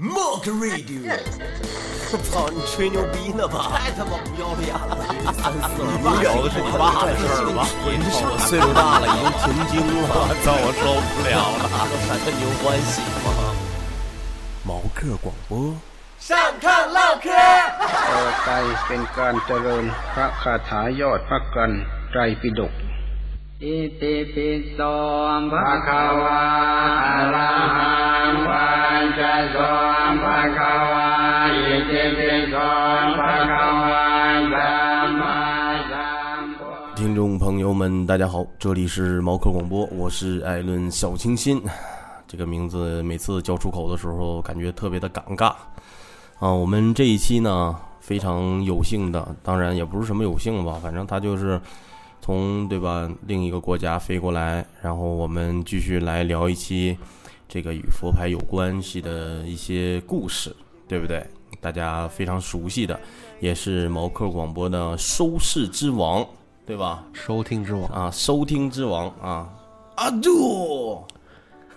[0.00, 1.00] Mock Radio，
[2.12, 3.70] 我操，你吹牛逼呢吧？
[3.70, 4.92] 太他妈不要脸了！
[5.10, 7.58] 你聊的是你爸的事儿吧？
[7.84, 10.08] 你是我岁数大了，已经停经了。
[10.10, 10.82] 我操，我受
[11.14, 11.64] 不了了！
[11.90, 12.08] 有啥
[12.40, 12.94] 牛欢喜
[13.24, 13.28] 吗？
[14.64, 15.52] 毛克广播，
[16.18, 17.30] 上炕唠嗑。
[17.30, 18.48] ต่อไป
[18.86, 19.84] เป็นการเจริญ
[20.14, 21.70] พระคาถายอดพระกัน
[22.10, 22.72] ไตรปิฎก
[23.64, 24.78] อิติปิโส
[25.52, 26.40] ภะคะวะ
[27.06, 27.94] อะระหั
[28.26, 28.68] งวั
[29.00, 29.56] นจะโส
[30.22, 31.10] ภะคะวะ
[31.56, 32.54] อิติปิโส
[33.18, 34.06] ภะคะวะ
[34.54, 34.72] สั
[35.04, 35.38] มมา
[35.90, 41.62] สัมพุทธัสสะ听众朋友们，大家好，这里是毛克广播，我是艾伦小清新。
[42.26, 45.52] 这个名字每次叫出口的时候，感觉特别的尴尬
[46.38, 46.52] 啊。
[46.52, 51.60] 我们这一期呢，非常有幸的，当然也不是什么有幸吧，反正他就是
[52.25, 56.97] 从对吧另一个国家飞过来，然后我们继续来聊一期
[57.47, 60.55] 这个与佛牌有关系的一些故事，
[60.87, 61.23] 对不对？
[61.61, 62.99] 大家非常熟悉的，
[63.39, 66.25] 也是毛克广播的收视之王，
[66.65, 67.03] 对吧？
[67.13, 69.47] 收听之王啊，收听之王啊，
[69.93, 71.03] 阿杜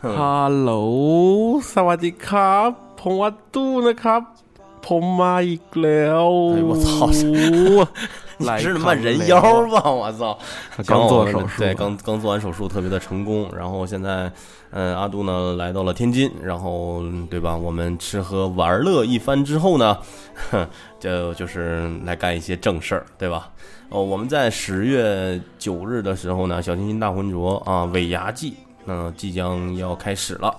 [0.01, 4.33] ，Hello，萨瓦迪卡，彭瓦杜那卡，
[4.81, 5.83] 彭马伊格，
[6.57, 7.11] 哎我操！
[8.39, 9.91] 你 来是他妈人了妖吧？
[9.91, 10.39] 我操！
[10.87, 13.51] 刚做手术对，刚刚做完手术，特别的成功。
[13.57, 14.33] 然后现在，
[14.71, 17.55] 嗯，阿杜呢来到了天津，然后对吧？
[17.57, 19.99] 我们吃喝玩乐一番之后呢，
[20.51, 20.67] 哼，
[20.99, 23.51] 就就是来干一些正事儿，对吧？
[23.91, 30.55] 哦，我们在十月九日的时候呢，小清新大浑浊啊尾牙季，那、即将要开始了。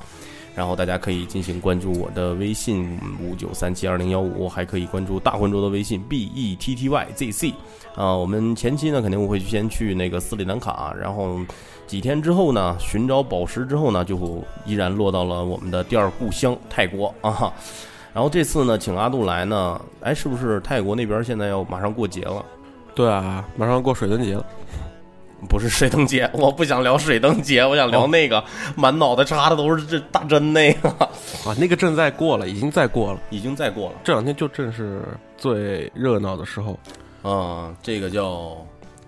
[0.59, 7.53] 然后大家可以进行关注我的微信五九三七二零幺五，还可以关注大浑浊的微信 b e t t y z c。
[7.95, 11.39] 啊，我们前期呢肯定会先去那个斯里兰卡，然后
[11.87, 17.53] 几天之后呢，寻找宝石之后呢，就依然落到了我们的第二故乡泰国啊。
[18.13, 22.43] 然后这次呢，请阿杜来呢，哎，是不是泰国那边现在要马上过节了？
[22.93, 24.45] 对啊，马上过水灯节了。
[25.47, 28.43] 不是水灯节， 我不想聊水灯节，我想聊那个、
[28.75, 30.89] 满脑袋插的都是这大针那个，
[31.45, 33.19] 啊，那个正在过了，已经在过了。
[33.29, 33.95] 已经在过了。
[34.03, 35.03] 这两天就正是
[35.37, 36.77] 最热闹的时候，
[37.21, 38.57] 啊，这个叫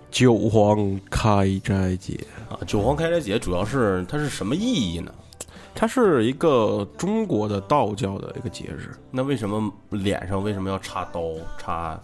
[0.10, 5.12] 九皇开斋节，啊九皇开斋节，主要是它是什么意义呢？
[5.74, 8.92] 它是一个中国的道教的一个节日。
[9.10, 11.22] 那为什么脸上为什么要插刀、
[11.58, 11.98] 插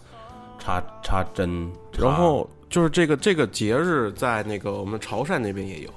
[0.58, 1.70] 插插针？
[1.92, 5.90] 插然后就是这个这个节日在那个我们潮汕那边也有，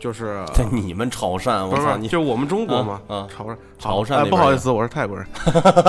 [0.00, 2.08] 就是 在你们潮汕，我不是操你！
[2.08, 5.26] 就我们中国嘛，嗯嗯潮汕潮汕不好意思，我是泰国人。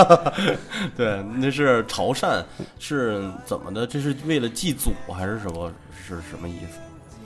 [0.96, 2.42] 对，那是潮汕
[2.78, 3.86] 是怎么的？
[3.86, 5.70] 这是为了祭祖还是什么？
[6.06, 6.78] 是什么意思？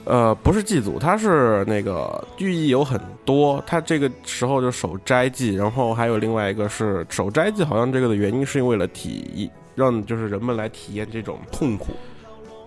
[0.05, 3.61] 呃，不是祭祖，它是那个寓意有很多。
[3.67, 11.89] 它这个时候就守斋祭，然后还有另外一个是守斋祭，好像这个的原因是为了体让就是人们来体验这种痛苦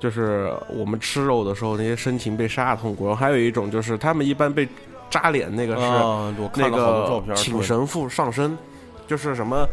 [0.02, 3.06] 就是我们吃肉的时候那些深情被杀的痛苦。
[3.06, 4.66] 然后还有一种就是他们一般被
[5.08, 6.34] 扎脸那个是啊！
[6.56, 8.58] 那个，请神父上身，
[9.06, 9.64] 就是什么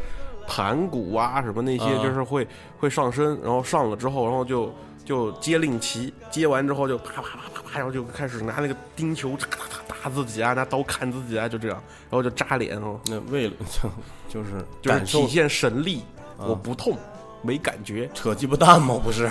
[0.45, 2.47] 盘古啊什么那些，啊就是会
[2.78, 4.72] 会上身，然后上了之后，然后就
[5.03, 13.89] 就接令旗，接完之后就啪啪啪啪啪，然后就开始拿那个钉球嚓嚓嚓打自己啊，拿刀砍自己啊，就这样，然后就扎脸哦，那为了就
[14.28, 16.03] 就是就是体现神力，
[16.38, 16.97] 啊我不痛，
[17.41, 18.09] 没感觉。
[18.13, 19.00] 扯鸡巴蛋吗？
[19.03, 19.29] 不是，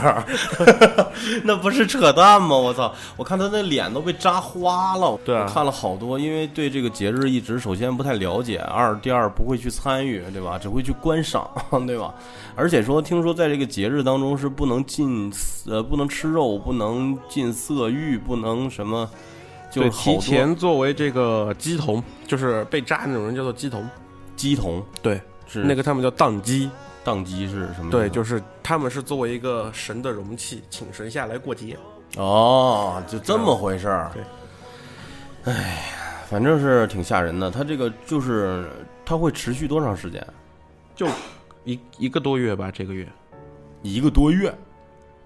[1.45, 2.57] 那不是扯淡吗？
[2.57, 2.93] 我操！
[3.17, 5.19] 我看他那脸都被扎花了。
[5.25, 10.59] 对啊看了好多，因为对这个节日一直首先不太了解，二第二不会去参与，对吧？
[10.59, 11.49] 只会去观赏，
[11.87, 12.13] 对吧？
[12.55, 15.33] 而且说，听说在这个节日当中是不能进
[15.67, 19.09] 呃不能吃肉，不能进色欲，不能什么，
[19.71, 23.89] 就对，提前作为这个鸡童，就是被扎那种人叫做鸡童，
[24.35, 26.69] 鸡童对，是那个他们叫宕机，
[27.09, 27.91] 宕机是什么？
[27.91, 31.79] 对，就是他们是作为一个神的容器，请神下来过节。
[32.17, 34.11] 哦，就这么回事儿。
[34.13, 34.23] 对，
[35.53, 37.51] 哎呀，反正是挺吓人的。
[37.51, 38.69] 它这个就是
[39.05, 40.27] 它会持续多长时间？
[40.95, 41.07] 就
[41.65, 43.09] 一一个多月吧，这个月。
[43.83, 44.53] 一个多月，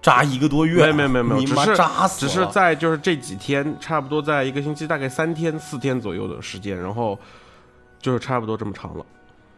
[0.01, 0.81] 扎一个多月？
[0.83, 7.17] 没有没有没有没，你妈只是扎死只是在就是这几天，差不多在一个星期，大概三天四天左右的时间，然后
[7.99, 9.05] 就是差不多这么长了。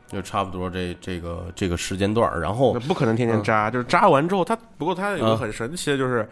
[0.08, 2.40] 就差不多这这个这个时间段。
[2.40, 5.38] 然后不可能天天扎，就是扎完之后，它不过它有个嗯。
[5.38, 6.28] 很神奇的，就是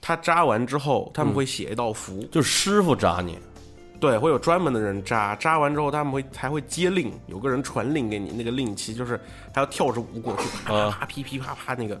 [0.00, 3.38] 它扎完之后，他们会写一道符，就是师傅扎你，
[4.00, 9.20] 对，会有专门的人扎，扎完之后他们会才会接令，有个人传令给你，那个令旗就是
[9.52, 12.00] 他要跳着舞过去，啪啪啪噼噼啪啪那个，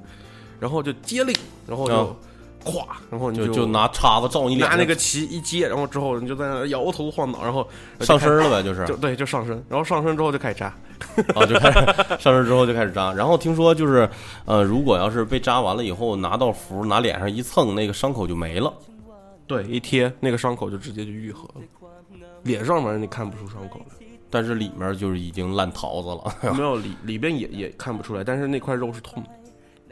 [0.58, 1.34] 然后就接令，
[1.66, 2.16] 然后就、嗯
[2.64, 7.66] 咵，然后你就就就拿叉子照你脸，拿那个旗一接，然后之后你就在那摇头晃脑，然后
[8.00, 10.74] 上身了呗，就是就对，就上身，然后上身之后就开始扎。
[11.34, 11.78] 啊， 就开始
[12.18, 13.10] 上身之后就开始扎。
[13.14, 14.06] 然后听说就是，
[14.44, 18.70] 呃，如果要是被扎完了以后，拿到符拿脸上一蹭，那个伤口就没了。
[19.46, 21.62] 对，一贴那个伤口就直接就愈合了。
[22.42, 29.30] 脸上面你看不出伤口来，但是里面就是已经烂桃子了 没有里里边也也看不出来，但是那块肉是痛的。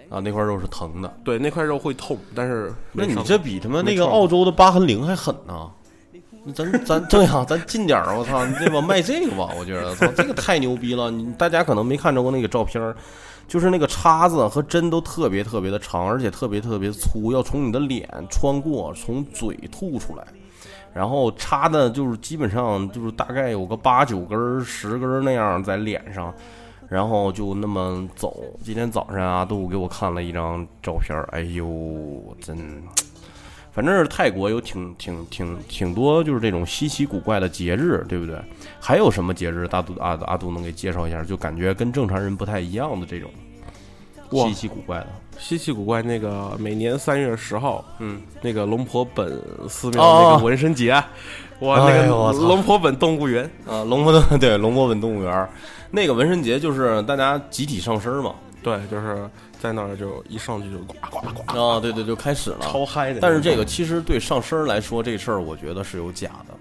[0.08, 1.12] 啊，那块肉是疼的。
[1.24, 5.70] 对，那块肉会痛，但是那你这比他妈那个澳洲的疤痕灵还狠呢！
[6.54, 11.10] 咱咱对呀、咱近点儿，我操，你这吧卖这个吧，我觉得，操，这个太牛逼了！
[11.10, 12.96] 你大家可能没看着过那个照片儿，
[13.46, 20.24] 就是那个叉子和针都特别特别的长，而且特别特别粗，要从你的脸穿过，从嘴吐出来，
[20.94, 26.32] 然后插的就是基本上就是大概有个八九根儿、十根儿那样在脸上，
[26.88, 28.42] 然后就那么走。
[28.62, 31.66] 今天早上阿杜给我看了一张照片儿，哎呦，
[32.40, 32.56] 真。
[33.70, 38.36] 反正是泰国有挺挺挺挺多就是这种稀奇古怪的节日，对不对？
[38.80, 39.68] 还有什么节日？
[39.68, 41.22] 大杜阿阿杜能给介绍一下？
[41.22, 43.30] 就感觉跟正常人不太一样的这种
[44.32, 45.06] 稀奇古怪的。
[45.38, 46.02] 稀奇古怪。
[46.02, 50.92] 那个每年三月十号，嗯，那个龙婆本寺庙哦那个纹身节，
[51.60, 55.48] 哇，哎那个龙婆本动物园，啊，龙婆的 对龙婆本动物园儿
[55.90, 58.34] 那个纹身节就是大家集体上身嘛。
[58.62, 59.28] 对，就是
[59.60, 62.58] 在那儿就一上去就呱呱呱，啊，对对，就开始了。
[62.62, 63.20] 超嗨的。
[63.20, 66.54] 但是这个其实对上身来说，这事儿我觉得是有假的。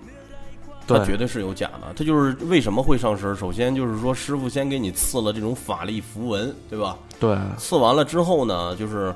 [0.87, 3.35] 它对绝对是有假的，它就是为什么会上身？
[3.35, 6.97] 首先就是说，师傅先给你刺了这种法力符文，对吧？
[7.19, 9.13] 对刺完了之后呢，就是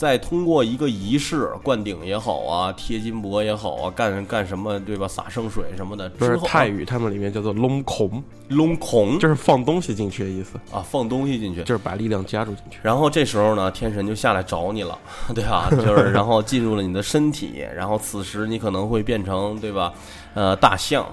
[0.00, 5.06] 再通过一个仪式，灌顶也好啊，贴金箔也好啊，干干什么对吧？
[5.06, 8.10] 洒圣水什么的，不是泰语，他们里面叫做龙孔，
[8.48, 11.62] 隆孔就是放东西进去的意思，啊，放东西进去。
[11.64, 12.78] 就是把力量加入进去。
[12.82, 14.98] 然后这时候呢，天神就下来找你了，
[15.36, 15.68] 对吧？
[15.84, 19.92] 就是然后进入了你的身体，然后此时你可能会变成对吧？
[20.32, 21.06] 呃，大象，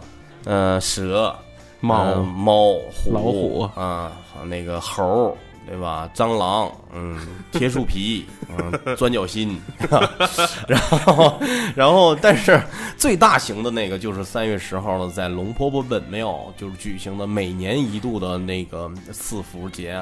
[0.46, 1.36] 呃，蛇，
[1.82, 4.14] 猫呃猫、虎、老虎啊，
[4.46, 5.34] 那个猴儿，
[5.68, 6.10] 对吧？
[6.16, 7.20] 蟑螂，嗯，
[7.52, 9.60] 铁树皮，嗯，钻脚心，
[10.68, 11.40] 然后，
[11.76, 12.62] 然后，但是
[12.98, 20.02] 最大型的那个就是三月十号呢，在龙婆婆本庙就是举行的每年一度的那个四福节。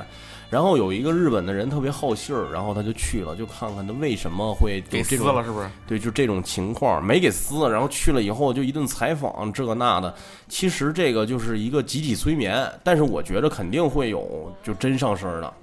[0.49, 5.69] 然后有一个日本的人特别好信儿，然后他就去了，就看看他为什么会有给这了是不是？
[5.87, 10.13] 对，就这种情况没给撕，然后去了以后就一顿采访这个那的。
[10.47, 15.53] 其实这个就是一个集体催眠，但是我觉得肯定会有就真上身儿的。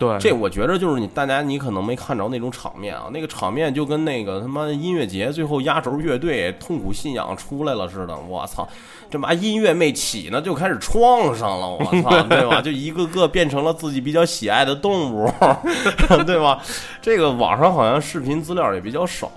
[0.00, 8.16] 对，这我觉得就是你大家你可能没看着那种场面啊，那个场面就跟那个他妈音乐节最后压轴乐队痛苦信仰出来了似的。
[8.16, 8.66] 我操，
[9.10, 12.62] 这妈音乐没起呢就开始创上了，我操，对吧？
[12.62, 15.30] 就一个个变成了自己比较喜爱的动物，
[16.24, 16.62] 对吧？
[17.02, 19.30] 这个网上好像视频资料也比较少。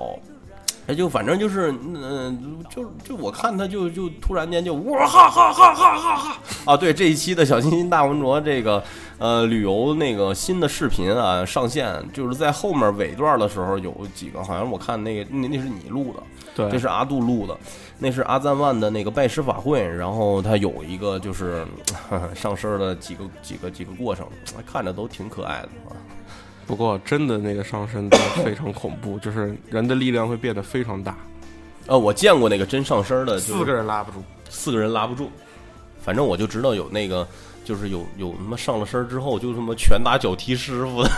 [0.85, 6.75] 哎，就反正就是，嗯、就就我看他就就突然间就哇哈哈哈哈哈哈啊！
[6.75, 8.83] 对，这一期的小清新大文卓这个
[9.17, 17.57] 呃旅游那个新的视频啊上线，就是在后面尾段的时候有几个，好像我看那个那那是你录的，对，这是阿杜录的，
[17.99, 21.65] 那是阿赞万的那个拜师法会，然后他有一个就是
[22.35, 24.27] 上身的几个几个几个过程，
[24.69, 25.95] 看着都挺可爱的啊。
[26.65, 31.15] 不过真的那个上身都非常恐怖，就是人的力量会变得非常大，
[31.87, 34.23] 呃，我见过那个真上身的，就是四个人拉不住。
[34.49, 35.29] 四个人拉不住，
[36.01, 37.27] 反正我就知道有那个，
[37.65, 41.09] 就是有有他妈上了身之后就他妈拳打脚踢师傅的，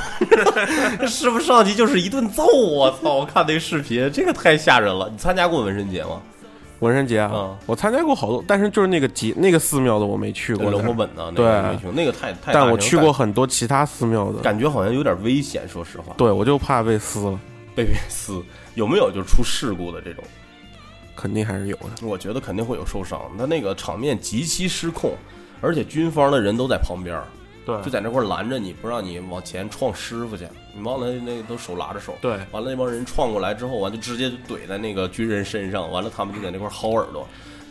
[1.05, 3.15] 师傅上去就是一顿揍，我操！
[3.15, 5.09] 我看那个视频，这个太吓人了。
[5.11, 6.21] 你参加过纹身节吗？
[6.85, 15.67] 纹身节啊，嗯我参加过好多，但是就是那个节那个寺庙的我没去过，龙火本的那对个没去，那个太太，但我去过很多其他寺庙的，感，觉好像有点危险。
[15.67, 17.39] 说实话，对我就怕被撕了，
[17.75, 18.41] 被被撕
[18.75, 20.23] 有没有就出事故的这种？
[21.15, 22.05] 肯定还是有的。
[22.05, 23.21] 我觉得肯定会有受伤。
[23.37, 25.13] 他那个场面极其失控，
[25.61, 27.19] 而且军方的人都在旁边。
[27.65, 30.45] 对就在那块拦着你，不让你往前撞师傅去。
[30.77, 37.25] 你忘了那都手拉着手，对完了那帮人撞过来之后，完就直接就怼在那个军人身上，完了他们就在那块薅耳朵，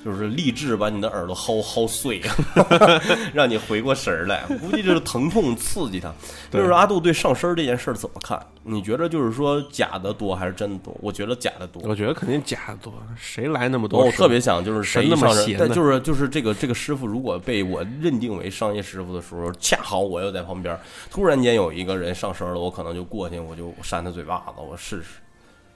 [0.04, 2.20] 就是励志把你的耳朵薅薅碎，
[3.32, 4.44] 让你回过神儿来。
[4.60, 6.12] 估计就是疼痛刺激他。
[6.50, 8.38] 就是阿杜对上身这件事儿怎么看？
[8.62, 10.94] 你觉得就是说假的多还是真的多？
[11.00, 11.82] 我觉得假的多。
[11.84, 14.04] 我觉得肯定假的多，谁来那么多？
[14.04, 20.78] 我特别想就是谁那么但就是就是这个这个师傅，如果被我认定为商业师傅的时候，恰好我又在旁边，
[21.10, 25.20] 突然间有一个人上身了，我可能就过去，我就扇他嘴巴子，我试试，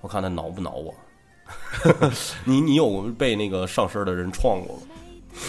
[0.02, 0.94] 我看他挠不挠我。
[2.44, 4.82] 你你有被那个上身的人撞过吗？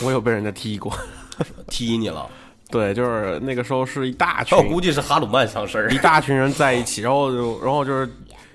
[0.03, 0.91] 我有被人家踢过。
[1.67, 2.29] 踢你了？
[2.69, 8.07] 对，就是那个时候是一大群我估计是哈鲁曼上身一大群人在一起，然后就然后就是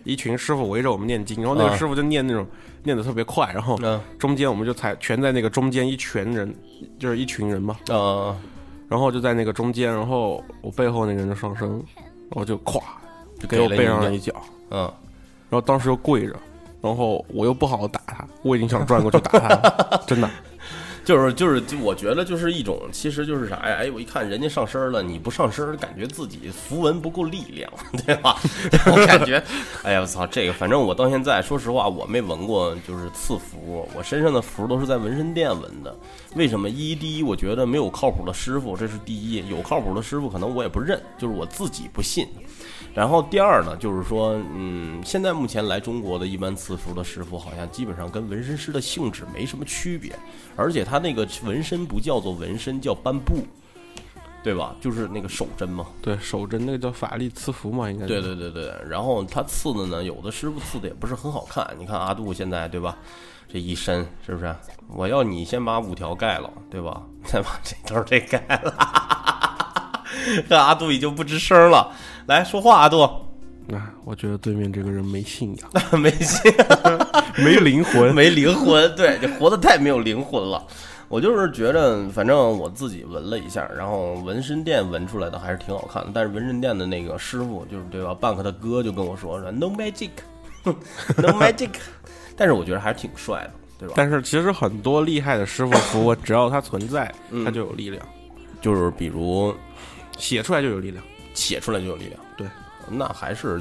[0.05, 2.47] 一群师傅围着我们念经，然后那个啊师傅就念那种
[2.85, 6.55] 念的特别快，然后嗯中间我们就才全在那个中间一群人，
[6.99, 8.37] 就是一群人嘛，呃，
[8.89, 12.81] 然后就在那个中间，然后我背后那个人就上身，然后就咵
[13.41, 14.33] 就给我背上了一脚，
[14.71, 14.83] 嗯，
[15.51, 16.37] 然后当时又跪着，
[16.85, 20.29] 然后我又不好打他，我已经想转过去打他了，真的。
[21.05, 23.77] 就是就是，就我觉得就是一种，其实就是啥呀？
[23.77, 27.71] 哎，我一看人家上身了，你不上身，感觉自己符文不够力量，
[28.05, 28.37] 对吧？
[28.87, 29.43] 我感觉，
[29.83, 35.95] 哎呀，我操，这个反正我到现在，说实话，我没纹过就是刺符，我身上的符都是在纹身店纹的。
[36.35, 36.69] 为什么？
[36.69, 42.27] 一第一，我觉得没有靠谱的师傅，这是第一；有靠谱的师傅，可能我也不认，就是我自己不信。
[42.93, 50.13] 然后第二呢，就是说，嗯，现在目前来中国的一般刺符的师傅，好像基本上跟纹身师的性质没什么区别，
[50.57, 53.47] 而且他那个纹身不叫做纹身，叫斑布，
[54.43, 54.75] 对吧？
[54.81, 55.87] 就是那个手针嘛。
[56.03, 61.67] 对手针那个叫法力赐福嘛，应该对对对对，然后他刺的呢，有的师傅刺的也不是很好看。
[61.79, 62.97] 你看阿杜现在对吧？
[63.53, 64.55] 这一身是不是？
[64.89, 67.03] 我要你先把五条盖了，对吧？
[67.25, 68.75] 再把这头这盖了。
[70.49, 71.93] 这阿杜已经不吱声了，
[72.27, 75.71] 来说话，阿杜啊，我觉得对面这个人没信仰，
[76.01, 76.53] 没劲。
[77.43, 78.14] 没灵魂。
[78.14, 80.64] 没灵魂，对，就活得太没有灵魂了。
[81.09, 86.11] 我就是觉着，反正我自己纹了一下，然后纹身店纹出来的还是挺好看的。
[86.14, 91.71] 但是纹身店的那个师傅，就是对吧，Bank 他哥就跟我说说 No magic，No magic，
[92.37, 93.50] 但是我觉得还是挺帅的，
[93.81, 93.95] 对吧？
[93.97, 98.05] 但是其实很多厉害的师傅符文，只要他存在，嗯它就有力量，
[98.61, 99.55] 就是比如
[100.19, 101.03] 写出来就有力量。
[101.35, 102.47] 写出来就有力量，对，
[102.88, 103.61] 那还是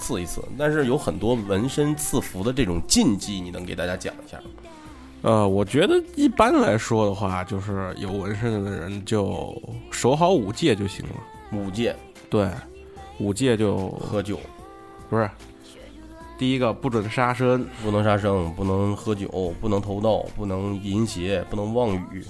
[0.00, 0.42] 刺一刺。
[0.58, 4.44] 但是有很多纹身刺符的这种禁忌，你能给大家讲一下吗？
[5.22, 9.54] 呃，我觉得一般来说的话，就是有纹身的人就
[9.90, 11.14] 守好五戒就行了。
[11.52, 11.94] 五戒
[12.30, 12.48] 对，
[13.18, 14.40] 五戒就喝酒
[15.10, 15.28] 不是
[16.38, 22.24] 第一个不准杀生，不能杀生，不能喝酒，不能偷盗，不能淫邪，不能妄语，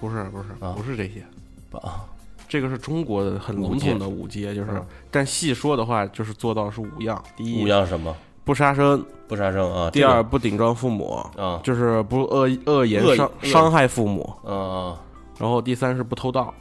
[0.00, 1.24] 不是不是、啊不是这些，
[1.72, 2.04] 啊，
[2.48, 8.14] 这个是中国的很笼统的五阶，就是、嗯但细说的话，就是做到是五样：第一五样什么？
[8.44, 9.90] 不杀生，不杀生啊。
[9.90, 15.00] 第二不顶撞父母，啊，就是不恶恶言伤伤害父母，啊
[15.38, 16.54] 然后第三是不偷盗，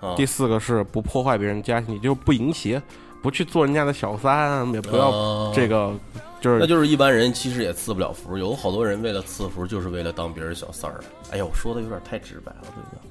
[0.00, 2.82] 啊，第四个是不破坏别人家庭，就是不淫邪，
[3.22, 5.92] 不去做人家的小三，也不要呃这个，
[6.40, 11.00] 就是那就是一般人其实也赐不了福，有好多人为了赐福就是为了当别人小三儿。
[11.30, 13.03] 哎呦，说的有点太直白了，对不对？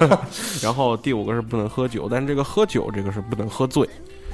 [0.62, 3.88] 然后第五个是不能喝酒，但是这个喝酒这个是不能喝醉，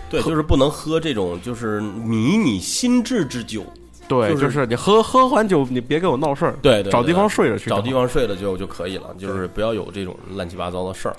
[0.08, 3.64] 对，就是不能喝这种就是迷你心智之酒。
[4.08, 7.92] 对，就是就是你喝喝完酒，你别给我闹事儿，对对对找地方睡着去，找地。
[7.92, 11.14] 方睡了就就可以了，就是不要有这种乱七八糟的事儿。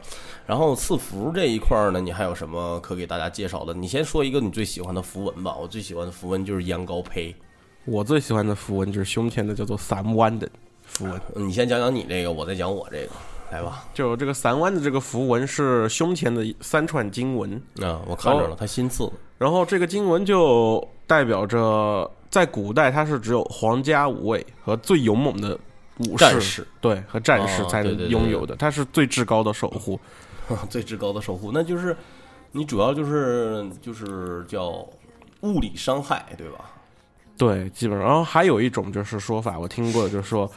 [0.45, 3.73] 然后赐符这一块儿呢，你还有什么可给大家介绍的？
[3.73, 5.55] 你先说一个你最喜欢的符文吧。
[5.55, 7.33] 我最喜欢的符文就是羊羔胚。
[7.85, 10.49] 我最喜欢的符文就是胸前的叫做三弯的
[10.83, 13.11] 符文，你先讲讲你这个，我再讲我这个，
[13.51, 13.85] 来吧。
[13.93, 19.13] 就这个三弯的这个符文是胸前的三串经文，啊，我看着哦了，他新赐的。
[19.37, 25.59] 然后这个经文就代表着在古代它是只有皇家五位和最勇猛的
[25.97, 29.99] 武士，对和战士哦才能拥有的，它是最至高的守护。
[30.69, 31.95] 最至高的守护，那就是
[32.51, 34.85] 你主要就是就是叫
[35.41, 36.65] 物理伤害，对吧？
[37.37, 40.51] 对，基本上，然后还有一种就是说法，我听过，就是说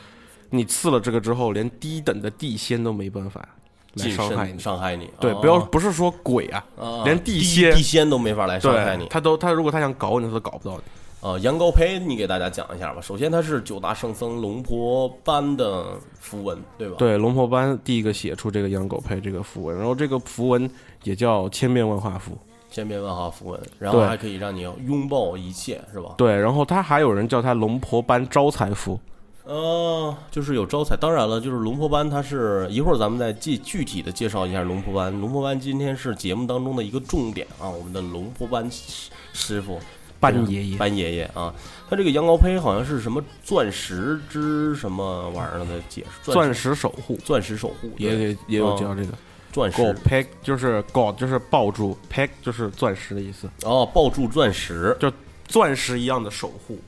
[0.50, 3.46] 你刺了这个之后，连低等的地仙都没办法
[3.94, 4.58] 来伤害你。
[4.58, 5.10] 伤害你。
[5.20, 9.06] 对，哦不要不是说鬼啊，啊连地地仙地仙都没法来伤害你，。
[9.08, 10.82] 他都他如果他想搞你，他都搞不到你。
[11.26, 13.00] 啊，羊羔胚，你给大家讲一下吧。
[13.00, 16.96] 首先，它是九大圣僧龙婆班的符文，对吧？
[16.98, 20.70] 对，龙婆班第一个写出这个羊狗胚这个符文，然后这个符文
[21.02, 22.36] 也叫千变万化符。
[22.70, 26.10] 千变万化符文，然后还可以让你拥抱一切，是吧？
[26.18, 29.00] 对，然后他还有人叫他龙婆班招财符。
[29.44, 30.96] 呃，就是有招财。
[30.96, 35.12] 当然了，就是龙婆班，它是一会儿咱们再具具体的介绍一下龙婆班。
[35.20, 39.78] 龙婆班今天是节目当中的一个重点啊，我们的龙婆班师师傅
[40.18, 40.78] 班爷爷。
[40.78, 41.54] 班爷爷啊，
[41.90, 46.70] 他这个羊羔胚好像是什么钻石之什么玩意儿的解释，钻石。
[46.70, 47.16] 石守护。
[47.24, 48.18] 钻石守护也对。
[48.18, 48.78] 也也有哦。
[48.80, 49.12] 叫这个。
[49.52, 49.76] 钻石。
[49.76, 54.96] g o peg 就是 god 就是抱住，peg 就是钻石的意思，哦，抱住钻石。
[54.98, 55.12] 就
[55.46, 56.78] 钻石一样的守护，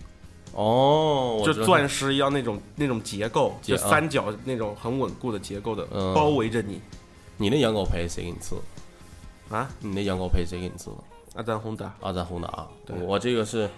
[0.57, 6.81] 哦，就钻石一样那种那种结构，就三角那种很稳固的结构的嗯包围着你
[7.37, 8.57] 你那羊羔胚谁给你刺？
[9.51, 9.69] 啊。
[9.81, 10.97] 你那羊羔胚谁给你刺的？
[11.35, 13.69] 阿赞宏达，阿赞宏达，对我这个是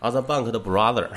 [0.00, 1.08] 阿赞 bank 的 brother，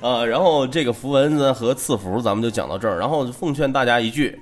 [0.00, 4.40] 啊，然后这个符文呢和赐福咱们就讲到这儿，然后奉劝大家一句，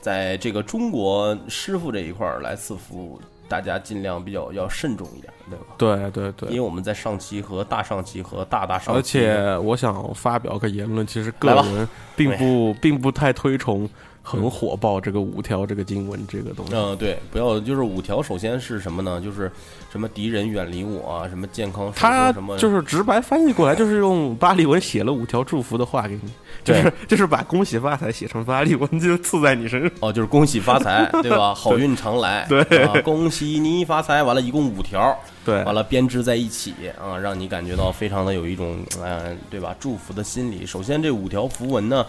[0.00, 3.20] 在这个中国师傅这一块儿来赐符，
[3.54, 5.64] 大大家尽量比较要慎重一点，对吧？
[5.78, 6.48] 对对对。
[6.48, 13.88] 因为我们在上期和大上期和大大上期，而且我想发表个言论，其实个人并不并不太推崇
[14.26, 16.72] 很火爆这个五条这个经文这个东西。
[16.74, 19.20] 嗯，对，不要就是五条，首先是什么呢？
[19.20, 19.52] 就是
[19.92, 26.32] 什么敌人远离我啊，什么健康生他什么，就是 直白翻译过来，就是用巴利文写了五条祝福的话给你，
[26.64, 29.90] 就是就是把恭喜发财写成巴利文，就刺在你身上。
[30.00, 31.54] 哦，就是恭喜发财， 对吧？
[31.54, 34.22] 好运常来，对啊，恭喜你发财。
[34.22, 35.14] 完了，一共五条，
[35.44, 39.76] 对完了编织在一起啊，让你感觉到非常的有一种呃，对吧？
[39.78, 40.64] 祝福的心理。
[40.64, 42.06] 首先这五条符文呢，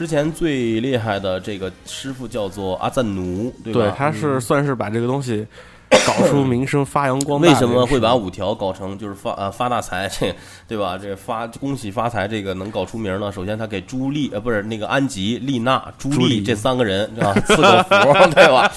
[0.00, 3.80] 之前最厉害的这个师傅叫做阿赞奴，对吧？
[3.80, 5.46] 对，他是算是把这个东西
[6.06, 7.54] 搞出名声、发扬光大为。
[7.56, 10.34] 什么会把五条搞成就是发呃发大财这
[10.66, 10.96] 对吧？
[10.96, 13.30] 这发恭喜发财这个能搞出名呢？
[13.30, 17.90] 首先他给朱莉呃不是那个安吉、丽娜、朱莉这三个人啊赐个福
[18.32, 18.72] 对吧？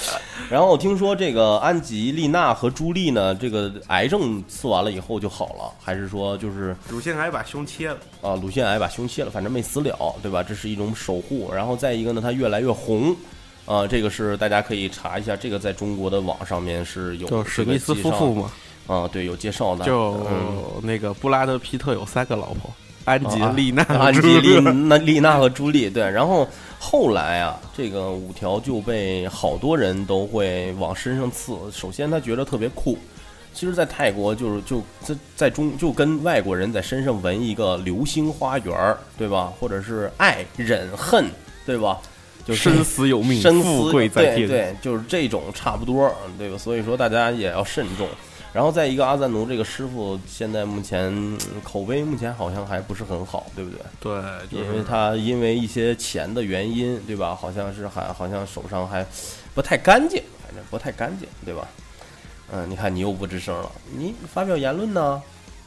[0.54, 7.98] 然后听说这个安吉、丽娜和朱莉呢，这个癌症刺完了以后就好了，还是说就是乳腺癌把胸切了？
[8.22, 10.44] 啊乳腺癌把胸切了，反正没死了，对吧？
[10.44, 11.52] 这是一种守护。
[11.52, 13.16] 然后再一个呢，它越来越红。
[13.66, 18.52] 啊，这个是大家可以查一下，这个在中国的网上面是有就史密斯夫妇嘛，
[18.86, 22.72] 啊，对，有介绍的，就嗯那个布拉德皮特有三个老婆，
[23.06, 26.04] 安吉啊、丽娜、安吉丽娜、丽娜和朱莉，对。
[26.10, 26.48] 然后
[26.80, 31.54] 后来啊，这个五条就被好多人都会往身上刺。
[31.72, 32.98] 首先，他觉得特别酷。
[33.54, 39.54] 其实，在泰国就是就在在中就跟外国人在身上纹一个流星花园儿，对吧？
[39.60, 41.26] 或者是爱、忍、恨，
[41.66, 42.00] 对吧？
[42.46, 44.48] 就是生死有命，生富死贵在天。
[44.48, 46.58] 对对，就是这种差不多，对吧？
[46.58, 48.08] 所以说大家也要慎重。
[48.54, 53.80] 然后再一个，阿赞奴这个师傅现在目前嗯口碑目前好像还不是很好，对不对？
[54.00, 54.14] 对，
[54.48, 57.36] 就因为他因为一些钱的原因，对吧？
[57.36, 59.04] 好像是还好像手上还
[59.56, 61.68] 不太干净，反正不太干净，对吧？
[62.52, 65.20] 嗯，你看你又不吱声了，你发表言论呢？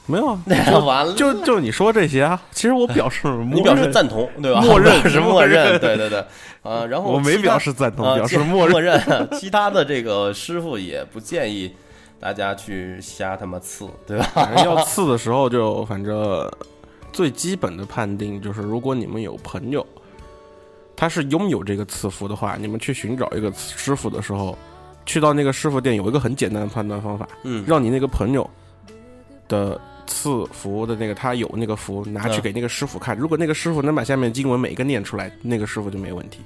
[0.08, 0.38] 没有啊，
[0.86, 4.60] 完了，就就你说这些啊，其实我表示 你表示赞同，对吧？
[4.60, 6.20] 默认是默 默认认，对对对，
[6.62, 9.02] 啊，然后我没表示赞同，啊，表示默认。
[9.04, 9.28] 认。
[9.32, 11.74] 其他的这个师傅也不建议
[12.18, 14.30] 大家去瞎他妈刺，对吧？
[14.34, 16.50] 反正要刺的时候就反正
[17.12, 19.86] 最基本的判定就是，如果你们有朋友
[20.96, 24.56] 他是拥有这个赐福的话，你们去寻找一个师傅的时候，
[25.04, 28.48] 去到那个师傅店有一个很简单的判断方法，嗯，让你那个朋友
[29.46, 36.40] 的赐福的那个他有那个符拿去嗯给那个师傅看，如果那个师傅能把下面经文每一个念出来，那个师傅就没问题。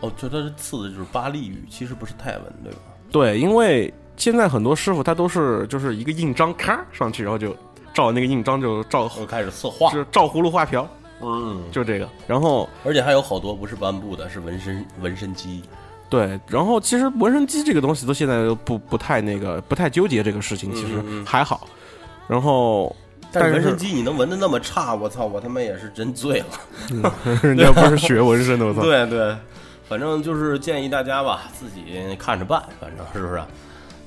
[0.00, 2.78] 哦，就他是刺的就是巴利语，其实不是泰文，对吧？
[3.10, 7.54] 对，因为现在很多师傅他都是就是一个印章咔上去，然后就
[7.92, 10.88] 照那个印章就照就开始策划，是照葫芦画瓢，
[11.20, 12.08] 嗯，就这个。
[12.26, 15.62] 然后而且还有好多不是颁布的，是纹身纹身机，
[16.08, 21.66] 对，然后其实纹身机这个东西都现在都不不太那个不太纠结这个事情，其实还好。
[22.26, 22.94] 然后
[23.32, 26.46] 但是但是纹身机你能纹的那么差，我操，我他妈也是真醉了。
[27.42, 28.80] 人家不是学纹身的，我操。
[28.82, 29.36] 对对，
[29.88, 33.42] 反正就是建议大家吧，自己看着办，反正是不是？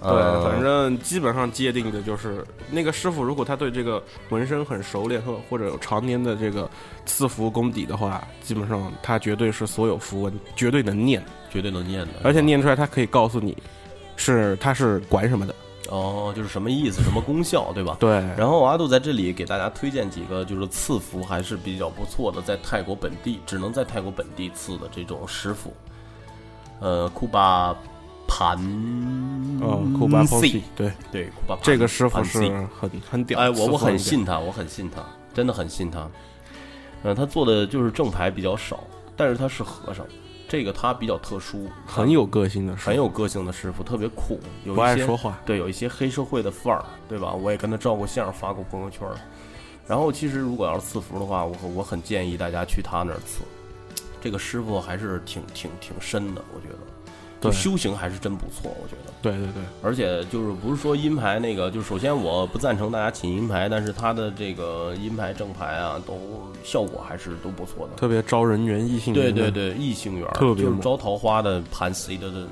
[0.02, 6.70] 对，嗯反正基本上界定的就是那个师傅，如果他对这个纹身很熟练，或或者有常年的这个
[7.06, 13.58] 赐符功底的话，基本上他绝对是所有符文绝对能念，绝对能念的，而且念出来他可以告诉你
[14.16, 15.56] 是他是管什么的。
[15.90, 17.96] 哦，就是什么意思，什么功效，对吧？
[17.98, 25.72] 对，然后阿杜在这里给大家推荐几个，就是赐符还是比较不错的，在泰国本地只能在泰国本地赐的这种师傅，
[26.82, 27.74] 呃，库巴
[28.28, 28.58] 盘，
[29.62, 32.40] 哦，库巴 o C，对，对，库巴盘这个师傅是
[32.80, 35.02] 很很屌，哎，我我很信他，我很信他，
[35.34, 36.08] 真的很信他。
[37.04, 38.84] 嗯、他做的就是正牌比较少，
[39.16, 40.06] 但是他是和尚，
[40.48, 45.40] 这个他比较特殊，很有个性的师傅，很有个性的师傅，特别酷，有不一些爱说话。
[45.46, 47.34] 对，有一些黑社会的范儿，对吧？
[47.34, 49.08] 我也跟他照过相，发过朋友圈。
[49.88, 53.42] 然后，其实如果要是赐福的话，我我很建议大家去他那儿赐。
[54.20, 56.80] 这个师傅还是挺挺挺深的，我觉得，
[57.40, 59.14] 就对修行还是真不错，我觉得。
[59.22, 66.18] 对对对，而且就是不是说阴牌那个，就首先我不赞成大家请阴牌，但是他的这个阴牌正牌啊，都
[66.64, 67.96] 效果还是都不错的。
[67.96, 72.48] 特别招人缘，异性缘对对，对，异性缘儿就招桃花的盘 C 的的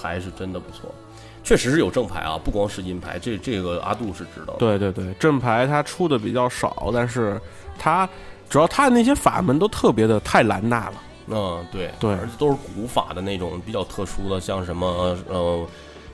[0.00, 0.94] 牌是真的不错，
[1.42, 4.58] 确实是有正牌啊，不光是阴牌，这这个阿杜是知道的。
[4.58, 7.40] 对对对，正牌他出的比较少，但是
[7.78, 8.08] 他
[8.48, 10.94] 主要他的那些法门都特别的太兰纳了。
[11.30, 15.66] 嗯，对对而且都是古法的那种比较特殊的，像什么呃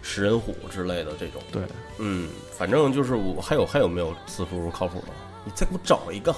[0.02, 1.40] 食人虎之类的这种。
[1.50, 1.62] 对，
[1.98, 5.08] 嗯，反正就是我还有还有没有赐福靠谱的？
[5.44, 6.34] 你再给我找一个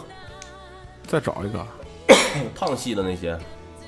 [1.06, 1.66] 再找一个，
[2.54, 3.38] 烫系的那些。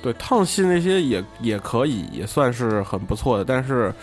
[0.01, 3.93] 对烫系那些也也可以，也算是很不错的，但是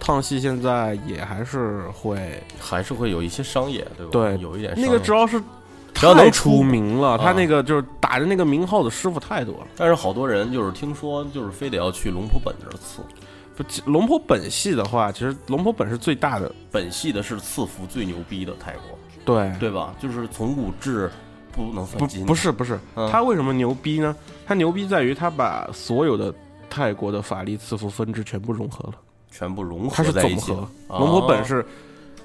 [0.00, 4.12] 烫戏现在也还是会，还是会有一些商业，对吧？
[4.12, 5.38] 对有一点商那个主要是
[5.94, 9.66] 只要能出太出名了，他啊那个就是打着那个名号的师傅太多了。
[9.76, 13.02] 但是好多人就是听说，就是非得要去龙婆本这儿刺。
[13.54, 19.94] 不，其龙婆本系的话，其实龙婆本是最大的，本系的是赐福最牛逼的泰国，对，对吧？
[20.00, 21.10] 就是从古至
[21.52, 24.16] 不能算不金，不是不是，嗯他为什么牛逼呢？
[24.46, 26.34] 他牛逼在于他把所有的
[26.70, 28.94] 泰国的法力赐福分支全部融合了，
[29.30, 30.68] 全部融它是总合在一起和了。。
[30.88, 31.66] 龙婆本哦是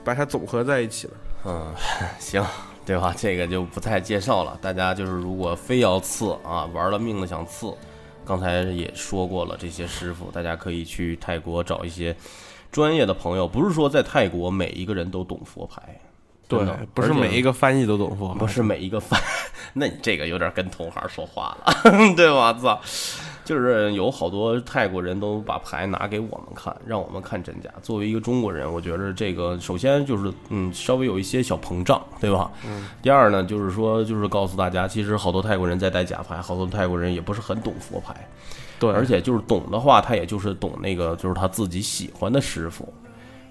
[0.06, 1.14] 把它总合在一起了。
[1.46, 1.68] 嗯，
[2.20, 2.42] 行，
[2.88, 3.13] 对吧？
[3.17, 4.58] 这个就不太介绍了。
[4.62, 7.71] 大家就是如果非要刺啊，玩了命的想刺，
[8.26, 12.15] 刚才也说过了，这些师傅大家可以去泰国找一些
[12.71, 13.45] 专业的朋友。
[13.45, 16.00] 不是说在泰国每一个人都懂佛牌，
[16.47, 16.60] 对，
[16.93, 19.21] 不是每一个翻译都懂佛牌，不是每一个翻，
[19.73, 21.73] 那你这个有点跟同行说话了，
[22.15, 22.54] 对吧？
[22.54, 22.80] 操，
[23.48, 27.70] 就是有好多泰国人都把牌拿给我们看，让我们看真假。
[27.82, 32.52] 作为一个中国人，我觉得这个首先就是嗯，稍微有一些小膨胀，对吧？
[32.68, 32.90] 嗯。
[33.02, 38.14] 第二呢，就是说，就是告诉大家，其实好多泰国人在戴假牌，好多泰国人也不是很懂佛牌，
[38.80, 42.94] 对，而且就是懂的话，他也就是懂那个就是他自己喜欢的师傅，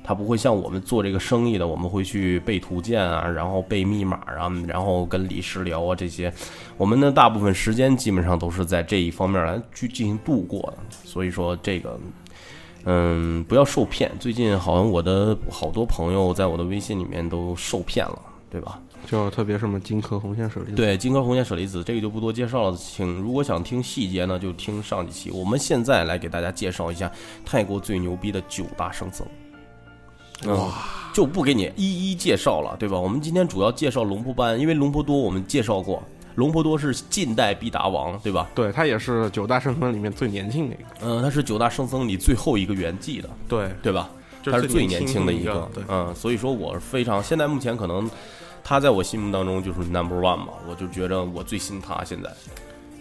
[0.07, 6.33] 他不会像我们做这个生意的，我们会去背图鉴啊，然后背密码啊，然后跟李师聊啊这些，
[6.77, 11.99] 我们的大部分时间基本上都是在这一方面来去进行度过的，所以说这个。
[12.89, 14.09] 嗯，不要受骗。
[14.21, 18.81] 最近好像我的好多朋友在我的微信里面都受骗了，对吧？
[19.09, 25.31] 就特别什么金科红线舍利子，对，金科红线舍利子这个就不多介绍了，请如果想听细节呢，就听上几期。
[25.33, 27.11] 我们现在来给大家介绍一下
[27.45, 29.27] 泰国最牛逼的九大圣僧。
[30.45, 30.73] 哇，
[31.13, 32.99] 就不给你一一介绍了，对吧？
[32.99, 36.03] 我们今天主要介绍龙婆班，因为龙婆多我们介绍过，
[36.35, 38.49] 龙婆多是近代必达王，对吧？
[38.55, 44.11] 对他也是九大圣僧里面最年轻的一个，嗯、他是九大圣僧里最后一个圆寂的，对，对吧？
[44.45, 48.09] 他是最年年轻的一一个，对，嗯，所以说我是非常现在目前可能
[48.63, 52.31] 他在我心目当中就是 number one 嘛，我就觉得我最信他现在。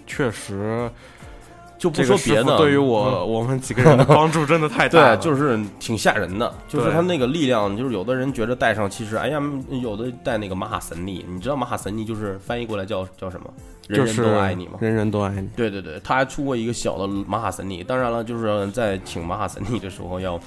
[0.08, 0.90] 确实，
[1.78, 9.42] 就不说别的，傅对于我我们几个人的帮助真的太大对了，，就是挺吓人的，就是对他那个力量，就是有的人觉得戴上，其实哎呀，
[9.82, 13.54] 有的戴那个马哈神尼，你知道马哈神尼就是翻译过来叫叫什么？
[13.88, 14.80] 人人都爱你嘛。
[14.80, 20.40] 人人都爱你，对对对，他还出过一个小的马哈神尼，当然了，就是在请马哈神尼的时候要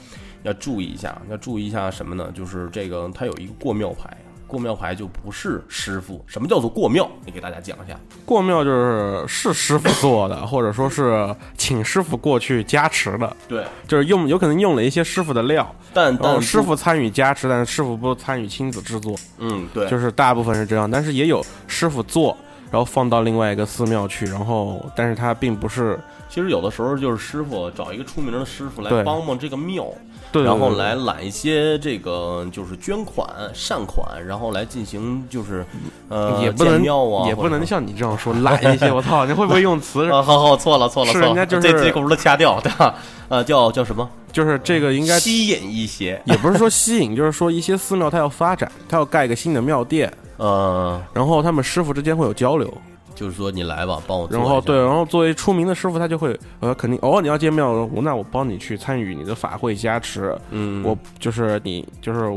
[0.42, 2.32] 要注意一下，要注意一下什么呢？
[2.34, 4.16] 就是这个他有一个过庙牌，
[4.48, 6.24] 过庙牌就不是师傅。
[6.26, 7.08] 什么叫做过庙？
[7.24, 7.96] 你给大家讲一下。
[8.24, 22.36] 过庙就是是师傅做的，或者说是请师傅过去加持的，对，就是用有可能用了一些师傅的料，但但师傅参与加持，但是师傅不参与亲子制作，嗯对，就是大部分是这样，但是也有师傅做，
[22.70, 29.86] 然后放到另外一个寺庙去，然后但是他并不是其实有的时候就是师傅找一个出名的师傅来帮帮这个庙，
[30.30, 35.64] 对，然后来揽一些这个就是捐款善款，然后来进行就是
[36.08, 40.10] 呃也不能建庙啊，也不能像你这样说揽一些，我操，你会不会用词？
[40.10, 42.94] 啊，好好错了错了，错了是人家就是这这个不是掐掉对吧？
[43.28, 44.08] 呃，叫叫什么？
[44.30, 52.72] 就是这个应该吸引一些也不是说吸引，就是说一些寺庙它要发展，它要盖一个新的庙殿，呃，然后他们师傅之间会有交流，
[53.18, 54.28] 就是说你来吧，帮我。
[54.30, 62.30] 然后对，然后作为出名的师傅，他就会呃肯定哦，你要建庙，我那我帮你去参与你的法会加持，嗯，我就是你就是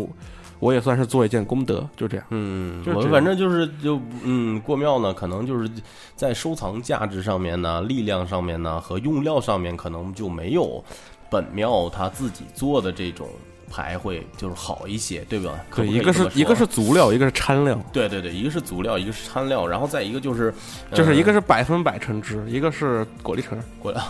[0.57, 2.25] 我也算是做一件功德，就这样。
[2.29, 5.69] 嗯，我反正就是就嗯，过庙呢，可能就是
[6.15, 10.83] 在收藏价值上面呢、力量上面呢和用料上面，可能就没有
[11.29, 13.27] 本庙他自己做的这种
[13.71, 15.51] 牌会就是好一些，对吧？
[15.69, 20.53] 可以一个是一个是足料，一个是掺料，对对对，一个是足料，一个是掺料，然后再一个就是
[20.93, 23.57] 就是一个是是百分百橙汁，一个是果粒橙。
[23.79, 24.01] 过来，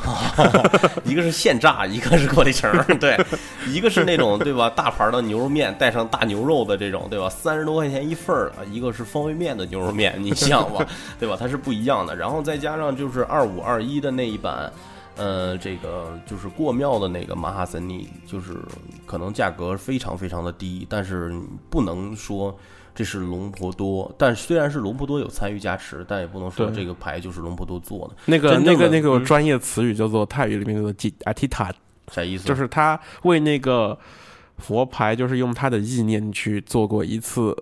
[1.05, 3.15] 一个是现榨， 一个是果粒橙， 对，
[3.67, 10.83] 一个是那种对吧大盘的牛肉面带上大牛肉的这种对吧，三十多块钱一份儿，一个是方便面的牛肉面，你想吧，
[11.19, 11.37] 对吧？
[11.39, 12.15] 它是不一样的。
[12.15, 14.71] 然后再加上就是二五二一的那一版。
[15.21, 18.57] 呃，这个就是过庙的那个马哈森尼，就是
[19.05, 21.31] 可能价格非常非常的低，但是
[21.69, 22.57] 不能说
[22.95, 24.11] 这是龙婆多。
[24.17, 28.15] 但虽然是龙婆多有参与加持，但也不能说这个牌就是龙婆多做的。
[28.25, 31.71] 那个那个那个专业词语叫做泰语里面叫做吉阿提塔，
[32.11, 32.47] 啥意思？
[32.47, 33.95] 就是他为那个
[34.57, 37.55] 佛牌，就是用他的意念去做过一次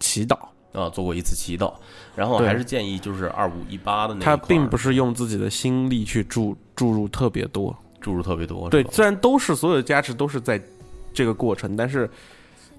[0.00, 0.36] 祈祷。
[0.74, 1.72] 啊，做过一次祈祷，
[2.14, 10.60] 然后还是建议就是二五一八的那一他并不是用自己的心力去注注入特别多，注入特别多，对虽然都是所有的加持都是在
[11.12, 12.10] 这个过程，但是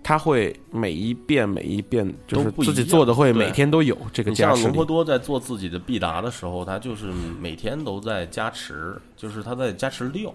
[0.03, 4.67] 他会每一遍每一遍就是自己做的会每天都有这个像加持力。
[4.67, 7.07] 龙婆多在做自己的必达的时候，他就是
[7.39, 10.31] 每天都在加持，就是他在加持料，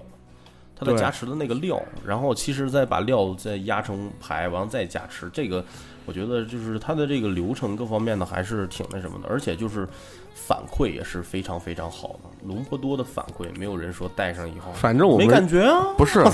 [0.74, 5.64] 他在加持的那个料，然后其实再把料再压成排，完了再加持，这个
[6.10, 9.88] 我觉得就是它的这个流程各方面呢还是挺那什么的，而且就是
[10.34, 12.48] 反馈也是非常非常好的。
[12.48, 16.24] 龙坡多的反馈，没有人说戴上以后反正我没感觉啊，不是，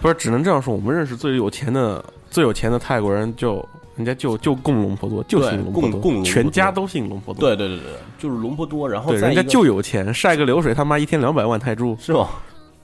[0.00, 3.62] 不是只能这样说，我们认识最有钱的最有钱的泰国人就
[3.96, 7.46] 人家就就供龙婆多，就对信龙婆多，全家都姓龙婆多。
[7.50, 11.94] 对对对对，就是龙婆多，然后对，人家就有钱，晒个流水他妈一天两百万泰铢。
[12.00, 12.30] 是吗？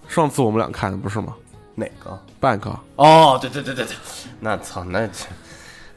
[0.06, 1.34] 上次我们俩看的不是吗
[1.74, 3.96] 哪个？？Bank 哦，对对对对对，
[4.40, 5.24] 那操那这。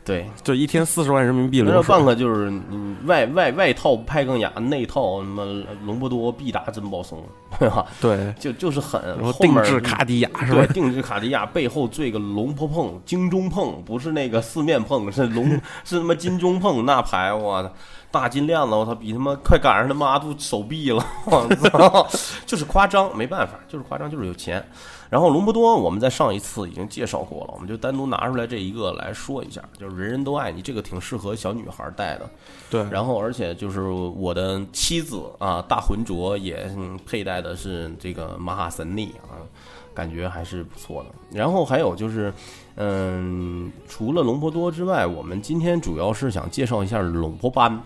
[0.03, 1.95] 对，就一天四十万人民币那流水。
[1.95, 5.45] 半个就是嗯外外外套派更雅，内套什么
[5.85, 7.23] 隆波多必达珍宝松，
[7.59, 7.85] 对吧？
[8.01, 10.73] 对，就就是狠，然后定制卡地亚是对，吧？
[10.73, 15.51] 定制卡地亚背后缀个龙坡碰、金中碰，不是那个四面碰，是龙
[15.85, 17.71] 是他妈金中碰那牌，我操，
[18.09, 22.07] 大金链子，我操，比他妈快赶上他妈阿杜手臂了，我操，
[22.47, 24.65] 就是夸张，没办法，就是夸张，就是有钱。
[25.11, 32.29] 然后龙波多，我们在上一次已经介绍过了，我们就单独拿出来这一个来说一下，就是人人都爱你，这个挺适合小女孩戴的。
[32.69, 39.35] 对，然后，而且就是我的妻子啊，大浑浊也嗯佩戴的是这个马哈森尼啊，
[39.93, 41.09] 感觉还是不错的。
[41.37, 42.33] 然后还有就是，
[42.77, 47.77] 嗯，除了龙波多之外，我们今天主要是想介绍一下龙波班。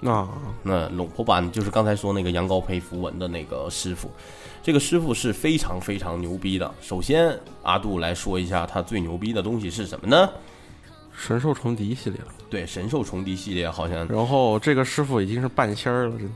[0.00, 0.26] 那
[0.62, 4.10] 那龙婆班就是刚才说那个羊羔胚符文的那个师傅，
[4.62, 6.72] 这个师傅是非常非常牛逼的。
[6.80, 10.30] 首先，阿杜来说一下他最牛逼的东西是什么呢？
[11.12, 12.28] 神兽重敌系列了。
[12.48, 16.32] 对，神兽重敌系列好像，然后这个师傅已经是半仙儿了，真的，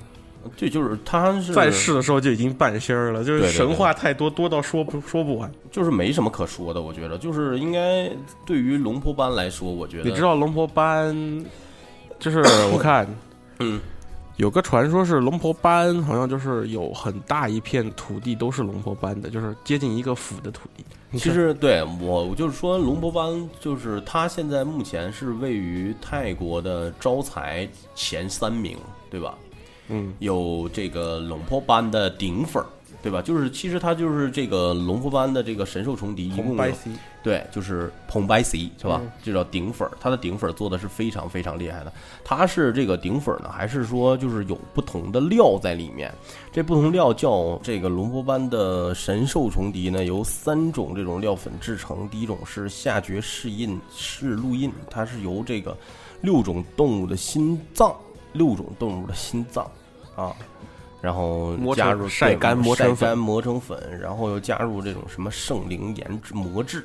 [0.56, 5.50] 这就是他是在世的时候就已经半仙儿了，就是对对对神话太多，多到说不说不完。
[5.72, 8.10] 就是没什么可说的，我觉得就是应该
[8.44, 11.16] 对于龙婆班来说，我觉得你知道龙婆班，
[12.18, 12.38] 就是
[12.70, 13.08] 我看，
[13.58, 13.80] 嗯，
[14.36, 20.84] 有个传说是龙婆班，好像就是有很大一片土地都是龙婆班的，就是接近一个府的土地。
[21.18, 28.76] 其实对我，我就是说龙婆班，就是它现在目前是位于泰国的招财前三名，
[29.08, 29.38] 对吧？
[29.88, 32.66] 嗯，有这个龙婆班的顶粉儿，
[33.00, 33.22] 对吧？
[33.22, 36.56] 就是其实它就是这个龙婆班的这个神兽重敌，一共
[37.24, 39.10] 对，就是蓬白 C 是吧嗯？
[39.22, 41.90] 这叫顶粉儿，它的顶粉儿做的是非常非常厉害的。
[42.22, 46.12] 它是这个顶粉儿呢，还是说就是有不同的料在里面？
[46.52, 52.06] 这不同料叫这个龙波班的神兽虫笛呢，由三种这种料粉制成。
[52.10, 55.74] 第一种是下绝式印式录印，它是由这个
[56.20, 57.96] 六种动物的心脏，
[58.34, 59.64] 六种动物的心脏
[60.14, 60.36] 啊。
[61.00, 66.82] 然后加入晒干磨成粉晒干磨成粉，然后又加入这种什么圣灵研制磨制，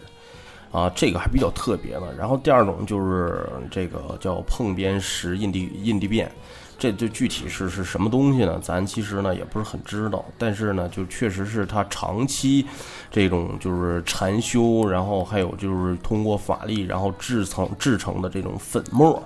[0.71, 2.13] 啊，这个还比较特别的。
[2.15, 6.31] 然后第二种就是这个叫碰边石印地印地变，
[6.77, 8.59] 这这具体是是什么东西呢？
[8.61, 12.65] 咱其实呢也不是很知道，但是呢，就确实是他长期
[13.11, 19.21] 这种就是禅修，然后还有就是通过法力，然后制成制成的这种粉末。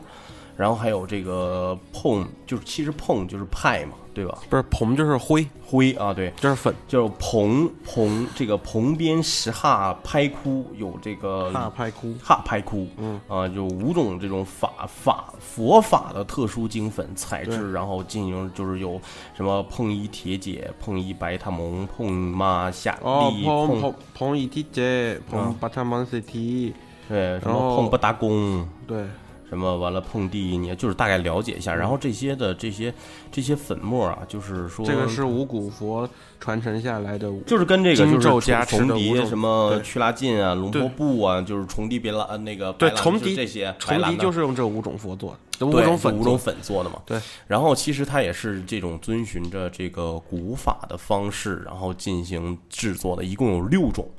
[0.56, 4.38] 然后还有这个碰，就是其实碰就是派嘛，对吧？
[4.49, 12.13] 不是蓬就是灰，灰啊，对，就是粉，就是蓬蓬这个蓬边石哈拍窟有这个哈拍窟。
[12.21, 13.19] 哈拍窟，嗯。
[13.28, 19.02] 啊，有五种这种法法佛法的特殊精粉材质，然后进行就是有
[19.36, 26.73] 什么碰一铁姐、碰一白塔蒙、碰妈夏哦，利、碰碰蓬蓬一铁姐，蓬嗯巴塔蒙 CT，
[27.10, 28.67] 对什然后么碰不打工。
[28.86, 29.06] 对，
[29.53, 32.93] 什么完了碰地，你就是大概了解一下，然后这些的这些
[33.31, 46.99] 这些粉末啊，就是说这个是五谷佛传承下来的，就是跟这个就是重敌的五种什么对去拉进啊、龙坡对布啊，就是重敌别拉呃那个对重敌是这些白重敌兰的就是用这五种佛做的，五种粉，五种粉做的嘛。
[47.05, 54.09] 对，然后其实它也是这种遵循着这个古法的方式，然后进行制作的，一共有六种，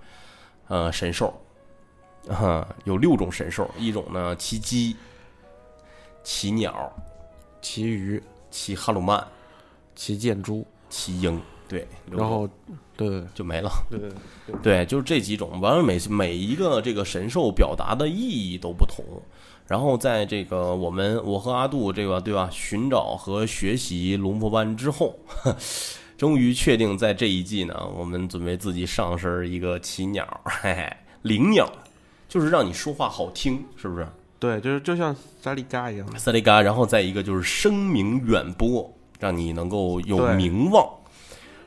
[0.68, 1.34] 呃，神兽，
[2.28, 4.96] 啊， 有六种神兽，一种呢骑鸡、
[6.24, 6.92] 骑鸟、
[7.62, 9.24] 骑鱼骑哈鲁曼、
[9.94, 12.48] 骑箭猪，骑鹰，对，然后
[12.96, 13.70] 对对就没了。
[13.90, 14.10] 对对
[14.46, 19.04] 对，对，就是这几种，完了每每一个这个神兽表达的意义都不同。
[19.66, 25.18] 然后在这个我们我和阿杜这个对吧，寻找和学习龙婆班之后，
[26.18, 31.66] 终于确定在这一季呢，我们准备自己上身一个奇鸟，嘿嘿，灵鸟，
[32.28, 34.06] 就是让你说话好听，是不是？
[34.44, 40.86] 对，就是就像萨利嘎一样，萨利嘎，然后再一个就是声名远播，让你能够有名望。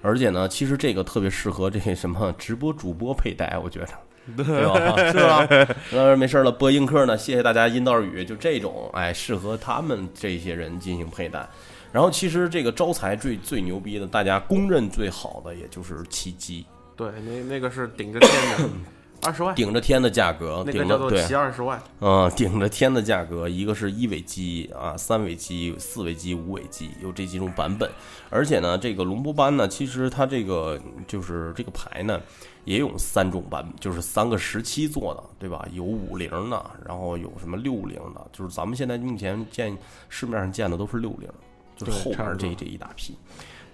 [0.03, 3.87] 而且呢，其实这个特别适合这什么直播主播佩戴，我觉得。
[4.35, 4.95] 对吧？
[5.09, 5.75] 是吧？
[5.89, 11.47] 那，没事了，播映客呢，谢谢大家阴道雨，就这种，哎，适合他们这些人进行佩戴。
[11.93, 16.65] 然后，其实这个招财最最牛逼的，大家公认最好的，也就是奇迹，
[16.97, 18.69] 对，那那个是顶着天的，
[19.23, 21.81] 二十万，顶着天的价格，那个叫做二十万。
[21.99, 27.89] 嗯，顶着天的价格，一个是一尾机啊，三尾机、四尾机、五尾机，有这几种版本。
[28.29, 32.21] 而且呢，这个龙波班呢，其实它这个就是这个牌呢，
[32.65, 35.67] 也有三种版，就是三个时期做的，对吧？
[35.71, 39.75] 有五零的，然后有什么六零的，就是咱们现在目前见
[40.09, 41.29] 市面上见的都是六零，
[41.75, 43.15] 就是后边这这一大批。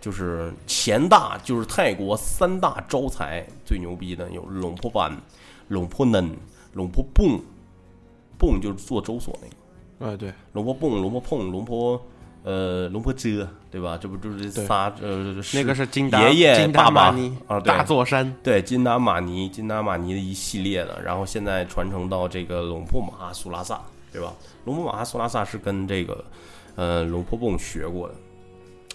[0.04, 5.10] 就是前大，就是泰国三大招财最牛逼的有龙坡班、
[5.70, 6.30] 龙坡嫩、
[6.74, 7.39] 龙坡蹦，
[8.38, 10.12] 蹦就是做周所那个。
[10.12, 12.06] 哎，对，龙坡蹦、龙坡碰、龙坡
[12.44, 13.98] 呃龙坡遮，对吧？
[13.98, 18.36] 这不就是对仨呃那个是金达爷爷金达爸爸玛尼啊，对大座山。
[18.44, 24.34] 对金达玛尼、金达玛尼的一系列的，然后现在传承到这个龙坡马哈苏拉萨，对吧？
[24.66, 26.26] 龙坡马哈苏拉萨是跟这个
[26.76, 28.16] 呃龙坡蹦学过的。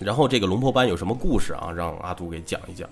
[0.01, 1.71] 然后这个龙婆班有什么故事啊？
[1.75, 2.89] 让阿杜给讲一讲。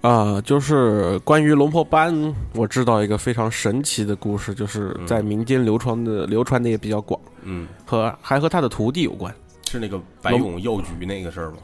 [0.00, 9.34] 啊、就是关于龙婆班，我知道一个非常神奇的故事，就是在民间流传的，流传的也比较广，嗯，和还和他的徒弟有关。
[9.68, 11.56] 是那个白勇药局那个事儿吗？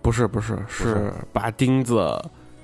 [0.00, 2.18] 不是不是，是拔钉子，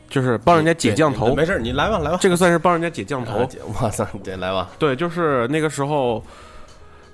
[0.09, 1.35] 就是帮人家解降头。
[1.35, 2.19] 没事儿，你来吧，来吧。
[2.21, 3.41] 这个算是帮人家解降头。
[3.41, 3.49] 啊
[3.83, 4.71] 我操， 这来吧。
[4.79, 6.23] 对，就是那个时候，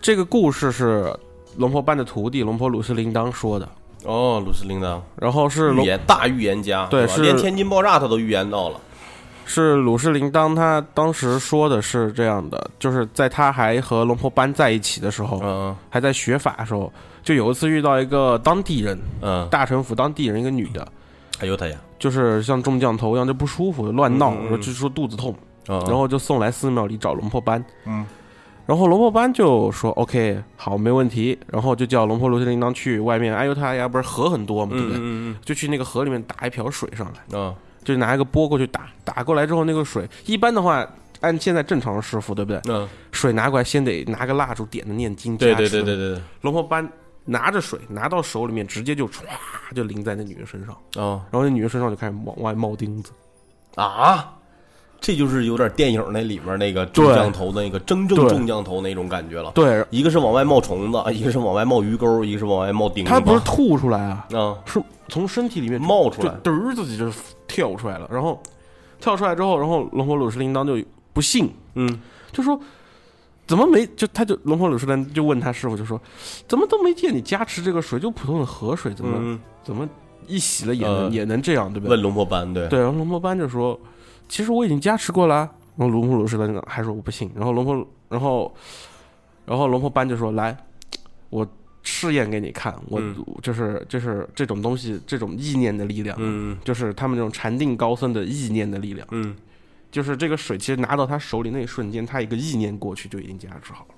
[0.01, 1.11] 这个故事是
[1.57, 3.67] 龙婆班的徒弟龙婆鲁斯铃铛说的，
[4.05, 8.81] 哦，鲁斯林的，然后是预龙言大预言家，对是连天津爆炸他都预言到了。
[9.45, 16.91] 是鲁士林当，他当时说的是这样的，就是在他还和龙婆班在一起的时候，嗯还在学法的时候，
[17.23, 20.87] 就有一次遇到一个当地人，嗯，大城府当地人，一个女的，
[21.41, 21.77] 哎呦他呀。
[21.99, 25.33] 就是像中降头一样就不舒服，乱闹，嗯嗯说就说肚子痛，
[25.67, 27.65] 然然后就送来寺庙里找龙婆班。
[27.87, 28.05] 嗯，
[28.67, 34.99] 然后龙婆班就说 OK 好没问题，然后就叫龙婆罗西铃铛去外面，哎呦他呀不是河很多嘛，对不对？
[35.01, 40.87] 嗯就去那个河里面打一瓢水上来，嗯嗯就拿一个钵过去打，打过来之后那个水，一般的话
[41.21, 42.61] 按现在正常的师傅对不对？
[42.69, 45.69] 嗯，水拿过来先得拿个蜡烛点着念经对加持。
[45.69, 46.89] 对对对对对，龙婆班
[47.25, 49.23] 拿着水拿到手里面，直接就唰
[49.75, 51.21] 就淋在那女人身上，哦。
[51.31, 53.13] 然后那女人身上就开始往外冒钉子。
[53.77, 54.35] 啊，
[55.03, 59.51] 这就是有点电影那里面那个中降头的那个真正对中降头那种感觉了。
[59.53, 63.11] 对，一个是往外冒虫子，一个是往外冒鱼钩，一个是往外冒钉子。
[63.11, 66.33] 他不是吐出来啊，啊，是从身体里面冒出来。
[66.45, 67.11] 就嘚儿自己就
[67.49, 68.41] 跳出来了，然后
[69.01, 72.59] 跳出来之后，然后龙婆鲁士铃铛就不信，嗯就说
[73.45, 76.01] 怎么没就他就龙婆鲁士铃就问他师傅就说
[76.47, 79.87] 怎么都没见你加持这个水，就普通的河水，怎么、嗯，怎么
[80.29, 81.91] 一洗了也能、呃也能这样，对不对？
[81.91, 82.69] 问龙婆班对。
[82.69, 83.79] 对，然后龙婆班就说
[84.33, 88.55] 其实我已经加持过了啊，然后龙婆鲁士铃铛还说我不信，然后龙婆然后
[89.45, 90.57] 然后龙婆班就说来
[91.29, 91.47] 我。
[91.85, 99.35] 试验给你看，我嗯就是就是这种东西，这种意念的力量，嗯就是他们这种禅定高僧的意念的力量，嗯，
[99.91, 103.95] 就是这个水其实拿到他手里那一瞬间，他一个意念过去就已经加持好了。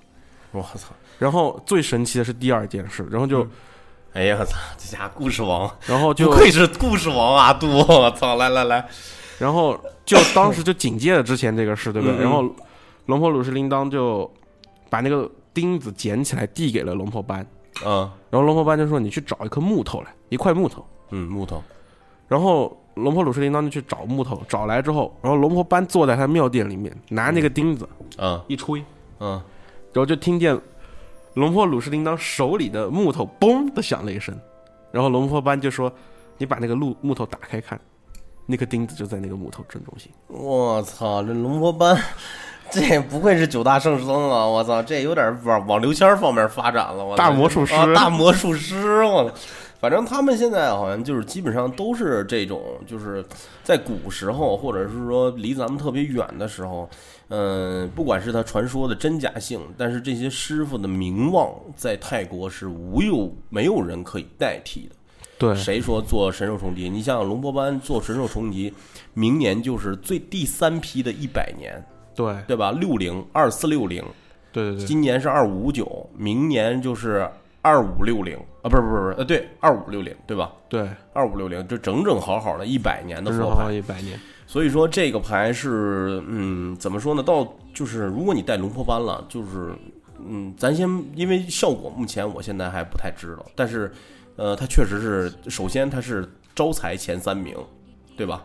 [0.51, 0.95] 我操！
[1.19, 3.47] 然后最神奇的是第二件事，然后就、
[4.13, 4.57] 哎呀，我操！
[4.79, 7.67] 这家故事王，然后就不愧是故事王阿杜！
[7.69, 8.35] 我操！
[8.37, 8.89] 来来来，
[9.39, 12.17] 然后就当时就紧接着之前这个事，对不对？
[12.17, 12.21] 嗯嗯。
[12.21, 12.55] 然后
[13.07, 14.29] 龙婆鲁士铃铛就
[14.89, 17.45] 把那个钉子捡起来递给了龙婆班，
[17.85, 18.09] 嗯。
[18.29, 20.85] 然后龙婆班就说：“你去找一颗木头来，一块木头。
[21.11, 21.63] 嗯，木头，”
[22.27, 28.83] 然后龙婆鲁士铃铛就去找木头，找来之后，然后龙婆班坐在他庙殿里面，拿那个钉子嗯一吹，
[29.19, 29.31] 嗯，
[29.93, 30.59] 然后就听见
[31.35, 34.35] 龙婆鲁士铃铛手里的木头嘣的响了一声，
[34.91, 35.91] 然后龙婆班就说
[36.39, 37.79] ：“你把那个木木头打开看，
[38.45, 40.11] 那颗钉子就在那个木头正中心。
[40.27, 41.23] 我操！
[41.23, 41.99] 这龙婆班，
[42.69, 44.45] 这不愧是九大圣僧啊！
[44.45, 47.03] 我操，这有点往往刘谦儿方面发展了。
[47.03, 49.03] 我大魔术师啊大魔术师！
[49.03, 49.35] 我操，
[49.79, 53.25] 反正他们现在好像就是基本上都是这种，就是
[53.63, 56.89] 在古时候，或者是说离咱们特别远的时候，
[57.29, 64.95] 嗯，不管是他传说的真假性，但是这些师傅的名望在泰国是无有没有人可以代替的。
[65.37, 66.89] 对谁说做神兽重击？
[66.89, 68.73] 你像龙波班做神兽重击，
[69.13, 71.83] 明年就是最第三批的一百年，
[72.15, 72.71] 对对吧？
[72.71, 74.03] 六零二四六零，
[74.51, 77.29] 对对对，今年是二五五九，明年就是
[77.61, 80.51] 二五六零啊，不是不是不是，呃，对，二五六零，对吧？
[80.69, 84.19] 对，二五六零，这整整好好的一百年的佛牌，一百年。
[84.47, 87.23] 所以说这个牌是，嗯，怎么说呢？
[87.23, 89.73] 到就是如果你带龙婆班了，就是，
[90.25, 93.91] 嗯，咱先因为效果目前我现在还不太知道，但是，
[94.35, 97.55] 呃，他确实是，首先他是招财前三名，
[98.17, 98.43] 对吧？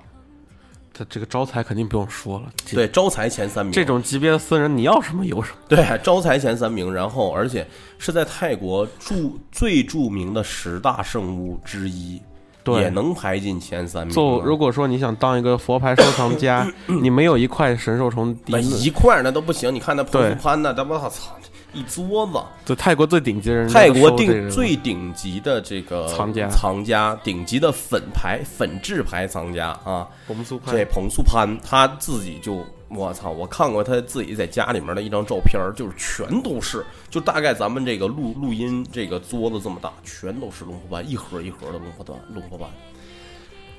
[0.92, 5.58] 他这个招财肯定不用说了，对，招财前三名，这种级别的僧人，你要什么有什么。
[5.68, 7.66] 对招财前三名，然后而且
[7.96, 12.20] 是在泰国著最著名的十大圣物之一，
[12.64, 14.14] 对也能排进前三名。
[14.14, 21.38] 就如果说你想当一个佛牌收藏家， 你没有一块神兽虫那，一块那都不行，你看那彭对素潘那，他妈操，
[21.72, 22.38] 一桌子。
[22.64, 42.68] 就泰国最顶级的人，泰国定顶最顶级的这个藏家藏家，顶级的粉牌粉质牌藏家啊，红苏这彭素潘他自己就我操，我看过他自己在家里面的一张照片，就是全都是，就大概咱们这个录录音这个桌子这么大，全都是龙虎斑，一盒一盒的龙虎斑，龙虎斑。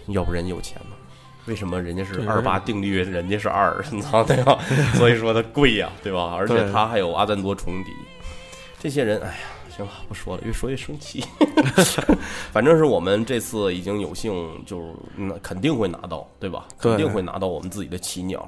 [0.07, 0.95] 要不人有钱呢？
[1.45, 4.59] 为什么人家是二八定律，人家是二，你知道对吧？
[4.95, 6.35] 所以说它贵呀、对吧？
[6.37, 7.91] 而且它还有阿赞多重底，
[8.79, 9.33] 这些人，哎呀，
[9.75, 11.23] 行了，不说了，越说越生气。
[12.53, 14.31] 反正是我们这次已经有幸，
[14.65, 14.85] 就是
[15.15, 16.65] 那肯定会拿到，对吧？
[16.77, 18.47] 肯定会拿到我们自己的奇鸟，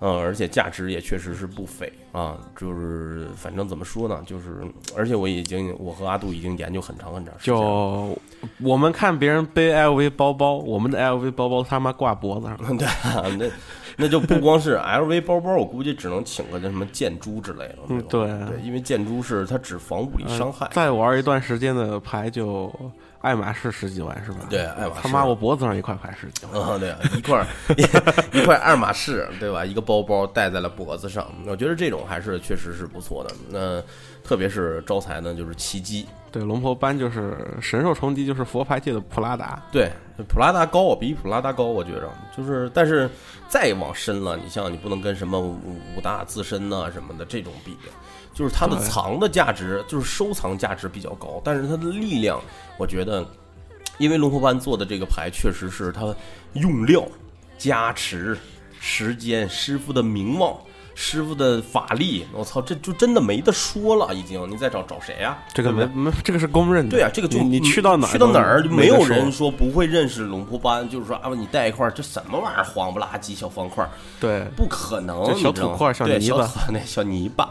[0.00, 2.36] 嗯，而且价值也确实是不菲啊。
[2.56, 4.60] 就是反正怎么说呢，就是
[4.96, 7.60] 而且我已经，我和阿杜已经研究很长很长时间了。
[7.60, 8.18] 就
[8.60, 13.50] 我们看别人背 LV 包包，我们的 LV 包包他妈挂脖子上， 对啊，那
[13.96, 17.78] 那就不光是 LV 包包，我估计只能请个叫什么箭猪之类的。
[18.08, 20.68] 对对，因为箭猪是它只防物理伤害。
[20.72, 22.70] 再玩一段时间的牌就
[23.20, 24.46] 爱马仕十几万是吧？
[24.48, 27.46] 对爱马仕他妈我脖子上一块牌十几万，啊，对啊，一块儿
[27.76, 27.82] 一
[28.38, 29.64] 一块爱马仕，对吧？
[29.64, 33.34] 一个包包戴在了脖子上，我觉得这种还是确实是不错的。
[33.48, 33.82] 那
[34.22, 36.06] 特别是招财呢，就是奇迹。
[36.30, 39.62] 对，龙婆班就是神兽重击，就是佛牌界的普拉达。
[39.72, 39.90] 对，
[40.28, 43.08] 普拉达高，比普拉达高，我觉着就是，但是
[43.48, 45.58] 再往深了，你像你不能跟什么五
[45.96, 47.74] 五大自身呐、什么的这种比，
[48.36, 52.38] 就是它的藏的价值，就是收藏价值比较高，但是它的力量，
[52.76, 53.26] 我觉得，
[53.96, 56.14] 因为龙头班做的这个牌确实是它
[56.52, 57.02] 用料、
[57.56, 58.36] 加持、
[58.78, 60.54] 时间、师傅的名望。
[60.98, 64.50] 师傅的法力，我操，这就真的没得说了，已经。
[64.50, 66.90] 你再找找谁啊、这个没没，这个是公认的。
[66.90, 77.44] 对啊，这个就你你去到哪儿去到哪儿就没有人说不会认识龙婆班，就是说啊，你带一块儿这什么玩意儿，黄不拉几小方块儿，对不可能，就小土块儿小对泥巴小 那小泥巴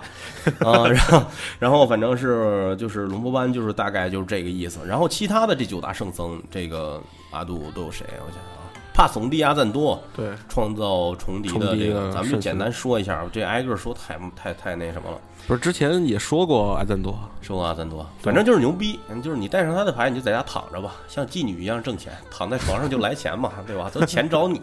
[0.60, 1.24] 啊，然后
[1.60, 8.06] 然后反正是就是龙婆班就是大概就是这个意思，然后其他的这九大圣僧，这个阿杜都有谁？
[8.26, 8.65] 我想想啊，
[8.96, 15.20] 帕怂蒂阿赞多，对创造重敌的这个，咱们就简单说一下，这挨个说太太太那什么了。
[15.46, 23.92] 不是之前也说过阿赞多，说过阿赞多，反正就是牛逼，嗯就是你带上他的牌，你就在家躺着吧，像妓女一样挣钱，躺在床上就来钱嘛， 对吧？
[23.94, 24.62] 都钱找你。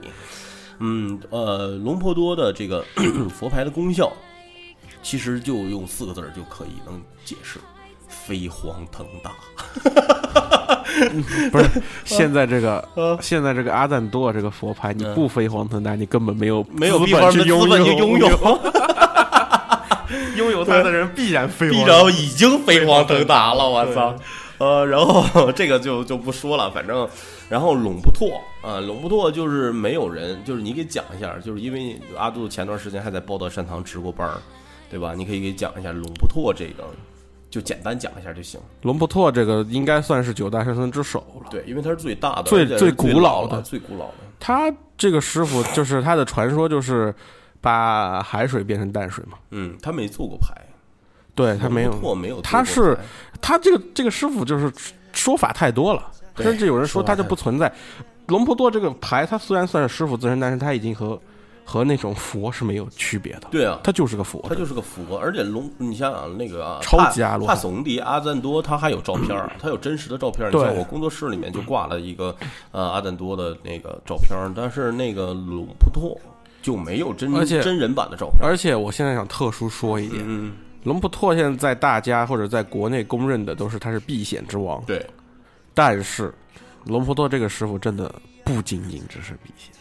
[0.78, 2.82] 嗯，呃，龙婆多的这个
[3.28, 4.10] 佛牌的功效，
[5.02, 7.60] 其实就用四个字就可以能解释：
[8.26, 9.30] 飞黄腾达。
[11.50, 11.68] 不是
[12.04, 18.28] 现在这个呃现在这个阿赞多这个佛牌，你不飞黄腾达，你根本没有 没有资地方去拥资本去拥有，
[20.36, 21.78] 拥有它的人必然飞黄。
[21.78, 24.14] 必然已经飞黄腾达了，我操！
[24.58, 27.08] 呃，然后这个就就不说了，反正，
[27.48, 34.36] 然后龙不拓啊，龙不拓就是没有人，就是你给讲一下，就是因为阿杜前段时间还在报道善堂值过班儿，
[34.90, 35.14] 对吧？
[35.16, 36.84] 你可以给讲一下龙不拓这个，
[37.52, 38.58] 就简单讲一下就行。
[38.80, 41.50] 龙不拓这个应该算是九大圣僧之首了。
[41.50, 44.14] 对，因为它是最大的，最最古老的最古老的。
[44.40, 47.14] 他这个师傅 就是他的传说，就是
[47.60, 49.36] 把海水变成淡水嘛。
[49.50, 50.48] 嗯，他没做过牌，
[51.34, 52.96] 对他没有没有做，他是
[53.42, 54.72] 他这个这个师傅就是
[55.12, 57.70] 说法太多了，甚至有人说他就不存在。
[58.28, 61.20] 龙婆多这个牌，他虽然算是师傅自身，但是他已经和
[61.64, 64.44] 和那种佛是没有区别的，对啊，他就是个佛。
[64.48, 64.54] 他。
[64.54, 67.56] 就是个佛，而且龙，你想想那个啊，超级阿罗汉。
[67.56, 70.60] 帕怂迪阿赞多，他还有照片， 他有真实的照片对。
[70.60, 72.34] 像我工作室里面就挂了一个
[72.70, 76.16] 呃阿赞多的那个照片，但是那个鲁普托
[76.62, 77.32] 就没有真
[77.76, 78.40] 人版的照片。
[78.42, 80.52] 而且我现在想特殊说一点，嗯，
[80.84, 85.04] 龙普托现在在大家或者在国内公认的都是他是避险之王，对，
[85.74, 86.32] 但是
[86.84, 89.72] 龙普托这个师傅真的不仅仅只是避险，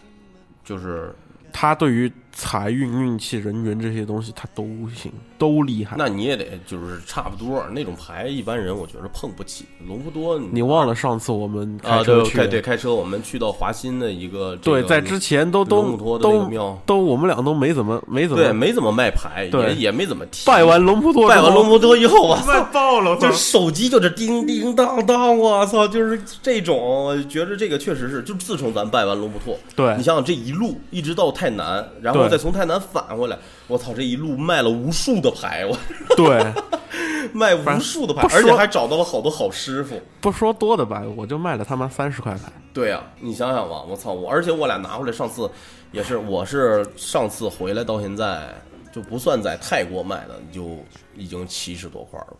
[0.63, 1.13] 就是
[1.51, 4.63] 他对于财运、运气、人缘这些东西他都
[4.95, 5.95] 行，都厉害。
[5.95, 9.65] 那你也得就是差不多那种牌，一般人我觉得碰不起。
[9.87, 12.03] 龙普多你忘了上次我们啊？
[12.03, 20.47] 对开车去，开对开车，我们去到华新的一个这对，在之前都都都，都我们俩都没怎么没怎么对，没怎么卖牌，对也也没怎么提。
[20.47, 35.77] 拜完龙普多，拜完龙普多以后，我操卖爆了，就手机就是叮叮当当，我操，就是这种，觉得这个确实是，就自从咱拜完龙不拓，对你想想这一路一直到太南，然后对再从太南返回来，我操，这一路卖了无数的牌，我
[36.15, 36.41] 对，
[37.33, 40.01] 卖无数的牌而且还找到了好多好师傅。
[40.21, 42.51] 不说多的吧，我就卖了他妈三十块牌。
[42.73, 45.49] 对呀、你想想吧，我操，我而且我俩拿回来，上次
[45.91, 48.55] 也是，我是上次回来到现在
[48.93, 50.77] 就不算在泰国卖的，就
[51.15, 52.37] 已经七十多块了，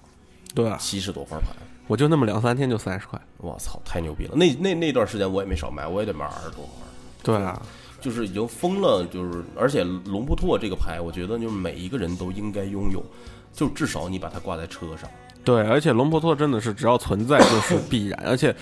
[0.55, 1.47] 对啊，七十多块牌。
[1.87, 3.19] 我就那么两三天就三十块。
[3.37, 4.35] 我操，太牛逼了！
[4.35, 6.87] 那那那段时间我也没少卖，我也得卖二十多块。
[7.21, 7.61] 对啊，
[8.01, 13.01] 就是已经疯了，就是而且龙布拓这个牌，我觉得就是每一个人都应该拥有，
[13.53, 15.09] 就至少你把它挂在车上。
[15.43, 18.53] 对，而且龙婆托真的是只要存在就是必然，而且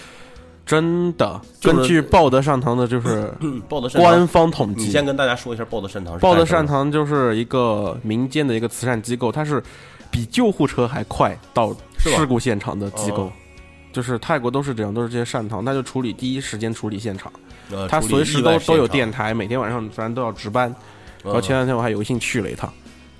[0.65, 9.63] 真的就是根据报德善堂的，就是嗯，报德善官，方统计，你先跟大家说一下报德善堂是报德善堂就是一个民间的一个慈善机构，它是
[10.11, 13.23] 比救护车还快到事故现场的机构。
[13.23, 13.31] 哦
[13.91, 17.33] 就是泰国都是这样，都是这些善堂，他就处理第一时间处理现场，
[17.71, 20.73] 呃他随时都都有电台，每天晚上咱都要值班。
[21.23, 22.71] 然后嗯前两天我还有幸去了一趟，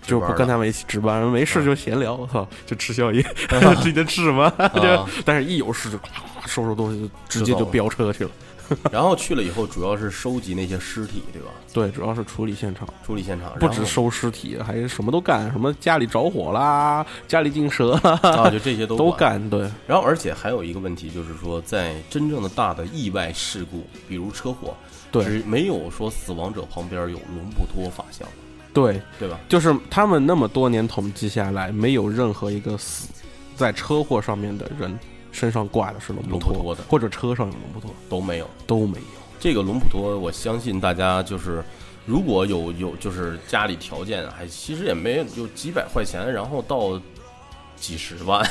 [0.01, 3.21] 就不跟他们一起值班，没事就闲聊，我操，就吃宵夜，
[3.81, 6.01] 自己在吃什么 就但是一有事就咵
[6.45, 8.31] 收拾东西，就直接就飙车去了。
[8.91, 11.49] 然后去了以后，主要是收集那些尸体，对吧？
[11.73, 19.11] 对，主要是处理现场，处理现场，不止收尸体，还什么都干，什么家里着火啦，家里进蛇啦，啊，就这些都 都。
[19.11, 19.49] 干。
[19.49, 24.75] 对，然后，而且还有一个问题，就是说，在真正的大的意外事故，比如车祸，
[25.11, 28.27] 对只没有说死亡者旁边有龙布托法像，
[28.73, 29.37] 对，对吧？
[29.49, 33.09] 就是他们那么多年统计下来，没有任何一个死
[33.55, 34.97] 在车祸上面的人
[35.31, 38.49] 身上挂的是龙普托的或者车上有龙普托都没有。
[38.65, 39.05] 都没有。
[39.39, 41.63] 这个龙普托，我相信大家就是，
[42.05, 46.99] 如果有有就是家里条件还其实也没有就几百块钱，然后到
[47.77, 48.45] 几十万，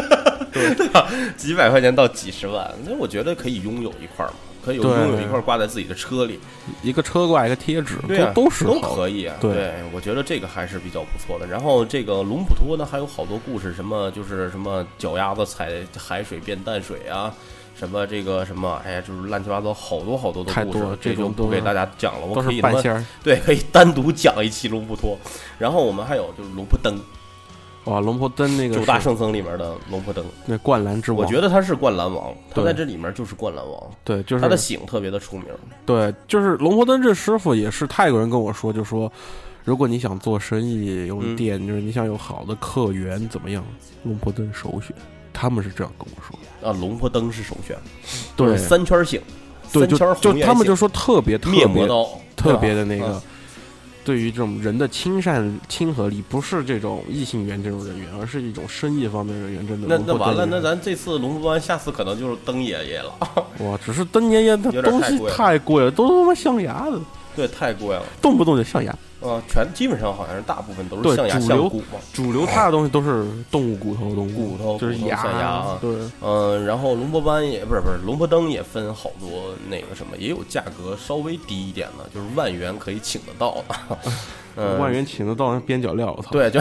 [0.52, 1.08] 对吧？
[1.36, 6.40] 几百块钱到几十万，那我觉得可以拥有一块儿嘛，可以拥有一块儿挂在自己的车里，
[6.82, 9.36] 一个车挂一个贴纸，对啊，都都是都可以啊。
[9.40, 11.46] 对我觉得这个还是比较不错的。
[11.46, 17.34] 然后这个龙普托呢，还有好多故事，什么就是什么脚丫子踩海水变淡水啊。
[17.76, 22.24] 什么这个什么，哎呀，就是乱七八糟好多好多的故事，这这就种不给大家讲了。
[22.24, 23.04] 我都可以他妈是半仙儿。
[23.20, 25.18] 对，可以单独讲一期龙普托。
[25.58, 26.96] 然后我们还有就是龙普灯，
[27.84, 35.46] 哇，龙婆灯那个九大圣僧里面的龙婆灯，那灌篮之王，我觉得他是灌篮王，他在这里面就是灌篮王，对，就是他的醒特别的出名。
[35.84, 39.10] 对，就是龙婆灯这师傅也是泰国人跟我说，就说
[39.64, 43.64] 如果你想做生意有嗯店，就是你想有好的客源怎么样，
[44.02, 44.94] 龙婆灯首选。
[45.36, 46.68] 他们是这样跟我说的。
[46.68, 47.76] 啊，龙婆灯是首选，
[48.36, 49.20] 对三圈醒，
[49.72, 51.88] 对，就就他们就说特别特别
[52.36, 53.20] 特别的那个，
[54.04, 59.86] 对于这种人的亲善亲和力，不是这种异性缘这种人员，而是一种生意方面人员，真的。
[59.88, 63.14] 那那完了，那咱这次龙珠湾，下次可能就是灯爷爷了。
[63.60, 67.00] 哇，只是灯爷爷他 东西太贵了太贵了，都他妈象牙的，
[67.34, 68.02] 对，太贵了。
[68.20, 68.94] 动不动就象牙。
[69.20, 71.98] 呃，全基本上好像是大部分都是象牙象骨嘛。
[72.12, 83.98] 主流它的东西都是动物骨头东西，骨头就是牙象牙啊对，嗯，然后龙婆班也不是不是龙婆灯也分好多那个什么，也有价格稍微低一点的，就是万元可以请得到的。
[84.56, 86.28] 嗯，万元请得到那边角料，我操！
[86.30, 86.60] 对，就，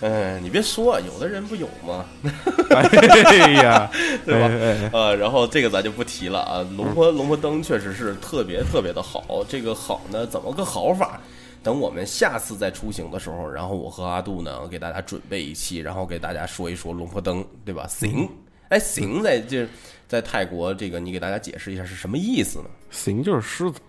[0.00, 2.04] 嗯，你别说，有的人不有吗？
[2.70, 3.90] 哎呀，
[4.24, 6.66] 对吧哎哎哎呃，然后这个咱就不提了啊。
[6.76, 11.20] 龙婆龙婆灯确实是特别特别的好，这个好呢，怎么个好法？
[11.60, 17.84] 等我们下次再出行的时候，然后我和阿杜呢给大家准备一期，然后给大家说一说龙婆灯，对吧？
[17.88, 18.28] 行，
[18.68, 19.66] 哎，行，在这
[20.06, 22.66] 在泰国这个你给大家解释一下是什么意思呢？
[22.90, 23.80] 行就是狮子，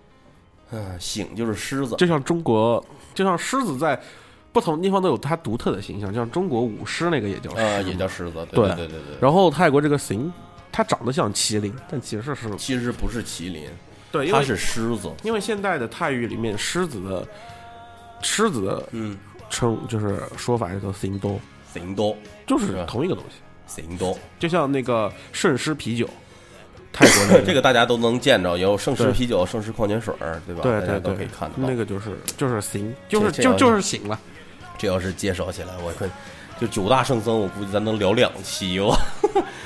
[0.72, 2.84] 嗯，醒就是狮子，就像中国，
[3.14, 3.97] 就像狮子在
[4.60, 9.18] 不同地方都有它独特的形象，像中国舞狮那个也叫狮呃，也叫狮子，对对对对对。
[9.22, 10.32] 然后泰国这个行，
[10.72, 13.70] 它长得像麒麟，但其实是其实不是麒麟，
[14.12, 15.10] 对，因它是狮子。
[15.24, 17.28] 因为现代的泰语里面狮子的
[18.22, 19.18] 狮子的嗯，
[19.49, 21.39] 称就是说法叫做行多，
[21.74, 24.18] 行多，就是同一个东西，行多。
[24.38, 26.10] 就像那个圣狮啤酒，
[26.91, 30.14] 泰国那这个大家都能见着，有圣狮啤酒、圣狮矿泉水，
[30.45, 30.62] 对吧？
[30.64, 31.55] 对对对，都可以看到。
[31.57, 34.20] 那个就是就是行，就是就就是行了。
[34.80, 36.10] 这要是介绍起来，我看
[36.60, 38.98] 就九大圣僧，我估计咱能聊两期哦。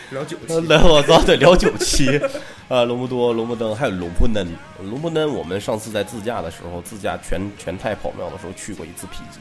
[0.10, 2.20] 聊九期， 来我操，得聊九期。
[2.68, 4.46] 啊， 龙不多、龙不登，还有龙不嫩。
[4.82, 9.40] 龙不嫩，我们上次在自驾的时候，自驾全全泰跑庙的时候去过一次否极。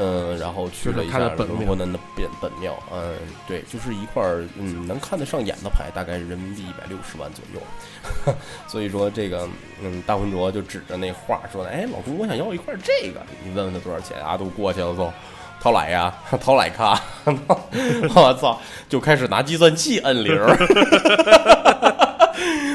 [0.00, 3.14] 嗯，然后去了一下就是它的本庙龙波嫩的本本庙，嗯，
[3.48, 8.34] 对，就是一块儿嗯能看得上眼的牌，大概人民币一百六十万左右。
[8.68, 9.48] 所以说这个
[9.82, 15.12] 嗯，大浑浊就指着那画说：“哎，老公，我想要一块这个，你问问他多少钱？”阿杜过去了之后，
[15.60, 17.02] 掏来呀， 掏来卡，
[18.14, 20.56] 我操，就开始拿计算器摁铃儿。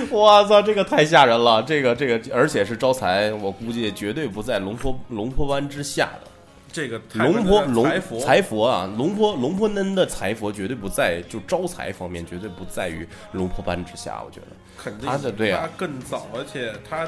[0.09, 1.63] 我操，这个太吓人了！
[1.63, 6.28] 这个这个，而且是招财，我估计绝对不在龙坡龙坡湾之下的。
[6.74, 14.47] 这个龙坡龙财佛财佛啊，龙坡龙坡嫩的财佛绝对不在，就招财方面绝对不在于龙坡班之下，我觉得。
[14.76, 15.07] 肯定。
[15.07, 15.61] 他的对啊。
[15.61, 17.07] 他更早，而且他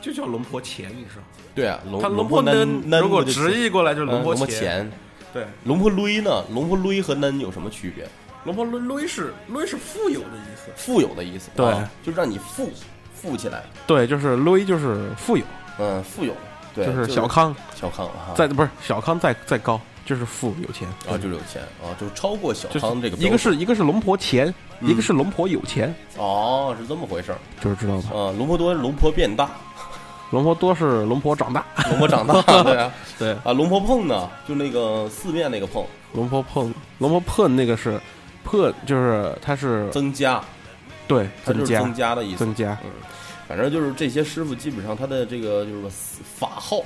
[0.00, 1.20] 就叫龙婆钱你说。
[1.52, 4.60] 对啊，龙他龙坡婆嫩嫩如果就是直译过来就是嗯龙坡婆钱。
[4.60, 4.92] 钱，
[5.32, 6.44] 对，龙婆勒呢？
[6.52, 8.06] 龙婆勒和嫩有什么区别？
[8.44, 11.66] 龙婆勒勒是勒是富有的意思，富有的意思，对。
[11.66, 12.70] 啊就让你富
[13.12, 15.44] 富起来，对，就是勒就是富有，
[15.80, 16.32] 嗯，富有，
[16.74, 28.10] 对，就是小康，小康啊，再不是小康再再高就是富有钱啊就是有钱啊，就超过小康这个一个是一个是龙婆钱，嗯一个是龙婆有钱，哦，是这么回事儿就是知道吧？
[28.10, 28.34] 啊。
[28.36, 29.48] 龙婆多，龙婆变大，
[30.30, 37.98] 龙婆多是龙婆长大，龙婆长大，对啊， 对，啊，龙婆碰呢，就那个四面那个碰，龙婆碰龙婆碰那个是
[38.42, 40.42] 破，就是它是增加，
[41.06, 42.38] 对增加它就是增加的意思。
[42.44, 42.90] 增加，嗯，
[43.48, 46.82] 反正就是这些师傅基本上他的这个就是法号，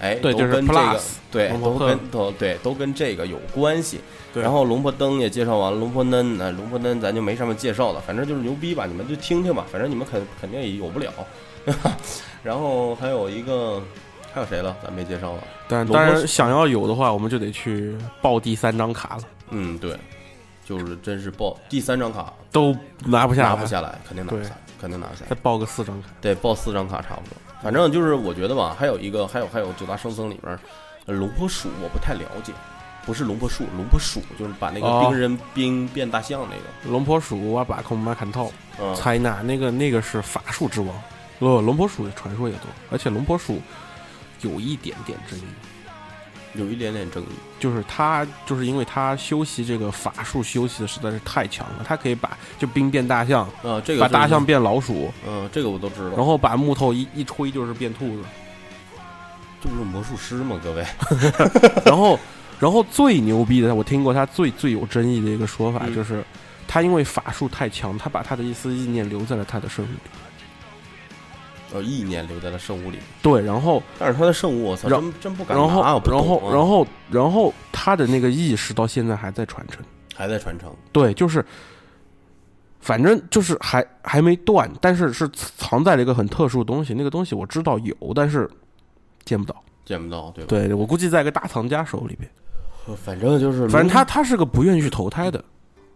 [0.00, 4.00] 哎，对就是都跟这个 plus，对，都跟都对都跟这个有关系。
[4.34, 11.12] 对然后龙婆灯也介绍完了，龙婆灯啊，龙婆灯咱就没什么介绍了，反正就是牛逼吧，你们就听听吧，反正你们肯肯定也有不了。
[12.42, 13.80] 然后还有一个
[14.32, 14.74] 还有谁了？
[14.82, 15.44] 咱没介绍了。
[15.68, 19.96] 但龙婆是当然想要有的话，我们就得去报第三张卡了，嗯，对，
[20.64, 22.74] 就是真是报第三张卡都
[23.04, 25.36] 拿不下来，拿不下来，肯定拿不下来，肯定拿下再。
[25.36, 27.36] 报个四张卡，对，报四张卡差不多。
[27.62, 30.58] 反正就是我觉得吧，还有一个，还有还有九大圣僧里面，
[31.06, 32.52] 呃龙婆鼠我不太了解，
[33.06, 40.88] 不是龙婆树，龙婆鼠就是把那个哦冰人冰变大象那个，龙婆鼠啊，把控马坎套，嗯，采纳那个那个是法术之王，
[41.38, 43.60] 呃，龙婆鼠的传说也多，而且龙婆鼠
[44.40, 45.42] 有一点点争议，
[46.54, 47.26] 有一点点争议。
[47.58, 56.16] 就是他就是因为他修习这个法术修习的实在是太强了，他可以把就冰变大象，呃，这个把大象，变老鼠，嗯，这个我都知道。
[56.16, 58.22] 然后把木头一一吹就是变兔子，
[59.62, 60.60] 这不是魔术师吗？
[60.62, 60.84] 各位，
[61.86, 62.18] 然后
[62.58, 66.24] 然后最牛逼的，我听过他最最有争议的一个说法嗯就是。
[66.68, 70.00] 他因为法术太强，他把他的一丝意念留在了他的生命里。
[71.72, 79.82] 呃，意念留在了圣物里，对，然后，但是他的圣物，我操，然真真不敢拿然后然后然后，然后他的那个意识到现在还在传承。
[80.14, 80.70] 还在传承。
[80.92, 81.44] 对，就是，
[82.80, 86.92] 反正就是还还没断，但是是藏在了一个很特殊的东西。
[86.92, 88.48] 那个东西我知道有，但是
[89.24, 89.64] 见不到。
[89.84, 90.48] 见不到，对吧？
[90.48, 92.30] 对我估计在一个大藏家手里边。
[92.86, 95.42] 呃，反正就是，反正他他是个不愿意去投胎的，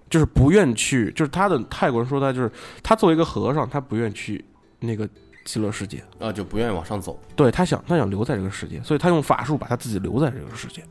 [0.09, 2.51] 就是不愿去，就是他的泰国人说他就是
[2.83, 4.45] 他作为一个和尚，他不愿去
[4.81, 5.09] 那个
[5.47, 6.05] 极乐世界。
[6.18, 7.18] 啊就不愿意往上走。
[7.34, 10.84] 对他想他想留在这个世界，所以他用法术把他自己留在这个世界。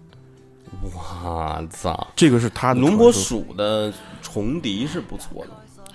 [0.95, 5.51] 哇操，这个是他的龙婆鼠的重敌是不错的。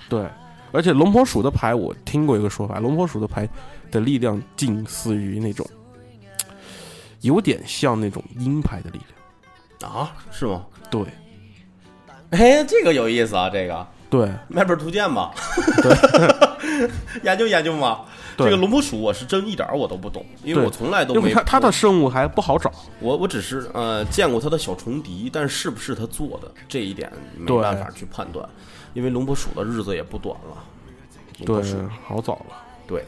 [0.07, 0.25] 对，
[0.71, 3.47] 而且龙婆鼠的牌我听过一个说法，龙婆鼠的牌
[3.91, 5.67] 的力量近似于那种，
[7.21, 8.99] 有点像那种鹰牌的力
[9.79, 9.91] 量。
[9.91, 10.65] 啊，是吗？
[10.89, 11.05] 对
[12.31, 15.31] 哎，这个有意思啊，这个对买本图鉴吧，
[15.81, 16.89] 对，
[17.23, 18.01] 研究研究嘛。
[18.37, 22.71] 对这个龙婆鼠我是真一点儿我都不懂，因为我从来都因为没它它的生物还不好找。
[22.99, 28.47] 我我只是呃见过它的小虫笛，但是不是它做的这一点没办法去判断，
[28.93, 30.63] 因为龙婆鼠的日子也不短了。
[31.45, 32.55] 对鼠，好早了。
[32.85, 33.03] 对，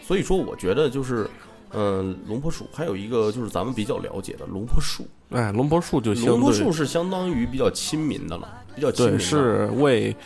[0.00, 1.28] 所以说我觉得就是，
[1.72, 9.22] 嗯、龙婆鼠还有一个就是咱们比较了解的龙婆树，哎，龙婆树就行龙婆树是相当于比较亲民的了，比较亲民对。
[9.22, 10.16] 是为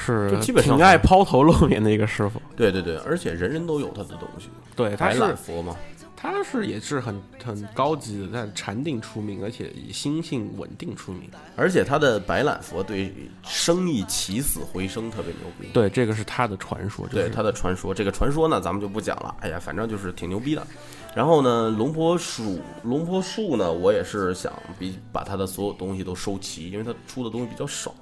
[0.00, 2.40] 是就基本上挺爱抛头露面的一个师傅。
[2.56, 5.76] 对对对，而且人人都有他的东西，对，他白是懒佛嘛，
[6.16, 11.22] 他是也是很很高级的，但禅定出名，而且以心性稳定出名。
[11.56, 15.68] 而且他的白懒佛对生意起死回生特别牛逼。
[15.72, 17.06] 对，这个是他的传说。
[17.06, 19.34] 就是、对他的传说，这个传说呢，咱们就不讲了。
[19.40, 20.66] 哎呀，反正就是挺牛逼的。
[21.14, 27.94] 然后呢，龙婆树，龙婆树呢，我也是想比把他的所有东西都收齐，因为他出的东西比较少。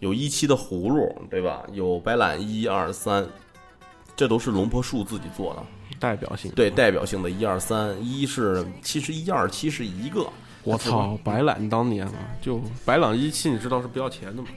[0.00, 1.62] 有一期的葫芦，对吧？
[1.72, 3.26] 有白兰一二三，
[4.16, 5.62] 这都是龙婆树自己做的。
[5.98, 6.50] 代表性。
[6.52, 10.26] 对，代表性的一二三，一是其实一二七是一个。
[10.62, 14.48] 我操，白兰当年啊，就白兰一期，你知道是不要钱的吗？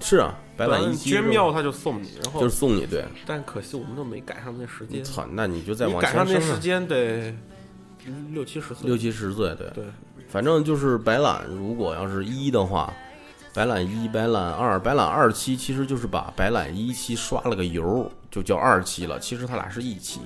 [0.00, 3.04] 是啊，白兰一期捐庙他就送你，然后就是送你，对。
[3.26, 5.02] 但可惜我们都没赶上那时间。
[5.02, 7.34] 操，那你就再你往赶上那时间得
[8.32, 8.86] 六七十岁。
[8.86, 9.70] 六七十岁，对。
[9.70, 9.84] 对，
[10.28, 12.92] 反正就是白兰，如果要是一的话，
[13.56, 19.18] 白懒一、白懒二、白懒二期，其实就是把白懒一期刷了个油，就叫二期了。
[19.18, 20.20] 其实它俩是一期。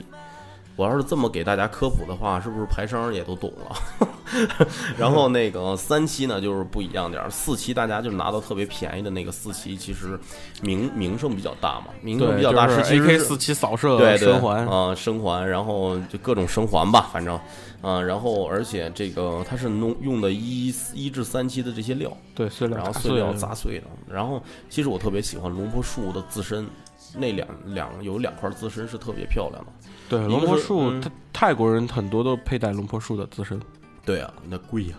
[0.74, 4.66] 我要是这么给大家科普的话，是不是牌商也都懂了？
[4.98, 7.30] 然后那个三期呢，就是不一样点儿。
[7.30, 10.18] 四期大家就拿到特别便宜的那个四期，其实
[10.60, 17.38] 名名声比较大嘛，名声，比较大就是 AK 四期扫射对对生还，啊、生还，然后就各种生还吧，反正
[17.82, 23.86] 啊、然后而且这个它是弄用的一一至三期的这些料，对碎料然后碎料砸碎的。
[24.06, 26.66] 然后其实我特别喜欢龙婆树的自身，
[27.14, 29.72] 那两两有两块自身是特别漂亮的。
[30.08, 33.58] 对，龙婆树，嗯它泰国人很多都佩戴龙婆树的自身。
[34.04, 34.96] 对啊，那贵呀、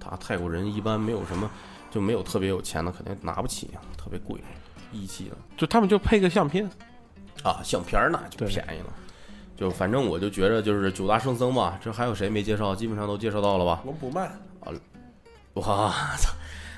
[0.00, 1.48] 他泰国人一般没有什么，
[1.90, 4.40] 就没有特别有钱的，肯定拿不起，特别贵，
[4.90, 6.68] 一期的就他们就配个相片，
[7.44, 8.92] 啊，相片儿那就便宜了。
[9.58, 12.76] 就反正我就觉着就是九大圣僧嘛，这还有谁没介绍？
[12.76, 13.82] 基本上都介绍到了吧？
[13.84, 14.28] 龙普曼
[14.60, 14.70] 啊，
[15.54, 16.30] 哇操！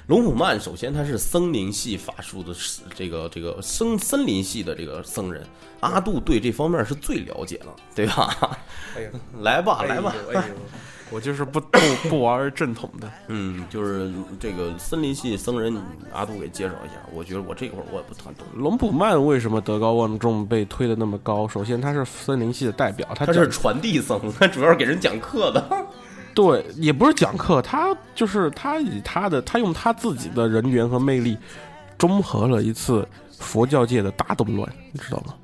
[0.06, 2.54] 龙普曼首先他是森林系法术的
[2.94, 5.46] 这个这个森森林系的这个僧人，
[5.80, 8.58] 阿杜对这方面是最了解了，对吧？
[8.96, 9.10] 哎，
[9.42, 10.54] 来吧，来吧，哎呦，
[11.12, 13.10] 我就是不不不玩正统的。
[13.28, 15.76] 嗯，就是这个森林系僧人，
[16.12, 16.94] 阿杜给介绍一下。
[17.12, 21.48] 我觉得我这会儿我也不太懂，龙普曼为什么德高望重被推的那么高？
[21.48, 25.86] 首先他是森林系的代表，他讲他是传递僧，他主要是给人讲课的。
[26.32, 31.36] 对，也不是讲课，他就是他以他的他用他自己的人缘和魅力，
[31.98, 33.06] 中和了一次
[33.36, 35.34] 佛教界的大动乱，你知道吗？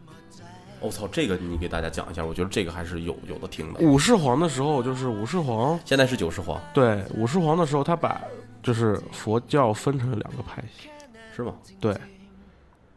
[0.87, 3.80] 我、操，这个你给大家讲一下，我觉得这个还是有有的听的。
[3.80, 8.20] 武士皇的时候，就是武士皇，现在是九世皇对武士皇的时候，他把
[8.62, 10.89] 就是佛教分成了两个派系，
[11.34, 11.55] 是吗？
[11.80, 11.95] 对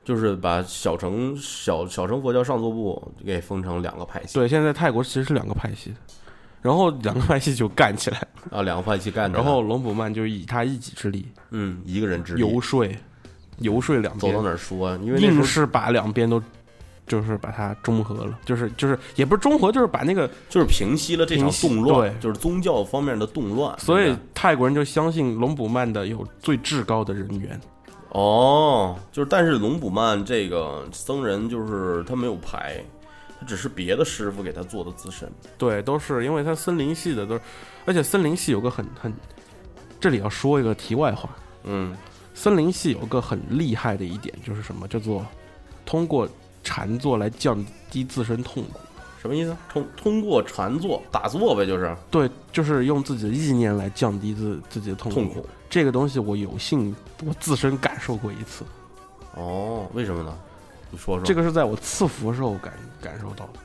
[0.04, 5.94] 就是把小乘小小乘佛教上座部给分成两个派系，对，现在泰国其实是两个派系，
[6.62, 9.38] 然后两个派系就干起来，啊，两个派系干 的。
[9.38, 12.88] 然后龙普曼就以他一己之力嗯，一个人之力游说
[13.60, 16.42] 游说两边走到，哪儿说，因为硬是把两边都。
[17.10, 23.78] 就是把它中和了，就是就是也不是中和，就是把那个，就是平息了这场动乱，对就是宗教方面的动乱。
[23.80, 27.60] 所以泰国人就相信龙普曼的有最至高的人缘。
[28.12, 32.84] 哦，就是但是龙普曼这个僧人就是他没有牌，
[33.40, 35.30] 他只是别的师傅给他做的自身。
[35.58, 37.42] 对，都是因为他森林系的都是，
[37.86, 39.14] 而且森林系有个很很，
[40.00, 41.30] 这里要说一个题外话，
[41.66, 41.96] 嗯，
[42.34, 45.24] 森林系有个很厉害的一点就是什么，叫做
[45.86, 46.28] 通过
[46.70, 48.80] 禅坐来降低自身痛苦。
[49.20, 49.58] 什么意思？
[49.68, 55.20] 通通过禅坐打坐呗，就是对，就是用自己的意念来降低自自己的痛苦。
[55.20, 55.50] 痛苦。
[55.68, 56.96] 这个东西我有幸
[57.26, 58.64] 我自身感受过一次，
[59.36, 60.38] 哦，为什么呢？
[60.92, 63.60] 你说说这个是在我赐福时候感感受到的。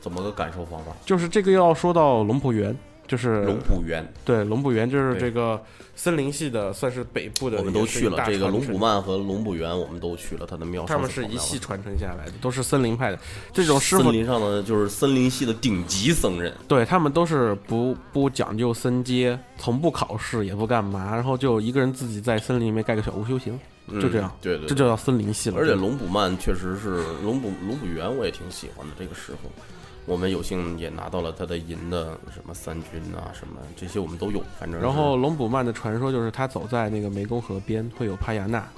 [0.00, 0.92] 怎么个感受方法？
[1.06, 2.76] 就是这个要说到龙婆园，
[3.06, 5.60] 就是龙普园，对龙普园就是这个
[5.94, 8.24] 森林系的，算是北部的，我们都去了。
[8.26, 10.46] 这个龙普曼和龙普园，我们都去了。
[10.46, 13.18] 他的庙，他们是一系传承下来的，都是森林派的。
[13.52, 16.52] 这种师森傅，林上的就是森林系的顶级僧人。
[16.66, 25.56] 对他们都是不不讲究僧阶，从不考试，也不干嘛，然后就一个人自己在森林里面盖个小屋修行，嗯就这样对对，这就叫森林系了。
[25.58, 29.50] 而且龙普曼确实是龙普龙普园，我也挺喜欢的这个师傅。
[30.06, 34.42] 我们有幸也拿到了他的银的什么三军啊，什么这些我们都有。
[34.58, 38.68] 反正然后龙普曼的传说就是他走在那个湄公河边，会有帕亚纳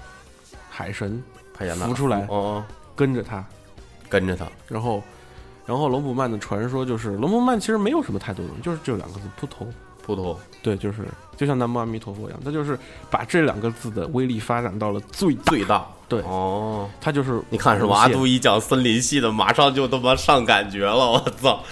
[0.70, 1.22] 海神
[1.53, 2.64] 帕亚纳浮出来哦，
[2.95, 3.45] 跟着他，
[4.09, 4.47] 跟着他。
[4.68, 5.03] 然后，
[5.64, 9.66] 然后龙普曼的传说就是龙普曼其实没有什么太多东西，就是只有两个字扑头。
[10.15, 10.99] 秃头对，就是
[11.37, 12.79] 就像南无阿弥陀佛一样，他就是
[13.11, 15.87] 把这两个字的威力发展到了最，最大。
[16.09, 17.89] 对哦，他就是你看是吧？
[17.89, 21.63] 无限阿杜一讲森林系的，马上就他妈上感觉了，我操！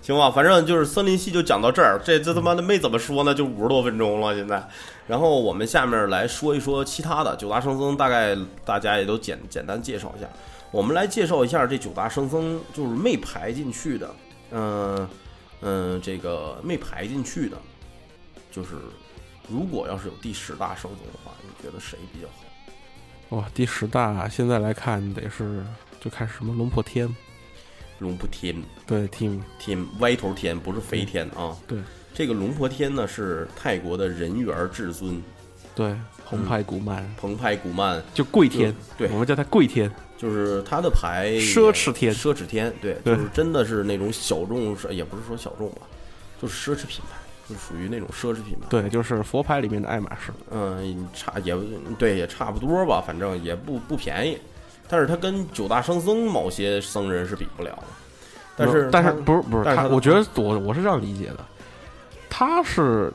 [0.00, 4.66] 行吧，反正就是森林系就讲到这儿，这这他妈的没怎么说呢，就五十多分钟了现在。
[5.06, 10.26] 然后我们下面来说一说其他的九大圣僧，大概大家也都简简单介绍一下。
[10.70, 14.10] 我们来介绍一下这九大圣僧，就是没排进去的，
[14.52, 15.08] 嗯、
[15.62, 17.56] 嗯、这个没排进去的，
[18.50, 18.70] 就是
[19.48, 23.36] 如果要是有第十大圣僧的话，你觉得谁比较好？
[23.36, 25.64] 哇，第十大现在来看得是
[26.00, 27.08] 就看什么龙破天，
[28.00, 28.60] 龙破天。
[28.86, 31.56] 对 team 天歪头天不是飞天啊。
[31.68, 31.78] 对
[32.12, 35.22] 这个龙破天呢是泰国的人缘至尊
[35.76, 35.94] 对
[36.26, 45.82] 澎湃古曼、澎湃古曼，就贵天，对我们叫他贵天，就是他的牌奢侈天奢侈天，对，对就是真的是那种小众，也不是说小众吧，
[46.42, 47.16] 就是奢侈品牌，
[47.50, 48.66] 就是属于那种奢侈品牌。
[48.68, 51.54] 对，就是佛牌里面的爱马仕，嗯，差也
[51.98, 54.38] 对，也差不多吧，反正也不不便宜。
[54.88, 57.84] 但是它跟九大圣僧某些僧人是比不了的。
[58.56, 61.38] 但是但是不是不是他，我觉得我我是这样理解的，
[62.28, 63.12] 他是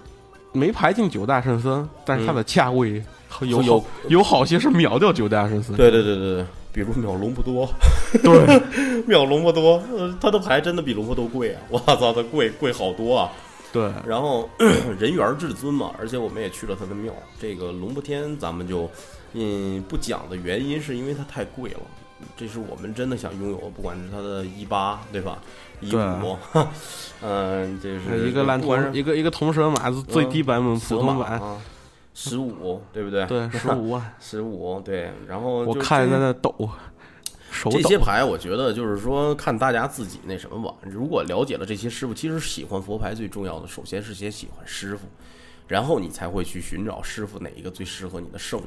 [0.52, 3.04] 没排进九大圣僧，但是他的价位
[3.42, 5.76] 有 有好 有好些是秒掉九大圣僧。
[5.76, 7.70] 对对对对对，比如秒龙不多，
[8.24, 8.62] 对
[9.06, 11.62] 秒龙不多，呃，他的牌真的比龙不多贵啊！
[11.70, 13.32] 我操，它贵贵好多啊！
[13.76, 13.92] 对。
[14.08, 14.50] 然后
[14.98, 17.14] 人缘至尊嘛，而且我们也去了他的庙。
[17.38, 18.90] 这个龙不天咱们就
[19.34, 21.82] 嗯不讲的原因是因为它太贵了，
[22.38, 25.38] 这是我们真的想拥有，不管是它的一八对吧，
[25.82, 26.00] 一对。
[26.02, 26.38] 五，
[27.22, 31.58] 嗯，这是一个烂铜一个一个铜蛇马子最低版本普通版，啊，
[32.14, 33.26] 十五对不对？
[33.26, 36.54] 对十五万， 十五对，然后我看在那抖，
[37.56, 40.76] 手抖这些牌，我觉得就是说，看大家自己那什么吧。
[40.82, 45.08] 如果了解了这些师傅，其实喜欢佛牌最重要的，首先是先喜欢师傅。
[45.68, 48.64] 然后你才会去寻找师傅哪一个最适合你的圣物。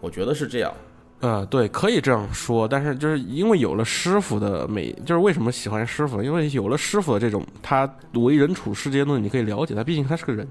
[0.00, 0.74] 我觉得是这样。
[1.20, 6.22] 呃，对，可以这样说，但是就是因为有了师傅的美，就是为什么喜欢师傅？
[6.22, 10.46] 因为有了师傅的这种他为人处事这些东西，你可以了解他，毕竟他是个人，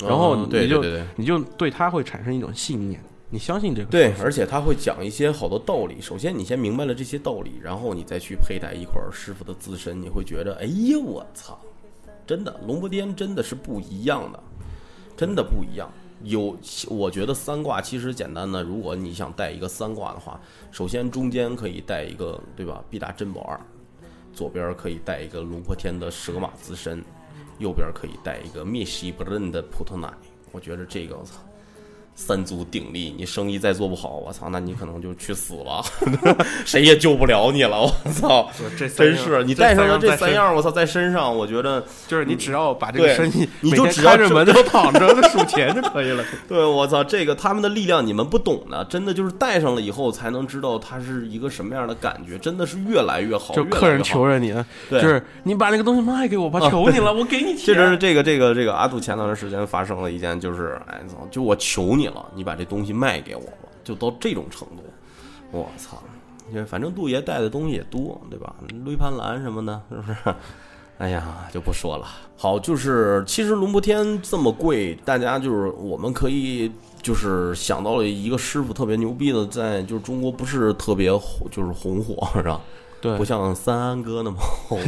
[0.00, 3.00] 然后你就对对对你就对他会产生一种信念，
[3.36, 6.00] 你相信这个对，而且他会讲一些好多道理。
[6.00, 11.60] 首先，你先明白了这些道理，然后你再去佩戴一块儿师傅的自身，你会觉得，哎呀，我操，
[12.26, 14.42] 真的龙婆天真的是不一样的，
[15.14, 15.92] 真的不一样。
[16.22, 16.56] 有，
[16.88, 20.40] 我觉得三卦其实简单的，如果你想带一个三卦的话，
[20.72, 22.82] 首先中间可以带一个，对吧？
[22.88, 23.60] 必达珍宝二，
[24.32, 27.04] 左边可以带一个龙破天的蛇马自身，
[27.58, 30.10] 右边可以带一个灭西不认的普特奶。
[30.52, 31.34] 我觉得这个，我操。
[32.18, 35.84] 三足鼎立，你生意再做不好，我操，那你可能就去死了，
[36.64, 38.50] 谁也救不了你了，我操！
[38.76, 46.24] 这真是你带上了这三，样，我操，在身上，我觉得，就是你只要把这个生意你就只要着门就躺着数钱就可以了。
[46.48, 54.54] 对我操，这个他们的力量你们不懂的，真的就是带上了以后才能知道它是一个什么样的感觉，真的是越来越好，就客人求着你，
[54.88, 57.74] 对就是你把那个东西卖给我吧，啊求你了，我给你钱。
[57.74, 60.98] 这是这个这个这个阿杜前段时间发生了一件，就是哎，
[61.30, 64.82] 就我求你了，你把这东西卖给我吧，就到这种程度，
[65.50, 66.02] 我操！
[66.50, 68.54] 因为反正杜爷带的东西也多，对吧？
[68.84, 70.16] 绿盘蓝什么的，是不是？
[70.98, 72.06] 哎呀，就不说了。
[72.36, 76.70] 好，就是其实龙婆天这么贵，大家就是我们可以
[77.02, 82.60] 就是想到了一个师傅特别牛逼的，在就是中国不是特别火，就是红火，是吧？
[83.06, 84.78] 对不像三安哥那么红。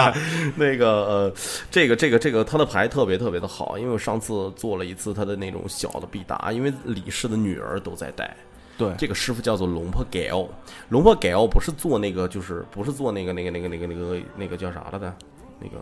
[0.56, 1.32] 那个呃，
[1.70, 8.36] 这个这个这个他的牌特别特别的好，因为我上次做了一次他的那种小的必答，因为李氏的女儿都在带。
[8.78, 10.46] 对这个师傅叫做龙婆 Gal，
[10.90, 15.14] 龙婆 Gal 不是做那个，就是不是做那个那个那个那个那个那个叫啥了的，
[15.58, 15.78] 那个，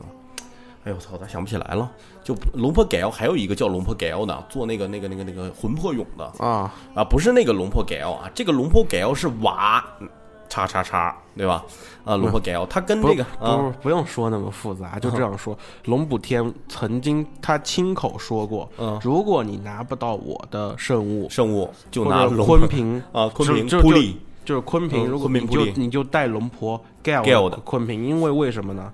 [0.85, 1.91] 哎呦我操，咋想不起来了？
[2.23, 10.09] 就龙婆 Gal 还有一个叫龙婆 Gal 的，做那个那个那个那个魂魄俑的啊，啊，不是那个龙婆 Gal 啊，这个龙婆 Gal 是瓦，嗯
[10.55, 11.65] 叉叉叉，对吧？
[12.05, 15.59] 啊，龙婆 Gal 他跟不这个不啊，不用说那么复杂，就这样说。
[15.87, 28.93] 龙补天曾经他亲口说过，嗯如果你拿不到我的圣物，圣物就拿龙昆平啊，昆平就就扑利就是昆平，嗯如果你就你就带龙婆 Gale Gale 的昆平，因为为什么呢？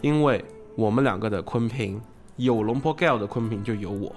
[0.00, 0.44] 因为
[0.74, 2.00] 我们两个的昆平
[2.36, 4.12] 有龙婆 Gale 的昆平就有我，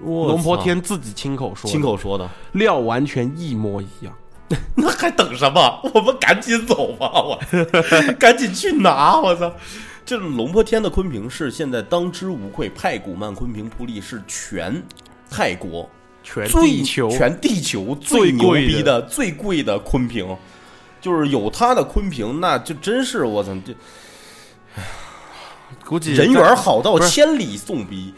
[0.00, 4.14] 我龙婆天自己亲口说，亲口说的，料完全一模一样。
[4.74, 5.80] 那还等什么？
[5.94, 7.10] 我们赶紧走吧！
[7.14, 7.38] 我
[8.18, 9.20] 赶紧去拿！
[9.20, 9.52] 我操！
[10.04, 14.82] 这龙破天的昆平是现在当之无愧，派古曼昆平铺利是全
[15.30, 15.88] 泰国
[16.24, 16.48] 全
[16.84, 20.36] 球全地球最最牛逼的、最贵的昆平，
[21.00, 23.52] 就是有它的昆平，那就真是我操！
[23.64, 23.72] 这
[25.86, 28.14] 估计人缘好到千里送逼，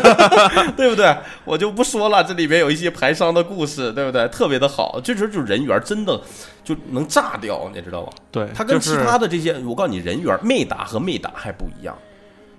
[0.76, 1.16] 对不对？
[1.44, 4.26] 我就不说了，这里面有一些排商的故事，对不对？
[4.28, 6.20] 特别的好，这时候就人缘真的
[6.64, 8.12] 就能炸掉，你知道吧？
[8.30, 11.96] 对，他跟其他的这些，我告诉你，人缘媚打和媚打还不一样，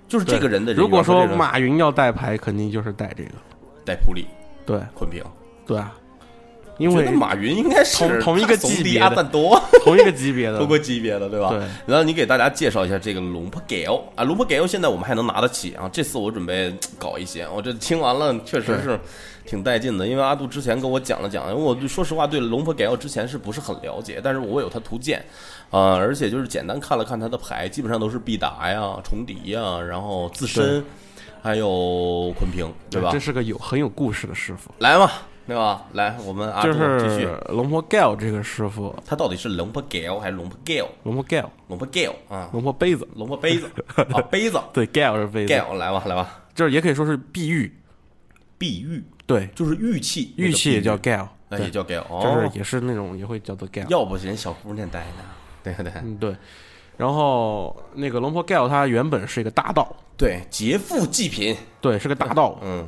[0.08, 3.30] 就是这个人的人如果说马云要带牌，肯定就是带这个。
[3.84, 4.26] 带普里
[4.66, 5.24] 对昆平，
[5.66, 5.94] 对啊，
[6.78, 10.68] 因为马云应该是同同一个级别的阿赞多，同一个级别的 同。
[10.68, 11.50] 个级别的，对吧？
[11.50, 11.58] 对。
[11.86, 15.90] 然后你给大家介绍一下这个龙婆 Gale 啊，龙婆 Gale 现在我们还能拿得起啊。
[15.92, 18.98] 这次我准备搞一些，我这听完了确实是
[19.44, 25.24] 挺带劲的，因为阿杜之前跟我讲了讲，因为我对说实话对龙婆 Gale 之前是不是很了解，但是我有他图鉴
[25.70, 30.82] 啊、而且就是简单看了看他的牌，基本上都是必达呀、重敌呀，然后自身，
[31.42, 33.20] 还有昆平，对吧这？
[33.20, 35.10] 是个有很有故事的师傅，来嘛，
[35.48, 35.82] 对吧？
[35.92, 37.22] 来，我们阿杜就继续。
[37.22, 40.86] 是，龙婆 Gale 这个师傅，他到底是龙婆 Gale 还是龙婆 Gale？
[41.04, 44.60] 龙婆 Gale，龙婆 Gale 啊，龙婆杯子，龙婆杯子 啊，杯子。
[44.74, 47.74] 对 Gale 是杯子，Gale 来吧，来吧，就是也可以说是碧玉，
[48.58, 49.02] 碧玉。
[49.26, 52.20] 对，就是玉器，玉器也叫 Gale，那也叫 Gale，哦。
[52.22, 55.22] 就是，也是那种也会叫做 Gale，要不人小姑娘戴呢，
[55.64, 55.90] 对对？
[56.02, 56.36] 嗯对。
[56.98, 62.58] 然后那个龙婆 Gale 它原本是一个大盗，对，劫富济贫，对，是个大盗。
[62.60, 62.86] 嗯，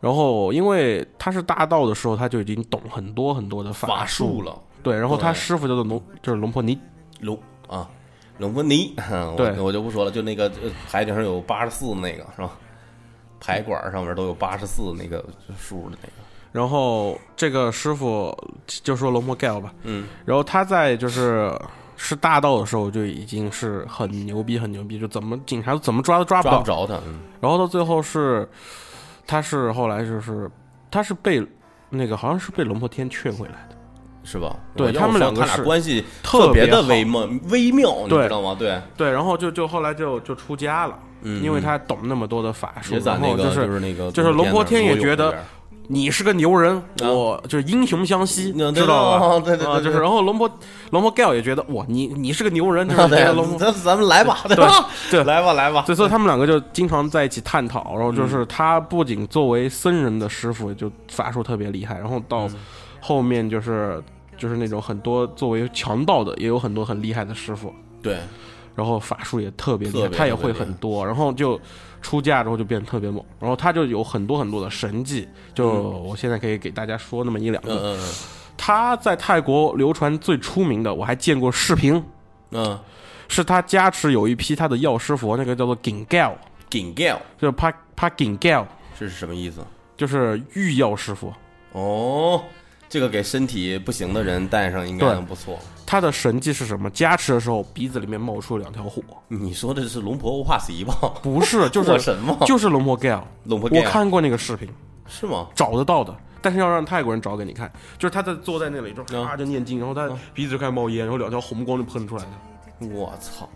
[0.00, 4.42] 然后因为他是大道的时候，他就已经懂很多很多的法术术。
[4.42, 6.78] 了，对，然后他师傅叫做龙，就是龙婆尼，
[7.20, 7.38] 龙
[7.68, 7.88] 啊，
[8.38, 12.50] 龙婆尼， 我对我就不说了，就那个呃牌顶上有八十四那个是吧？
[13.40, 15.24] 牌管上面都有八十四那个
[15.58, 16.12] 数的那个，
[16.52, 18.36] 然后这个师傅
[18.66, 21.50] 就说龙婆 Gale 吧，嗯，然后他在就是
[21.96, 26.50] 是大道的时候就已经是很牛逼，很牛逼，就怎么警察怎么抓都抓不到。
[26.50, 28.46] 抓不着他，嗯然后到最后是，
[29.30, 30.50] 他是后来就是
[30.90, 31.40] 他是被
[31.88, 33.76] 那个好像是被龙破天劝回来的，
[34.24, 34.56] 是吧？
[34.74, 38.56] 对他们两个是关系特别的微妙微妙，你知道吗？
[38.58, 45.38] 对，对，然后就就后来就就出家了，嗯因为他懂那么多的法术，然后就是是那个就是龙破天也觉得
[45.92, 49.26] 你是个牛人，啊我就是英雄相惜，那知道吧？
[49.26, 50.48] 哦对对就是然后龙婆
[50.90, 53.72] 龙婆 Gal 也觉得哇，你你是个牛人，就边儿是龙对，婆。
[53.72, 54.88] 咱咱们来吧，对吧？
[55.10, 55.82] 对 来吧，来吧。
[55.86, 62.54] 所以说他们两个就经常在一起探讨，然后嗯就是他不仅作为僧人的师傅，就法术特别厉害，然后到嗯
[63.00, 64.00] 后面就是
[64.38, 68.18] 就是那种很多作为强盗的，也有很多很厉害的师傅，对，
[68.80, 71.60] 然后法术也特别厉害，他也会很多，然后就
[72.00, 77.74] 出嫁之后就变得特别猛，然后他就有很多很多的神迹，就我现在可以给大家说那么一两个。
[77.74, 78.08] 嗯嗯
[78.56, 81.94] 他在泰国流传最出名的，我还见过视频，
[82.50, 82.80] 嗯嗯，
[83.28, 86.32] 是他加持有一批他的药师佛，那个叫做 Gingao，
[86.70, 88.66] 顶 gal 就是帕帕 Gingal，
[88.98, 89.60] 这是什么意思？
[89.96, 91.32] 就是御药师佛。
[91.72, 92.42] 哦，
[92.90, 95.56] 这个给身体不行的人戴上应该对能不错。
[95.86, 96.90] 他的神迹是什么？
[96.90, 100.92] 加持的时候鼻子里面冒出两条火，你说的是龙婆欧帕西吧？
[101.22, 102.36] 不是， 就是火神吗？
[102.46, 104.68] 就是龙婆 Gal，龙婆我 gal 看过那个视频，
[105.06, 105.46] 是吗？
[105.54, 106.14] 找得到的。
[106.42, 112.30] 但是要让泰国人找给你看，就是他在坐在那里就嗯啊就念经，然后他鼻子就开始冒烟，然后两条红光就喷出来了。
[112.92, 113.48] 我操！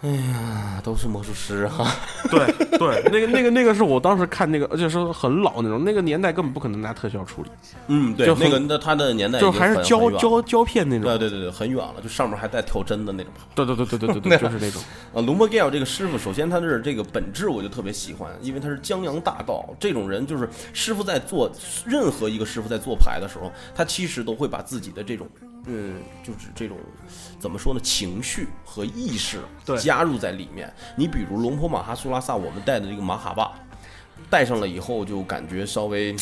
[0.00, 1.92] 哎呀，都是魔术师哈。
[2.30, 7.50] 对对，那个那个那个是我当时看那个，而且是很老那种，那个年代根本不可能拿特效处理，
[7.88, 11.02] 嗯，对就，那个那他的年代就还是胶胶胶片那种。
[11.02, 13.32] 对对对对，很远了，就上面还带跳针的那种。
[13.56, 14.80] 对对对对对对对， 就是那种。
[15.12, 19.68] 啊，龙波 Gale 这个师傅，首先他是这个本质我就特别喜欢，因为他是江洋大盗。
[19.80, 21.50] 这种人就是师傅在做
[21.84, 25.26] 任何一个师傅在做牌的时候，他其实都会把自己的这种，
[25.68, 26.76] 嗯，就是这种
[27.38, 30.72] 怎么说呢，情绪和意识对加入在里面。
[30.96, 33.52] 你比如龙婆马哈苏拉萨，我们带的这个马哈巴，
[34.30, 36.16] 带上了以后就感觉稍微，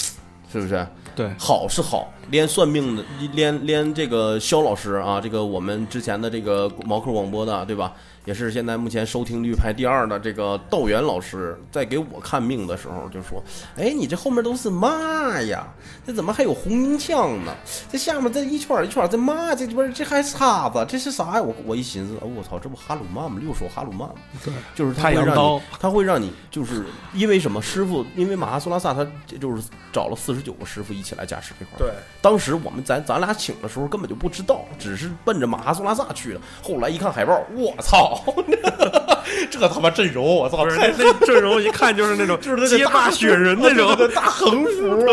[0.53, 0.87] 是不是？
[1.15, 7.95] 对好是好，连算命的，连连这个肖老师啊，这个我们之前的这个毛克广播的，对吧？
[8.27, 13.43] 也是现在目前收听率排第二的这个道元老师，在给我看命的时候就说
[13.79, 15.67] ：“哎，你这后面都是嘛呀？
[16.07, 17.55] 这怎么还有红缨枪呢？
[17.91, 19.55] 这下面这一圈一圈这嘛？
[19.55, 23.39] 这不是这还叉子，这是啥呀？”我我一寻思，哦我操，这不哈鲁曼吗？
[23.41, 24.15] 六手哈鲁曼吗？
[24.45, 27.63] 对，就是它太阳会让你刀，他会让你就是因为什么？
[27.67, 29.05] 师傅，因为马哈苏拉萨他
[29.41, 29.63] 就是
[29.93, 31.79] 找了四十九个师傅一起来加持这块儿。
[31.79, 36.41] 对，当时我们咱咱俩请的时候根本就不知道，只是奔着马哈苏拉萨去的。
[36.63, 38.16] 后来一看海报，我操，
[39.51, 43.87] 这他妈阵容，我操，不是太那那阵容一看就是那种 就是那个大街霸雪人 那种。
[44.15, 45.07] 大横幅，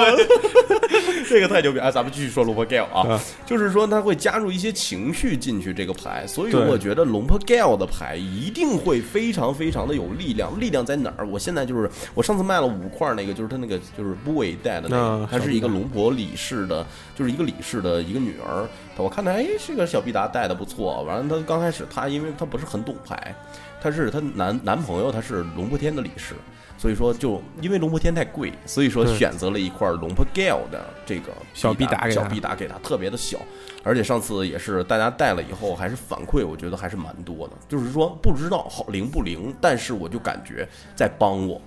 [1.28, 1.80] 这个太牛逼！
[1.80, 10.60] 哎，咱们继续说龙婆 Gale 啊，就是说他会加入一些情绪进去这个牌，所以我觉得龙婆 Gale 的牌一定会非常非常的有力量。
[10.60, 11.28] 力量在哪儿？
[11.28, 16.86] 我现在就是我上次卖了五块那个，就是他那个就是 boy 带的那个还，是一个龙婆李氏的，
[17.16, 18.68] 就是一个李氏的一个女儿。
[18.98, 21.02] 我看她哎，这个小毕达带的不错。
[21.04, 23.36] 完了，他刚开始他因为他不是很懂牌，
[23.82, 26.36] 她是她男男朋友他是龙破天的理事，
[26.78, 33.38] 所以说就因为龙破天太贵，所以说选择了一块龙破 Gale 的这个小必达给他小必达给他特别的小，
[33.84, 41.62] 而且上次也是大家带了以后还是反馈，我觉得还是蛮多的，就是说不知道好灵不灵，但是我就感觉在帮我。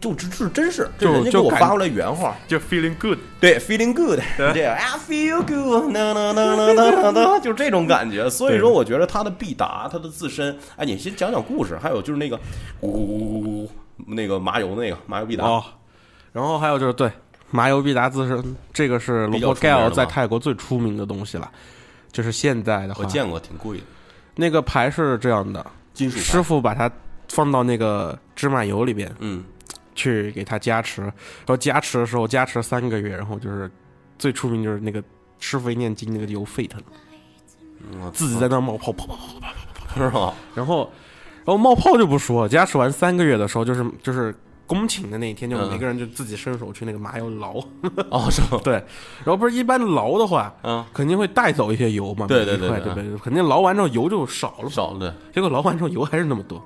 [0.00, 8.28] 就这是真是，就人家给就我发过来原话，就 feeling good，对，feeling good，这样 I feel good，na na na na na na，就这种感觉。
[8.30, 12.40] 所以说，我觉得他的必达，他的自身，哎，你先讲讲故事，还有就是那个
[12.80, 13.70] 呜呜呜
[14.06, 15.62] 那个麻油那个麻油必达，哦，
[16.32, 17.10] 然后还有就是对
[17.50, 21.50] 麻油必达自身，这个是罗伯比较出名 Gale 的吧在泰国最出名的东西了。
[22.10, 23.84] 就是现在的话，我见过，挺贵的，
[24.34, 26.90] 那个牌是这样的，金属师傅把它
[27.28, 29.44] 放到那个芝麻油里边嗯，
[29.94, 31.12] 去给他加持，然
[31.46, 33.70] 后加持的时候加持三个月，然后就是
[34.18, 35.02] 最出名就是那个
[35.38, 36.80] 师傅一念经，那个油沸腾，
[38.02, 40.34] 我自己在那冒泡，泡泡泡泡泡，是吧？
[40.54, 40.90] 然后
[41.44, 44.34] 然后冒泡就不说，加持完三个月的时候，就是就是。
[44.70, 47.54] 恭请的那一天，就嗯每个人就自己伸手去那个麻油捞，
[48.08, 48.56] 哦，是吧？
[48.62, 53.18] 对，然后不是一般捞的话，嗯，肯定会带走一些油嘛，对对对对？
[53.18, 56.64] 肯定捞完之后油就少了，少了，结果捞完之后油还是那么多。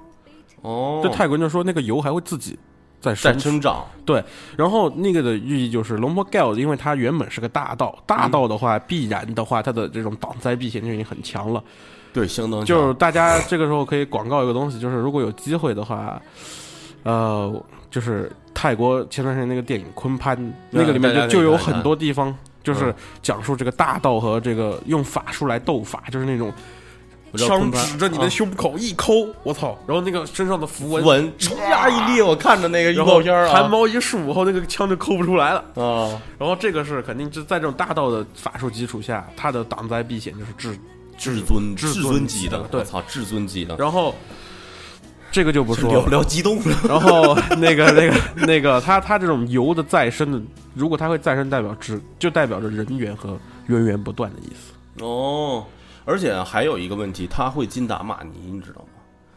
[0.61, 2.59] 哦，这泰国人就说那个油还会自己
[3.05, 4.25] 再在生生长，对，
[4.57, 11.63] 然后那个的寓意就是龙婆 Gal，因为它原本是个大道，大道的话、必然的话，它的这种挡灾避险就已经很强了。
[12.13, 16.21] 对，相当就是大家这个时候可以广告一个东西，就是如果有机会的话，
[17.03, 17.53] 呃，
[17.91, 20.35] 就是泰国前段时间那个电影《昆潘》，
[20.71, 22.35] 那个里面就就有很多地方。
[22.63, 26.51] 就是嗯讲述这个大道和这个用法术来斗法，就是那种
[27.37, 29.79] 枪指着你的啊胸口一抠，我操！
[29.87, 31.33] 然后那个身上的符文纹
[31.69, 35.65] 呀一裂，我看着那个预然后告片汗毛一竖，然后那个枪就抠不出来了。
[35.75, 40.79] 啊，然后这个是肯定是在这种大道的法术基础下，他的挡灾避险就是至
[41.17, 44.15] 至尊至至尊尊级的，对我操，至尊级的，然后
[45.31, 46.01] 这个就不说了。
[46.01, 46.77] 聊聊激动了。
[46.89, 48.15] 然后那个那个
[48.47, 50.41] 那个，他他这种油的再生的，
[50.75, 55.05] 如果他会再生，代表只就代表着人源和源源不断的意思。
[55.05, 55.65] 哦，
[56.05, 58.89] 而且还有一个问题，他会金达玛尼，你知道吗？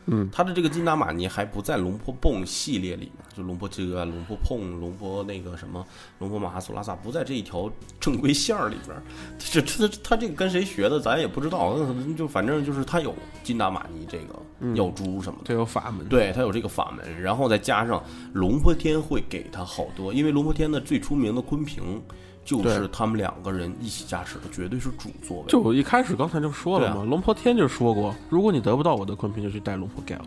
[0.09, 5.85] 嗯，他的这个金达玛尼还不在龙坡泵系列里面，就龙坡这个龙坡碰、龙坡那个什么
[6.19, 9.03] 龙坡马哈苏拉萨不在这一条正规线儿里边儿。
[9.37, 11.75] 这这他这个跟谁学的，咱也不知道。
[11.77, 13.13] 那就反正就是他有
[13.43, 15.45] 金达玛尼这个药珠什么的。
[15.45, 16.07] 这有法门。
[16.07, 18.01] 对他有这个法门，然后再加上
[18.31, 22.01] 龙坡天会给他好多，因为龙坡天的最出名的昆平，
[22.47, 25.43] 就是他们两个人一起驾驶的，绝对是主座位。
[25.47, 30.25] 就我一开始刚才就说了嘛，啊龙坡天就说过，如果你得不到我的昆平，就去带龙坡 Geld，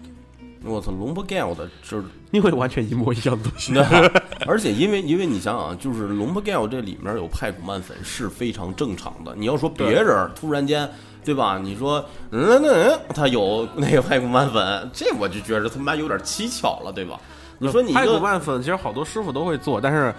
[0.62, 3.72] 我操，龙坡 Gale 的就是 你会完全一模一样的东西。
[4.46, 9.34] 而且因为因为你想想，就是龙坡 Gale 这里面有派古曼粉是非常正常的。
[9.34, 10.88] 你要说别人突然间，
[11.24, 11.58] 对吧？
[11.58, 17.18] 你说嗯那嗯他有那个派古曼粉，这我就觉得他妈有点蹊跷了，对吧？
[17.58, 20.14] 你说你一拍骨个曼粉，其实好多师傅都会做，但是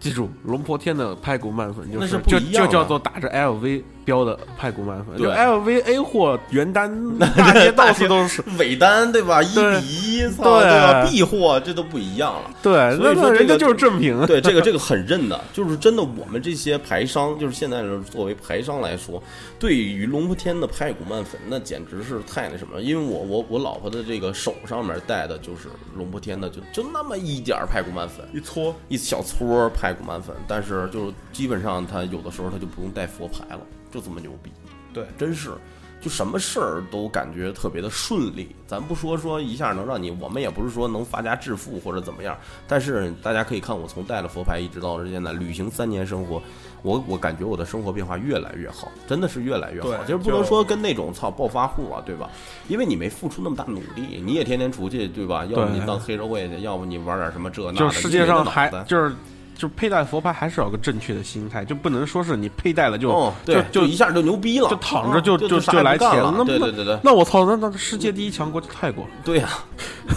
[0.00, 6.90] 记住，龙破天的拍骨慢粉就那是就就叫做打着 LV 标的派古曼粉，就 LV A 货原单
[7.36, 8.42] 大街到处都是。
[8.58, 9.40] 尾单，对吧？
[9.40, 12.50] 一对比一，对对吧？B 货这都不一样了。
[12.60, 14.18] 对，所以说人家就是正品。
[14.26, 16.02] 对，这个这个很认的，就是真的。
[16.02, 19.22] 我们这些牌商，就是现在作为牌商来说，
[19.60, 22.82] 对于龙破天的派古曼粉，那简直是太那什么了。
[22.82, 33.60] 因为我我我老婆的这个手上面戴的就是龙破天的，就就那么一点儿派古曼粉，一搓，一小撮儿派古曼粉，但是就是基本上他有的时候他就不用带佛牌了，
[33.90, 34.50] 就这么牛逼。
[34.92, 35.52] 对，真是，
[36.00, 38.54] 就什么事儿都感觉特别的顺利。
[38.66, 42.36] 咱不说说一下能让你，我们也不是说能发家致富或者怎么样，
[42.66, 46.42] 但是大家可以看我从带了佛牌一直到现在旅行三年生活，
[46.82, 49.88] 我我感觉我的生活变化越来越好，真的是越来越好。
[49.88, 52.28] 对就是不能说跟那种操暴发户啊，对吧？
[52.68, 55.44] 因为你没付出那么大努力，你也天天出去，对吧？
[55.44, 59.14] 要不你对当黑社会去，要不你玩点什么这那的，就是世界上还就是
[59.60, 66.98] 就佩戴佛牌还是要有个正确的心态，就不能说是你佩戴了就哦，对，就就一下就牛逼了，就躺着就就就来钱那了对对对对。
[67.04, 69.50] 那我操，那那世界第一强国就泰国，对呀、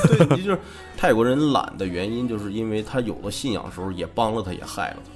[0.08, 0.60] 对，你就是
[0.96, 5.12] 泰国人懒的原因，就是因为他有了信仰的时候，也帮了他，也害了他。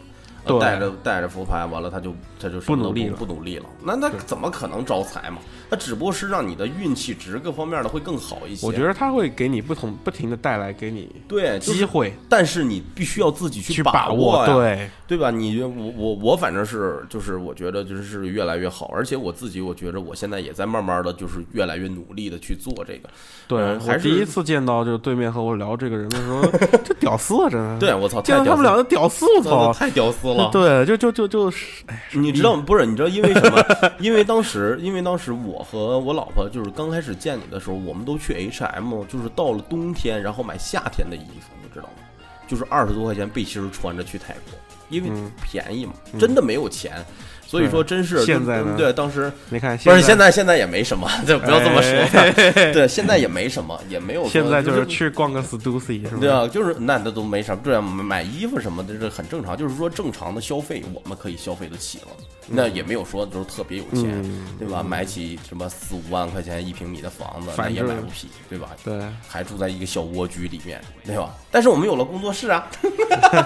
[0.62, 3.66] 带着带着佛牌，完了他就他就不努力了不努力了。
[3.84, 5.40] 那那怎么可能招财嘛？
[5.70, 8.66] 他只不过是让你的运气值各方面的会更好一些。
[8.66, 15.32] 我觉得他会给你不同不停的带来给你对就是机会但是你必须要自己去把握，呀，对，对吧？
[15.32, 23.10] 你我我我反正是就是我觉得就是越来越好，而且我自己我觉得我现在也在慢慢的就是越来越努力的去做这个。
[23.48, 26.42] 对嗯还是我第一次见到就是对面和我聊这个人的时候，
[26.84, 27.80] 这屌丝啊，真的。
[27.80, 29.74] 对，我操，见到他们俩的屌丝，我操！
[29.74, 30.50] 太屌丝了。
[30.52, 32.86] 对，就就就就是，哎，你知道不是？
[32.86, 33.64] 你知道因为什么？
[34.00, 42.04] 因为当时，因为当时我和我老婆就是刚开始见你的时候，我们都去 H&M，就是到了冬天，然后买夏天的衣服，你知道吗？
[42.48, 44.58] 就是二十多块钱背心儿穿着去泰国，
[44.90, 45.32] 因为嗯。
[45.44, 47.04] 便宜嘛，真的没有钱，
[47.48, 49.32] 所以说真是现在呢对当时。
[49.50, 51.92] 没看不是现在，现在也没什么，就不要这么说。
[52.74, 54.28] 对，现在也没什么，也没有。
[54.28, 56.18] 现在就就是去逛个 Stussy 是吧？
[56.20, 62.08] 对啊，就是那那都没什么，对啊，买衣服什么的这很正常，就是说正常的消费我们可以消费得起了，
[62.48, 64.84] 那也没有说就是特别有钱，嗯对吧？
[64.84, 68.70] 买起什么四五万块钱一平米的房子，那也买不起，对吧？
[68.84, 71.34] 对，还住在一个小蜗居里面，对吧？
[71.50, 72.68] 但是我们有了工作室啊，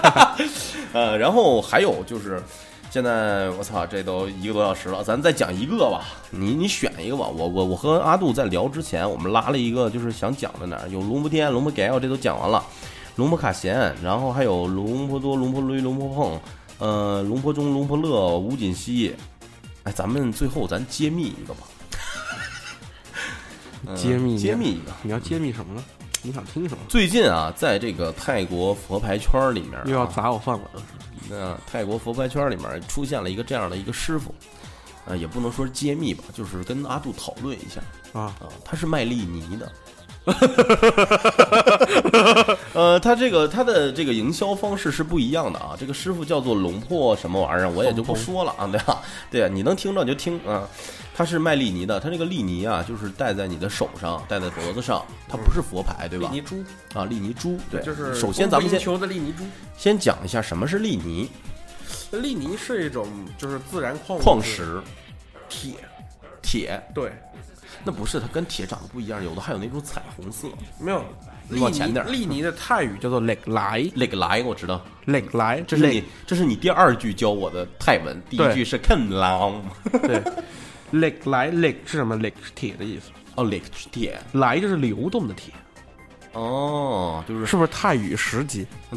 [0.92, 2.42] 呃，然后还有就是。
[2.92, 6.04] 现在我操，这都一个多小时了，咱再讲一个吧。
[6.28, 7.26] 你你选一个吧。
[7.26, 12.62] 我我我和阿杜在聊之前，我们拉了一个，就是想讲的哪儿有龙坡天、龙坡 Gale 这都讲完了，
[13.16, 16.38] 龙坡卡贤，然后还有龙坡多、龙坡雷、龙坡碰，
[16.80, 19.16] 呃，龙坡中、龙坡乐、吴锦熙。
[19.84, 21.60] 哎，咱们最后咱揭秘一个吧。
[23.88, 24.92] 嗯揭秘揭秘一个。
[25.00, 25.82] 你要揭秘什么呢？
[26.22, 26.84] 你想听什么？
[26.88, 30.82] 最近啊，在这个泰国佛牌圈里面、啊，又要砸我饭碗了？
[31.28, 34.34] 那泰国佛牌圈里面出现了一个这样的一个师傅，
[35.04, 37.80] 呃，也不能说是揭秘吧，就是跟阿杜讨论一下
[38.12, 39.70] 啊，啊，他是卖利尼的。
[42.74, 45.76] 呃，他这个他的这个营销方式是不一样的啊。
[45.78, 49.02] 这个师傅叫做龙破什么玩意儿，我也就不说了啊，对吧？
[49.30, 50.68] 对啊，你能听着就听啊。
[51.14, 56.28] 他是卖利尼的，他这个利尼啊，就是戴在你的手上，戴在脖子上，它不是佛牌，对吧？
[56.30, 59.44] 利尼珠，啊，利尼珠，对，就是首先咱们先求的利尼珠。
[59.76, 61.28] 先讲一下什么是利尼
[62.12, 64.80] 利尼是一种就是自然矿物矿石，
[65.50, 65.72] 铁，
[66.40, 67.12] 铁，对，
[67.84, 70.48] 那不是它跟铁长得不一样，有的还有那种彩虹色。
[70.78, 71.04] 没有。
[71.48, 79.60] 你往前点儿利尼的泰语叫做 “leg 来那个来我知道，leg 来”，这是你这是你第二句教我的泰文，第一句是 ken lang，
[80.06, 80.22] 对
[80.92, 83.60] ，leg 来 leg 是什么？lek 是铁的意思，哦，leg
[83.90, 85.52] 铁，来就是流动的铁，
[86.32, 88.66] 哦，就是是不是泰语十级？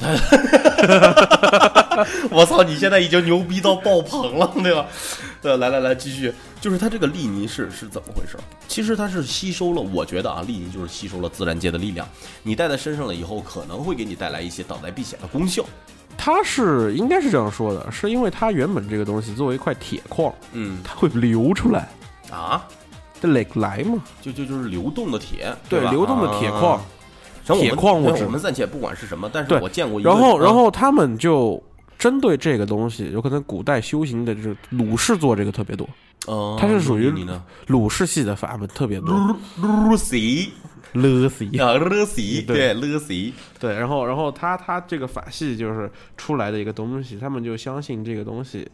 [2.29, 4.85] 我操，你现在已经牛逼到爆棚了，对吧？
[5.41, 8.37] 对，来来来，继续，就是它这个利尼是是怎么回事？
[8.67, 12.07] 其实它是吸收了，我觉得啊，利尼就是吸收了自然界的力量，
[12.43, 15.63] 你带在身上了以后，可能会给你带来一些挡灾避险的功效。
[16.17, 21.89] 它是应该是这样说的，是因为它原本这个东西作为一块铁矿，嗯它会流出来，
[22.31, 22.65] 啊，
[23.21, 26.81] 这来来嘛，就就就是流动的铁，对，流动的铁矿。
[27.45, 31.61] 铁矿物质我们暂且不管是什么，但是我见过一个，然后，嗯然后他们就
[31.97, 35.87] 针对这个东西，有可能古代修行的就是鲁氏做这个特别多，
[36.27, 37.13] 哦，它是属于
[37.67, 39.13] 鲁氏系的法门特别多。
[39.59, 40.49] ？Lucy
[40.93, 48.65] 勒死一啊，Lucy 对对 Lucy，对，然后，然后他他这个法系就是出来的一个东西，他们就相信这个东西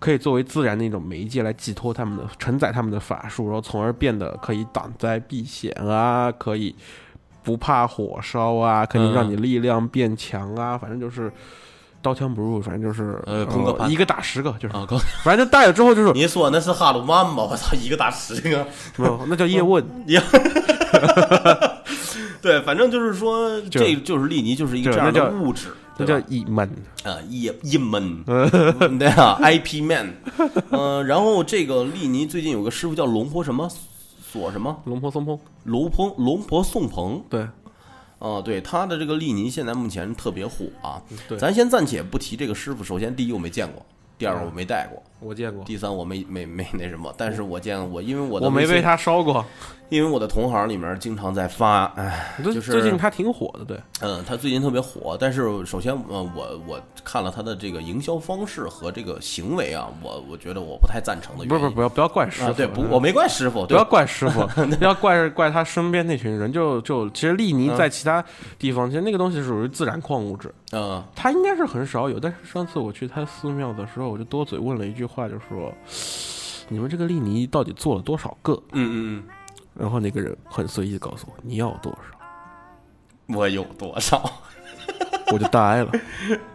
[0.00, 6.74] 可以作为自然的一种媒介来寄托他们的承载他们的法术，然后从而变得可以挡灾避险啊，可以
[7.46, 11.32] 不怕火烧啊，可以让你力量变强啊，反正就是
[12.02, 13.88] 刀枪不入，反正就是呃空格盘。
[13.88, 14.74] 一个打十个，就是。
[15.22, 17.44] 反正就带了之后就是你说那是哈鲁曼吗？
[17.48, 18.66] 我操，一个打十个。
[18.96, 20.20] 没有，那叫叶问， 呀，
[22.42, 26.04] 对，反正就是说，这就是利尼，就是一个这样的物质，那？
[26.04, 26.68] 叫一闷。
[27.04, 28.24] 啊，一一闷，
[28.98, 30.12] 对啊，IP man，
[30.70, 33.68] 嗯，然后这个利尼最近有个师傅叫龙坡什么
[34.36, 34.82] 索什么？
[34.84, 37.46] 龙婆松蓬，龙婆龙婆宋鹏，对。
[38.18, 41.02] 哦，对他的这个利尼现在目前特别火啊。
[41.28, 41.36] 对。
[41.36, 43.84] 咱先暂且不提这个师傅，首先第一我没见过，
[44.16, 49.44] 第二我没带过，我见过，第三我没没没那什么，但是我见过因为我的我没被他烧过。
[49.88, 61.48] 因为我的同行里面经常在发，哎，就是最近他挺火的，对，嗯，他最近特别火，但是首先，呃，我我看了他的这个营销方式和这个行为啊，我我觉得我不太赞成的原因。
[61.48, 64.48] 不是不是不要不要怪师傅，啊，对，不，我没怪师傅，不要怪师傅，
[64.80, 66.52] 要怪怪他身边那群人。
[66.52, 68.24] 就就其实利尼在其他
[68.58, 72.18] 地方，其实那个东西属于自然矿物质，嗯他应该是很少有。
[72.18, 75.72] 但是上次我去他寺庙的时候，我就多嘴问了一句话，就说
[76.68, 79.24] ：“你们这个利尼到底做了多少个嗯嗯？”
[79.78, 81.98] 然后那个人很随意的告诉我：“你要多少
[83.28, 84.30] 嗯，我有多少？？”
[85.32, 85.90] 我就呆了，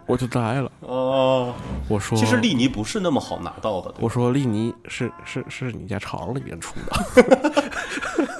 [0.05, 0.71] 我就呆了。
[0.79, 1.53] 哦，
[1.89, 7.65] 我说：“其实利尼不是那么好拿到的，我说利尼是是是你家厂里面出的，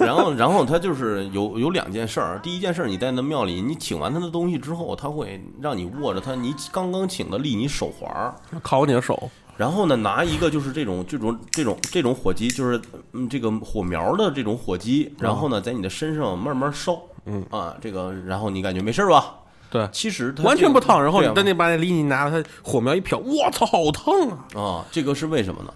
[0.00, 2.38] 然后，然后他就是有有两件事儿。
[2.42, 9.30] 第一件事儿，你在那庙里，你请完他的东西之后，他会让你握着他你刚刚请的利尼手环儿，烤你的手。
[9.56, 12.80] 然后呢，拿一个就是这种这种这种这种火机，就是
[13.12, 19.34] 嗯这个火苗的这种火机，然后呢，在你的身上慢慢烧，嗯啊，这个然后你感觉没事吧？
[19.70, 21.02] 对，其实它完全不烫。
[21.02, 24.38] 然后你等你把那利尼拿了，它火苗一瞟，我操，好烫啊！
[24.54, 25.72] 啊，这个是为什么呢？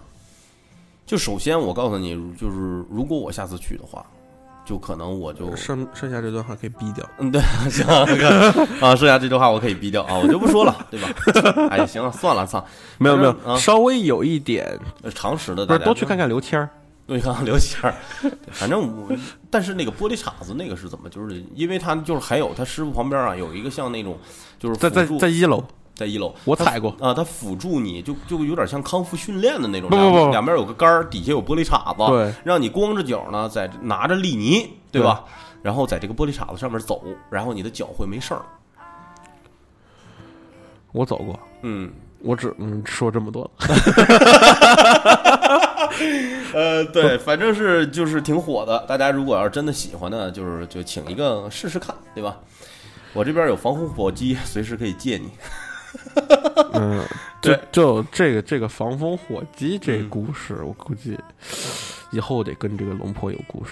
[1.05, 2.57] 就首先我告诉你，就是
[2.91, 4.05] 如果我下次去的话，
[4.67, 7.09] 就可能我就剩剩下这段话可以逼掉。
[7.19, 7.41] 嗯，对，
[7.71, 8.51] 行，那个
[8.85, 11.07] 啊，剩下这段话我可以逼掉啊，我就不说了，对吧？
[11.71, 12.63] 哎，行了，算了，操，
[12.97, 16.69] 没有没有，啊稍微有一点，呃常识的，不是大家多去 看看刘谦儿。
[17.07, 17.95] 多去看看刘谦儿。
[18.51, 19.07] 反正我，
[19.49, 21.07] 但是那个玻璃碴子那个是怎么？
[21.09, 24.17] 就是因为他就是还有他师傅旁边啊有一个像那种
[24.59, 25.63] 就是在在在一楼，
[25.97, 35.23] 在一楼，我踩过啊，它辅助你就就有点像康复训练的那种，不不不两两边有个杆儿，底下有玻璃碴子，对，让你光着脚呢，在拿着利尼，对吧？
[35.63, 37.01] 然后在这个玻璃碴子上面走，
[37.31, 38.41] 然后你的脚会没事儿。
[40.91, 43.49] 我走过，嗯，我只嗯说这么多了。
[46.53, 48.85] 呃，对，反正是就是挺火的。
[48.87, 52.37] 大家如果要是真的喜欢呢，就是就请一个试试看，对吧？
[53.13, 55.29] 我这边有防护火机，随时可以借你。
[56.73, 57.03] 嗯，
[57.41, 61.17] 就对就这个这个防风火鸡这嗯故事，我估计
[62.11, 63.71] 以后得跟这个龙婆有故事。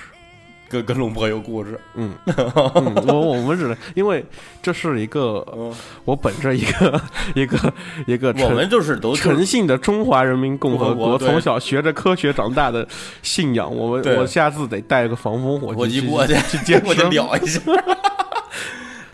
[0.67, 4.25] 跟跟龙婆有故事，嗯， 嗯我我们只能因为
[4.63, 5.71] 这是一个嗯，
[6.05, 6.99] 我本着一个
[7.35, 7.71] 一个
[8.07, 12.85] 一个我诚们就是都诚信的中华人民共和国，从小学着科学长大的
[13.21, 17.61] 信仰，我们我下次得带个防风火火机机过去去见我就聊一下。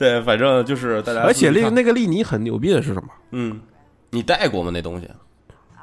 [0.01, 3.09] 对，反正就是大家，而且那个那个利尼很牛逼的是什么？
[3.29, 3.61] 嗯，
[4.09, 4.71] 你带过吗？
[4.73, 5.07] 那东西？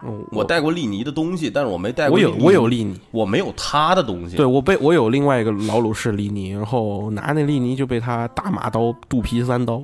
[0.03, 4.37] 嗯我带过利尼的东西，但是我没带过我有我有利尼，我没有他的东西。
[4.37, 9.75] 对我被我有另外一个老鲁士利尼，然后拿那利尼就被他大马刀肚皮三刀，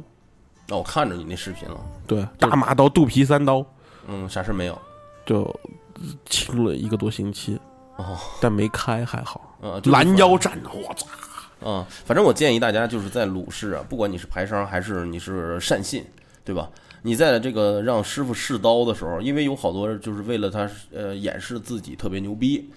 [0.71, 3.65] 哦，我看着你那视频了，对，大马刀肚皮三刀
[4.09, 4.79] 嗯，啥事没有。
[5.27, 5.53] 就
[6.27, 7.59] 清了一个多星期，
[7.97, 9.57] 哦，但没开还好。
[9.63, 11.07] 呃，拦腰斩，我操！
[11.63, 16.05] 嗯，反正我建议大家就是在鲁氏啊，不管你是排商还是你是善信，
[16.45, 16.69] 对吧？
[17.03, 22.71] 你在这个让师傅试刀的时候，因为有好多就是为了他呃掩饰自己特别牛逼，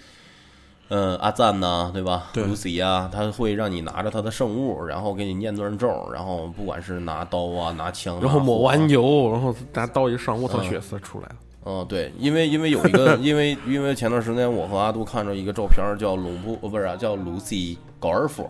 [0.90, 11.36] 呃，阿赞呐，对吧对？Lucy 啊，他会让你拿着他的圣物，然后给你念段咒，然后不管是拿刀啊，拿枪啊，然后抹完油，然后拿刀一上，我操，嗯血丝出来了。
[11.66, 18.50] 嗯，对，因为因为有一个，因为因为前段时间我和阿杜看着一个照片儿，叫鲁布，呃，不是啊、叫 Lucy 高尔夫，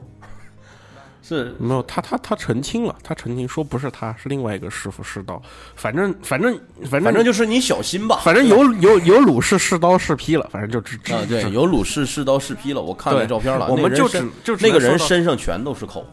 [1.28, 5.41] 是没有，他他他澄清了，他澄清说不是他，是另外一个师傅试刀。
[5.76, 6.58] 反正反正
[6.90, 8.22] 反正反正就是你小心吧。
[8.24, 13.68] 反正有有有鲁氏试刀试劈了，反正就只只啊，对，有鲁氏试刀试劈了，我看那照片了。
[13.68, 16.06] 我们就只就那个人身上全都是口，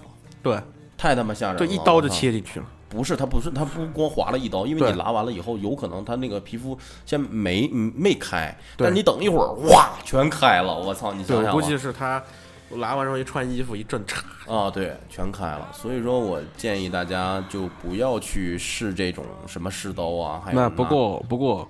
[0.43, 0.59] 对
[0.99, 1.59] 太他妈吓人了。
[1.59, 2.67] 对，一刀就切进去了。
[2.89, 11.13] 不是，他不是，他不光划了一刀，因为你拉完了以后，有可能他那个皮肤先没没开，但你等一会儿，哇，全开了，我操！
[11.13, 12.23] 你想想估计是他
[12.71, 15.69] 拉完之后一穿衣服一震，嚓，啊，对，全开了。
[15.73, 21.69] 所以说我建议大家就不要去试这种什么试刀啊，还有那不过不过，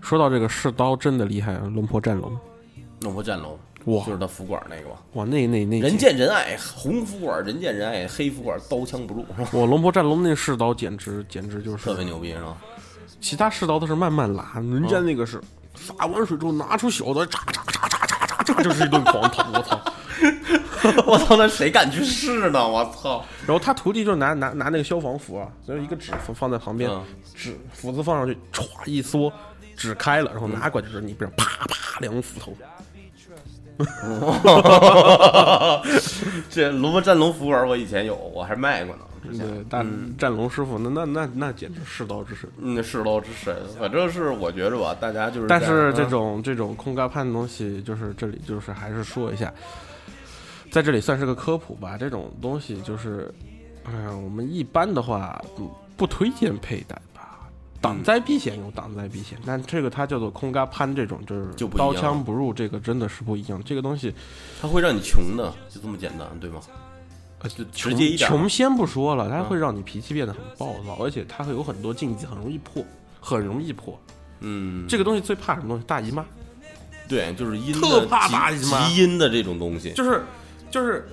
[0.00, 2.36] 说到这个试刀真的厉害，啊，龙婆战龙，
[3.02, 9.50] 龙婆战龙，哇就是他服管那个吧，哇，那那那人见人爱，红服管人见人爱，黑服管刀枪不入，是吧？
[9.52, 12.56] 我龙婆战龙那试刀简直简直就是特别牛逼，是吧？
[13.20, 15.40] 其他试刀都是慢慢拉，人家那个是
[15.74, 19.80] 洒完水之后拿出小刀，嚓嚓嚓嚓嚓嚓嚓，就是一顿狂捅，我操！
[21.06, 22.66] 我操，那谁敢去试呢？
[22.68, 23.24] 我操！
[23.46, 27.02] 然后他徒弟就拿拿拿那个消防服啊，就是一个纸放放在旁边嗯，
[27.34, 29.32] 纸斧子放上去，歘一缩，
[29.76, 32.56] 纸开了，然后拿过来就是你边啪啪两斧头，
[36.50, 39.02] 这龙婆战龙服管我以前有，我还卖过呢。
[39.36, 39.84] 对，但
[40.16, 42.48] 战龙师傅那那那那简直世道之神。
[42.58, 49.52] 嗯，世刀之神，反正是我觉着吧，大家就是，但是这嗯种这种空嘎判的东西，就是这里就是还是说一下，
[50.76, 51.96] 在这里算是个科普吧。
[51.96, 53.34] 这种东西就是，
[53.84, 55.66] 哎呀，我们一般的话嗯
[55.96, 57.48] 不推荐佩戴吧。
[57.80, 63.58] 挡灾避险有挡灾避险，但这个它叫做空嘎潘这种，就是就不刀枪不入，这个真的是不一样。
[63.64, 64.12] 这个东西
[64.60, 66.60] 它会让你穷的，就这么简单，对吗？
[67.38, 72.84] 呃，就直接一点穷先不说了，它会让你脾气变得很暴躁，而且它会有很多禁忌，很容易破，
[73.18, 73.98] 很容易破。
[74.40, 75.84] 嗯，这个东西最怕什么东西？
[75.86, 76.22] 大姨妈，
[77.08, 79.92] 对，就是阴特怕大姨妈极阴的这种东西。
[79.92, 80.22] 就是
[80.70, 81.06] 就是，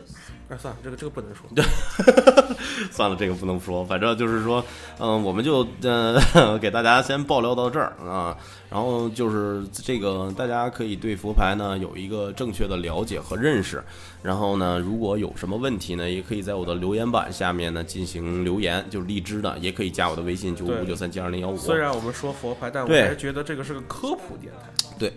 [0.49, 1.45] 哎，算了，这个这个不能说。
[2.91, 4.63] 算了，这个不能说，反正就是说，
[4.99, 6.19] 嗯、我们就呃
[6.59, 8.35] 给大家先爆料到这儿啊，
[8.69, 13.81] 然后就是这个大家可以对佛牌呢有一个正确的了解和认识，
[14.21, 24.69] 然后呢，如果有什么问题呢，也可以在我的留言板下面呢进行留言，就是荔枝的，也可以加我的微信九五九三七二零幺五，虽然我们说佛牌，但我还是觉得这个是个科普电台。
[24.99, 25.11] 对，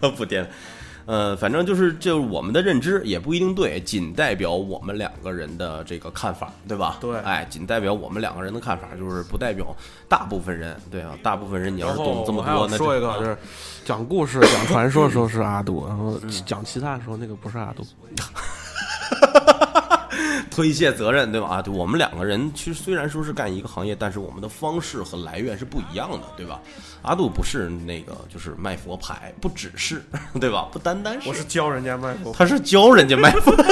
[0.00, 0.46] 可不颠。
[1.06, 6.98] 呃，反正就是就是我们的认知也不一定对，仅代表我们两个人的这个看法，对吧？
[7.00, 9.74] 对哎，仅代表我们两个人的看法，就是不代表
[10.08, 13.38] 大部分人，对啊，大部分人你要是懂这么多，那说一个，就是
[13.84, 17.86] 讲故事、讲传说的时候是阿杜，然后讲其他的时候那个不是阿杜。
[20.50, 21.48] 推卸责任，对吧？
[21.48, 26.60] 啊，对，我们两个人其实虽然说是干一个行业，但是我们的方式和来源是不一样的，对吧？
[27.02, 30.02] 阿杜不是那个就是卖佛牌，不只是，
[30.40, 30.68] 对吧？
[30.72, 32.32] 不单单是，我是教人家卖佛。
[32.32, 33.54] 他是教人家卖佛。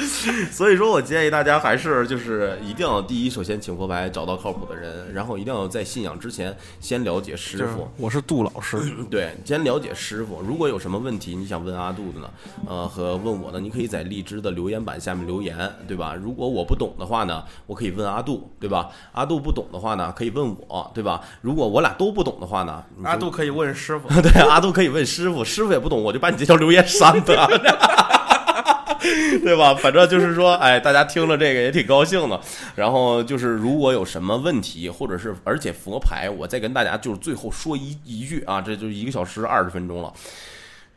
[0.50, 7.88] 所以说我建议大家还是就是一定要第一，首先请佛牌找到靠谱的人，然后一定要在信仰之前先了解师傅。
[7.96, 8.78] 我是杜老师，
[9.10, 10.40] 对，先了解师傅。
[10.42, 12.30] 如果有什么问题你想问阿杜的呢，
[12.66, 15.56] 呃，和问我呢，你可以在荔枝的留言板下面留言，
[15.86, 16.14] 对吧？
[16.14, 18.88] 如果我不懂的话呢，我可以问阿杜，对吧？
[19.12, 21.20] 阿杜不懂的话呢，可以问我，对吧？
[21.40, 24.08] 如果我俩都不懂的话呢，阿杜可以问师傅。
[24.20, 27.22] 对，阿杜可以问师傅，师傅也不懂，我就把你这条留言删了，
[29.42, 29.74] 对吧？
[29.74, 32.40] 反正就是说，哎，大家听了这个也挺高兴的。
[32.74, 40.12] 然后就是，如果有什么问题，或者是而且佛牌，我再跟大家就是最后说一一句啊，这就一个小时二十分钟了。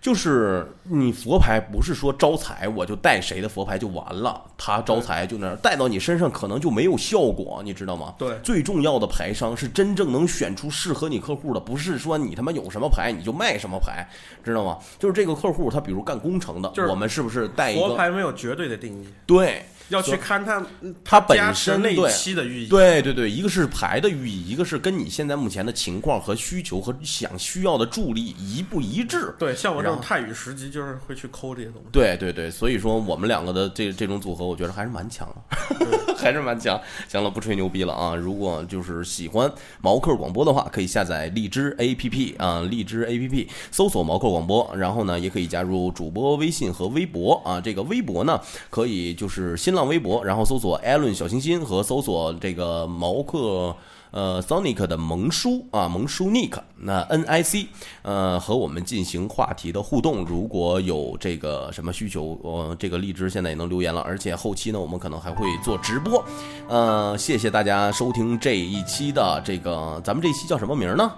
[0.04, 8.14] 就是你佛牌不是说招财我就带谁的佛牌就完了，他招财就那样带到你身上可能就没有效果，你知道吗？
[8.18, 14.06] 对最重要的牌商是真正能选出适合你客户的，不是说你他妈有什么牌你就卖什么牌，
[14.44, 14.78] 知道吗？
[15.00, 19.64] 就是这个客户他比如干工程的，就是我们是不是带一佛个牌没有绝对的定义，对？
[19.90, 20.66] 要去看它
[21.04, 22.68] 它本身那一期的寓意。
[22.68, 29.34] 对对对，一个是牌的寓意，一个是跟你现在目前的情况和需求和想需要的助力一不一致。
[29.38, 31.88] 对，像我这种泰语十级就是会去抠这些东西。
[31.92, 36.80] 对对对，所以说我们两个的这这种组合，我觉得还是蛮强的， 还是蛮强。
[37.08, 38.16] 行了，不吹牛逼了啊！
[38.16, 39.52] 如果就是喜欢
[39.82, 47.60] 毛克广播的话，可以下载荔枝 APP 啊，荔枝 APP 搜索毛克广播，然后呢，也可以加入主播微信和微博啊。
[47.62, 48.40] 这个微博呢，
[48.70, 53.76] 可以就是新新浪微博，然后搜索艾伦小星星和搜索这个毛克。
[54.12, 57.66] 呃，Sonic 的萌叔啊，萌叔 Nick，那 N I C，
[58.04, 60.24] 呃，和我们进行话题的互动。
[60.24, 66.24] 如果有这个什么需求，呃，这个荔枝现在也能留言了，而且后期呢，我们可能还会做直播。
[66.68, 71.12] 呃，谢谢大家收听这一期的这个，咱们这一期叫什么名呢？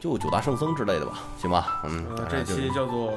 [0.00, 1.80] 就九大圣僧之类的吧，行吧？
[1.84, 3.12] 嗯，呃这期叫做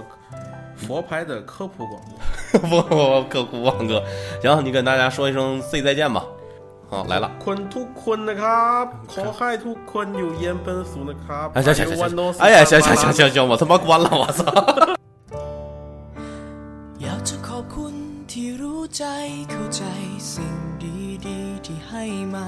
[0.75, 2.11] 佛牌的科普广播。
[2.59, 4.03] 不 不不，科普王哥，
[4.41, 6.25] 行，你跟大家说一声 say 再见吧。
[6.89, 7.31] 好，来了。
[7.43, 14.41] คนทุกคนนะครับขอให้ทุกคนอยู่เย็นเป็นสุขนะครับ 哎，行行行 วันโน 行，สุ 哎呀，ข 行行行行行，我他妈关了，我操！
[17.03, 17.95] อยากจะขอบคุณ
[18.31, 19.03] ที่รู้ใจ
[19.51, 19.83] เข้าใจ
[20.31, 20.55] สิ่ง
[21.25, 22.03] ดีๆที่ให้
[22.35, 22.47] มา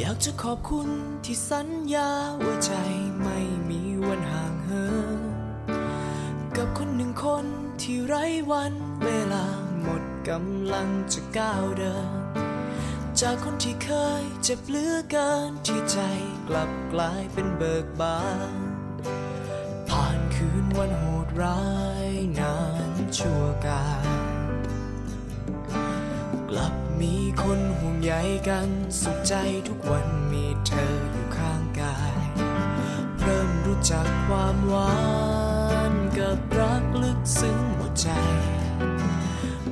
[0.00, 0.88] อยากจะขอบคุณ
[1.24, 2.10] ที่สัญญา
[2.44, 2.72] ว่าใจ
[3.22, 3.38] ไม่
[3.70, 4.86] มีวันห่างเหิ
[5.18, 7.46] นกับคนหนึ่งคน
[7.82, 8.74] ที่ไร้วัน
[9.04, 9.46] เวลา
[9.82, 12.10] หมดกำลังจะก้าวเดิน
[13.20, 13.90] จากคนที่เค
[14.22, 15.98] ยเจ็บเหลือเกินที่ใจ
[16.48, 18.20] กลับกลายเป็นเบิกบา
[18.52, 18.54] น
[19.88, 21.62] ผ่านคืนวันโหดร้า
[22.08, 22.10] ย
[22.40, 22.56] นา
[22.88, 24.06] นชั่วกาล
[26.50, 28.12] กลับ มีคนห่วงใย
[28.48, 28.68] กัน
[29.00, 29.34] สุขใจ
[29.68, 32.14] ทุกวันมีเธออยู่ข้างกาย
[33.20, 34.96] เริ่มรู้จักความหวา
[35.90, 38.08] นกับรักลึกซึ้งหมดใจ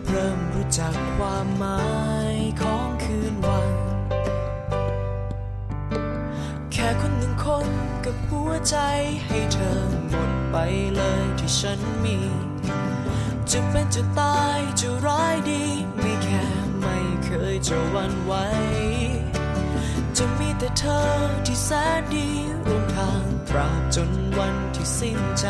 [0.07, 1.83] เริ่มรู้จักความหมา
[2.33, 3.71] ยของคืนวัน
[6.73, 7.69] แค่คนหนึ่งคน
[8.05, 8.77] กับหัวใจ
[9.27, 10.57] ให้เธอหมดไป
[10.95, 12.19] เลยที่ฉันมี
[13.51, 15.63] จะเป็นจะตายจะร้ายดี
[16.01, 16.54] ไม่แค่
[17.25, 18.33] เคยจะวันไหว
[20.17, 21.01] จะมีแต่เธอ
[21.47, 21.71] ที่แส
[22.01, 22.29] นดี
[22.67, 25.47] ร่วมทางตราบจนวันที่สิ้นใจ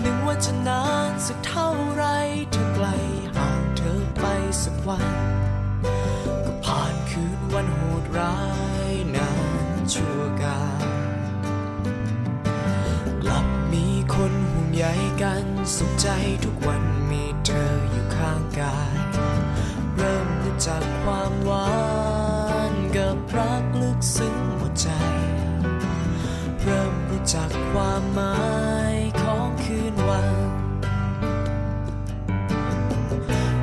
[0.00, 2.04] หนึ่งวันจะนานสักเท่าไร
[2.52, 2.86] เธอไกล
[3.36, 4.24] ห่างเธอไป
[4.62, 5.06] สักวัน
[6.44, 8.38] ก็ผ่านคืนวันโหดร้า
[8.90, 9.30] ยนา
[9.74, 10.86] นชั่วกาล
[13.22, 14.84] กลับมีคนห่วงใย
[15.22, 15.44] กัน
[15.76, 16.08] สุขใจ
[16.44, 19.01] ทุกวันมีเธออยู่ข้างกาย
[24.14, 24.86] ซึ้งหมดใจ
[26.60, 28.36] เริ่มรู้จักความหมา
[28.94, 30.36] ยของคืนวัน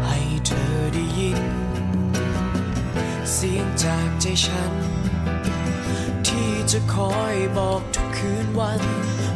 [0.05, 1.41] ให้เธอได้ยิน
[3.33, 4.73] เสียงจากใจฉัน
[6.27, 8.81] ที่จะคอยบอกทุกคืนวัน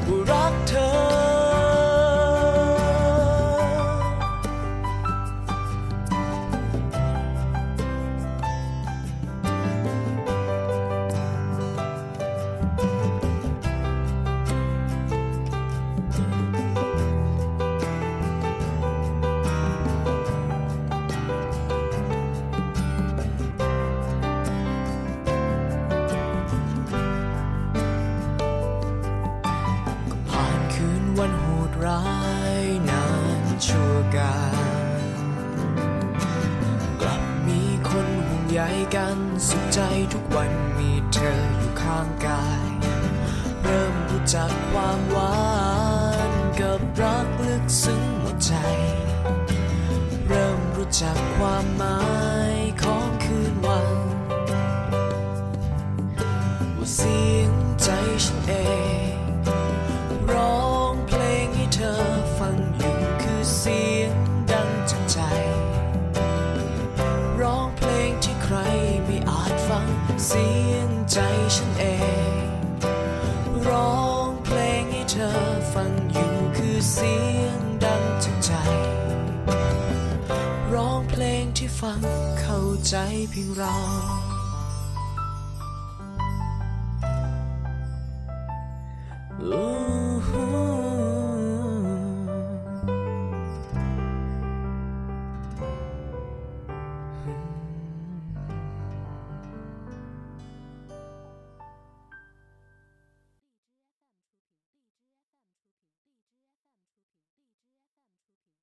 [0.08, 1.33] ว่ารักเธอ